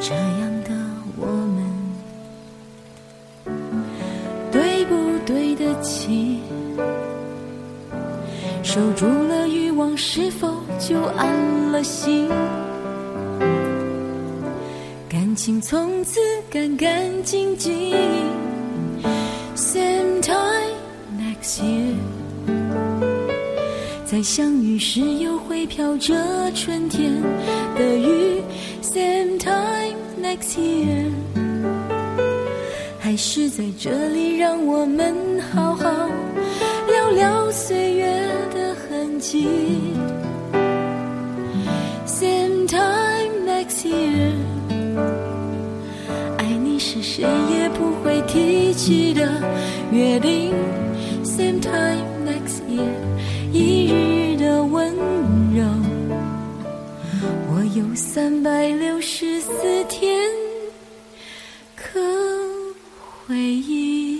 [0.00, 0.70] 这样的
[1.18, 1.62] 我们，
[4.50, 6.40] 对不对得起？
[8.62, 10.48] 守住了欲望，是否
[10.80, 12.30] 就安了心？
[15.32, 17.96] 感情从此干干净净。
[19.56, 20.76] Same time
[21.18, 21.96] next year，
[24.04, 26.14] 在相遇时又会飘着
[26.54, 27.14] 春天
[27.74, 28.42] 的雨。
[28.82, 31.10] Same time next year，
[33.00, 35.14] 还是在这里让我们
[35.50, 35.90] 好好
[36.86, 38.04] 聊聊岁月
[38.54, 39.48] 的痕迹。
[42.04, 44.34] Same time next year，
[46.38, 49.40] 爱你是谁也不会提起的
[49.90, 50.52] 约定。
[51.24, 52.92] Same time next year，
[53.52, 54.94] 一日的温
[55.54, 55.64] 柔。
[57.48, 60.28] 我有三百六十四天
[61.76, 62.00] 可
[63.26, 64.11] 回忆。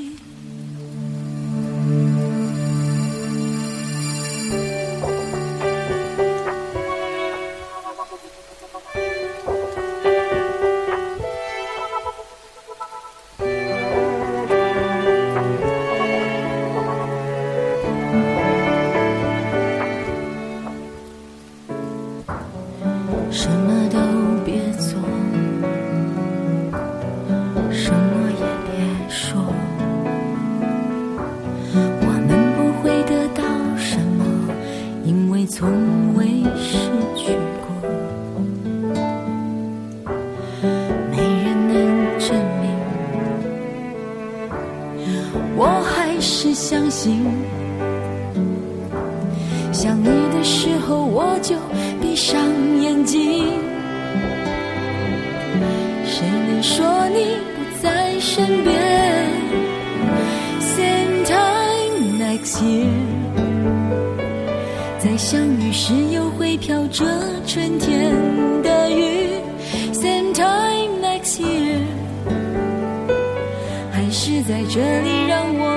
[35.62, 35.70] 从
[36.16, 36.26] 未
[36.58, 37.70] 失去过。
[41.08, 41.76] 没人能
[42.18, 42.64] 证明，
[45.56, 47.24] 我还是相信。
[49.72, 51.54] 想你的时候，我就
[52.00, 52.40] 闭上
[52.80, 53.46] 眼睛。
[56.04, 58.74] 谁能说你不在身边
[60.58, 62.90] ？Same time next year，
[65.32, 67.06] 相遇时又会飘着
[67.46, 68.12] 春天
[68.62, 69.30] 的雨。
[69.94, 71.80] Same time next year，
[73.90, 75.71] 还是在这里让我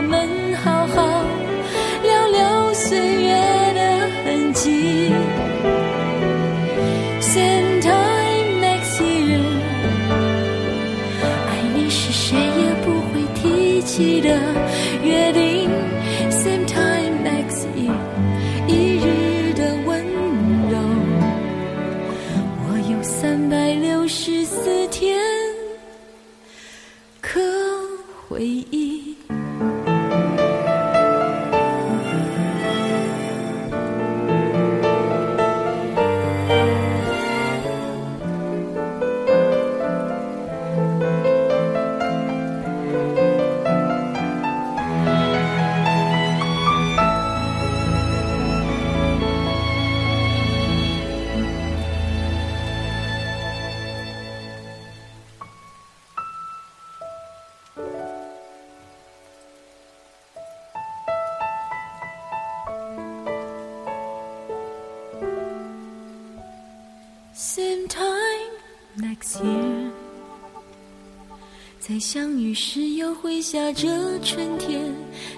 [72.55, 73.87] 是又会下着
[74.23, 74.81] 春天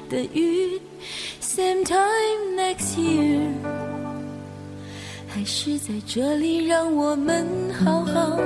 [0.07, 0.79] 的雨。
[1.41, 3.41] Same time next year，
[5.27, 8.39] 还是在这里让我们好好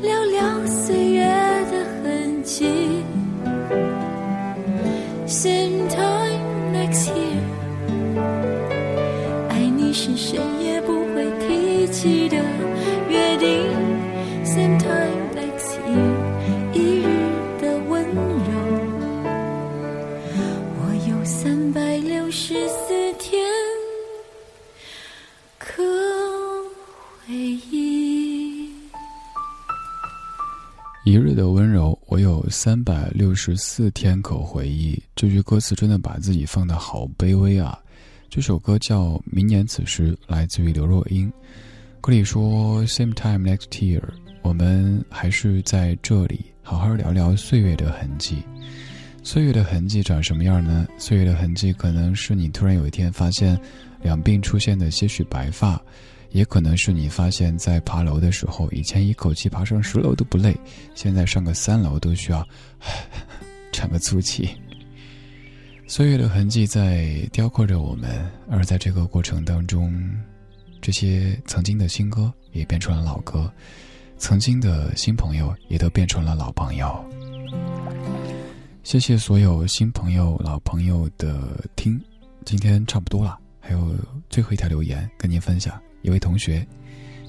[0.00, 1.26] 聊聊岁月
[1.70, 2.64] 的痕迹。
[5.26, 7.42] Same time next year，
[9.50, 12.38] 爱你是谁也不会提起的
[13.10, 13.87] 约定。
[32.48, 35.00] 三百六十四天可回忆。
[35.14, 37.78] 这句歌词真的把自己放得好卑微啊！
[38.30, 41.32] 这首歌叫《明年此时》，来自于刘若英。
[42.00, 44.02] 歌里说：“Same time next year，
[44.42, 48.42] 我们还是在这里好好聊聊岁月的痕迹。”
[49.24, 50.86] 岁月的痕迹长什么样呢？
[50.96, 53.58] 岁月的痕迹可能是你突然有一天发现
[54.00, 55.80] 两鬓出现的些许白发，
[56.30, 60.56] 也可能是你发现，在爬楼的时候，以前一口气爬上十楼都不累，
[60.94, 62.46] 现在上个三楼都需要
[63.72, 64.48] 喘个粗气。
[65.86, 69.98] 岁月的痕迹在雕刻着我们，而在这个过程当中，
[70.82, 73.50] 这些曾经的新歌也变成了老歌，
[74.18, 77.02] 曾经的新朋友也都变成了老朋友。
[78.82, 81.98] 谢谢所有新朋友、老朋友的听，
[82.44, 83.94] 今天差不多了，还有
[84.28, 85.80] 最后一条留言跟您分享。
[86.08, 86.66] 一位同学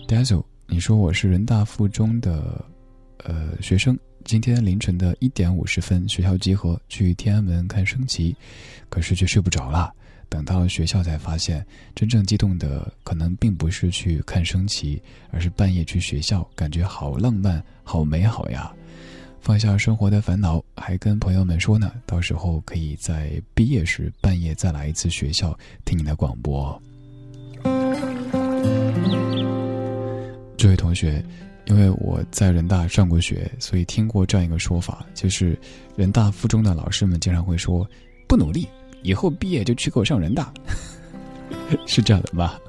[0.07, 2.63] ，Dazzle，你说我是人大附中的
[3.25, 8.33] 呃学生，今天凌晨的一点五十分，学校集合去天安门看升旗，
[8.87, 9.93] 可是却睡不着了。
[10.29, 18.71] 等到学校才发现，真正激动的可能并不是去看升旗，而是半夜去学校，感觉好浪漫，好美好呀。
[19.41, 26.81] 放下生活的烦恼，还跟朋友们说呢，到时候可以在毕业时半夜再来一次学校听你的广播。
[30.57, 31.23] 这位同学，
[31.67, 35.57] 因为我在人大上过学，所以听过这样一个说法，就是
[35.95, 37.89] 人大附中的老师们经常会说
[38.27, 38.67] ：“不努力，
[39.01, 40.53] 以后毕业就去给我上人大。”
[41.87, 42.59] 是这样的吧？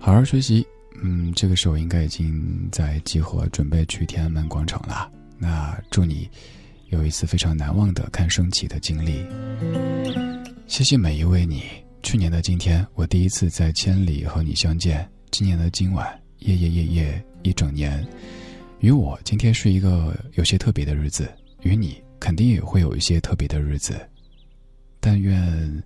[0.00, 0.66] 好好学习。
[1.02, 5.10] 嗯，这个时候应该已经在集合，准备去天安门广场了。
[5.38, 6.28] 那祝你
[6.88, 9.24] 有一次非常难忘的看升旗的经历。
[10.66, 11.83] 谢谢每一位你。
[12.04, 15.10] 去年的今天，我第一次在千里和你相见。
[15.30, 16.06] 今年的今晚，
[16.40, 18.06] 夜夜夜夜一整年，
[18.80, 21.26] 与我今天是一个有些特别的日子，
[21.62, 23.98] 与你肯定也会有一些特别的日子。
[25.00, 25.82] 但愿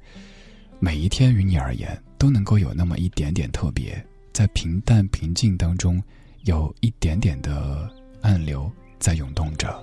[0.81, 4.05] 每一天于你而言都能够有那么一点点特别。
[4.33, 6.03] 在平淡平静当中，
[6.45, 7.89] 有一点点的
[8.23, 9.83] 暗流在涌动着。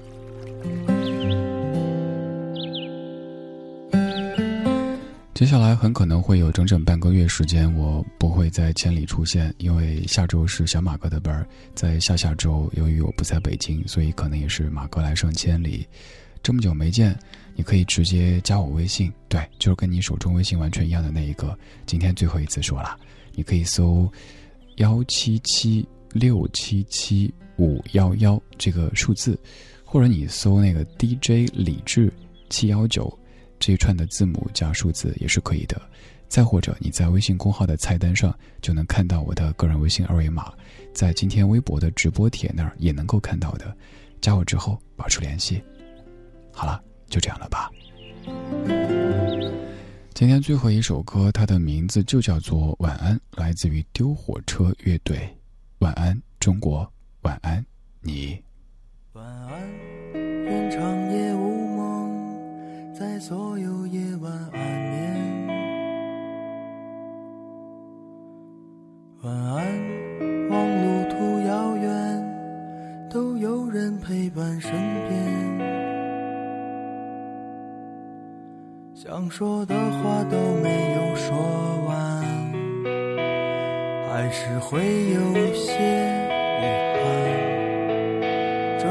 [5.36, 11.46] 接下来很可能会有整整半个月时间，我不会在千里出现，因为下周是小马哥的班儿。
[11.74, 15.86] 在下下周，由于我不在北京，所以可能也是马哥来上千里。
[16.42, 17.14] 这么久没见，
[17.54, 21.54] 你可以直接加我微信，对，就是跟你手中微信完全一样的那一个。
[21.86, 22.98] 今天最后一次说了，
[23.34, 24.10] 你可以搜。
[24.78, 29.38] 幺七七六七七五幺幺这个数字，
[29.84, 32.12] 或者你搜那个 DJ 李志
[32.50, 33.20] 七幺九
[33.60, 35.82] 这一串的字母加数字也是可以的。
[36.28, 40.52] 再或者你在微信公号的菜单上就能看到我的个人微信二维码，
[40.94, 43.76] 在今天微博的直播帖那儿也能够看到的。
[44.22, 45.62] 加我之后保持联系。
[46.52, 47.70] 好了，就这样了吧。
[50.16, 55.30] 今天最后一首歌，它的名字就叫做《晚安》，来自于丢火车乐队。
[55.80, 56.92] 晚安，中国，
[57.22, 57.64] 晚安，
[58.02, 58.42] 你。
[59.14, 59.62] 晚安，
[62.98, 65.48] 在所有夜晚安眠。
[69.22, 69.66] 晚安，
[70.50, 71.90] 望路途遥远，
[73.12, 75.14] 都有人陪伴身边。
[78.94, 81.36] 想说的话都没有说
[81.86, 82.24] 完，
[84.08, 84.80] 还是会
[85.12, 85.20] 有
[85.54, 85.74] 些
[86.62, 86.64] 遗
[86.96, 87.04] 憾。
[88.80, 88.88] 这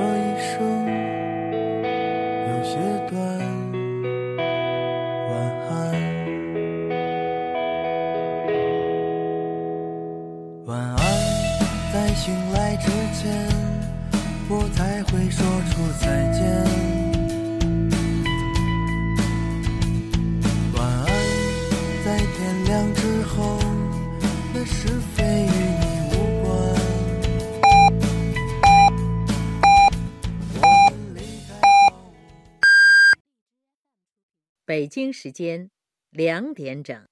[34.75, 35.71] 北京时间
[36.11, 37.07] 两点整。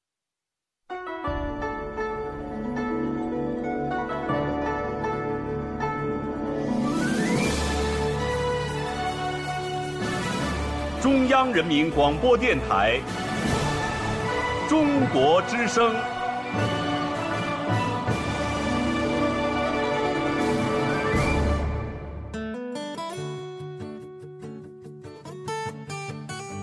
[11.00, 13.00] 中央人民广播电台
[14.68, 16.11] 中国之声。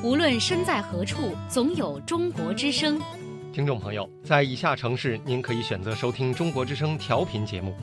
[0.10, 3.00] 无论身在何处，总有中国之声。
[3.54, 7.76] 听众朋友，在以下城市，您可以选择收听中国之声调频节目：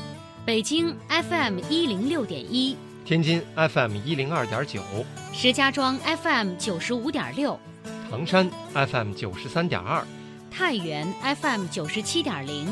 [0.45, 4.83] 北京 FM 一零六点一，天津 FM 一零二点九，
[5.33, 7.57] 石家庄 FM 九十五点六，
[8.11, 10.05] 唐山 FM 九十三点二，
[10.51, 11.07] 太原
[11.41, 12.67] FM 九十七点零，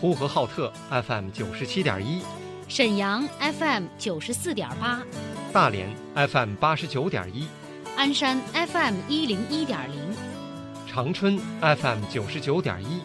[0.00, 2.22] 呼和浩特 FM 九十七点一，
[2.68, 5.02] 沈阳 FM 九十四点八。
[5.52, 7.48] 大连 FM 八十九点一，
[7.96, 10.00] 鞍山 FM 一零一点零，
[10.86, 13.00] 长春 FM 九十九点一，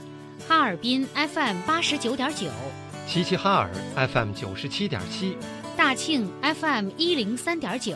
[0.47, 2.47] 哈尔滨 FM 八十九点九，
[3.07, 3.69] 齐齐哈尔
[4.07, 5.37] FM 九十七点七，
[5.75, 7.95] 大庆 FM 一零三点九。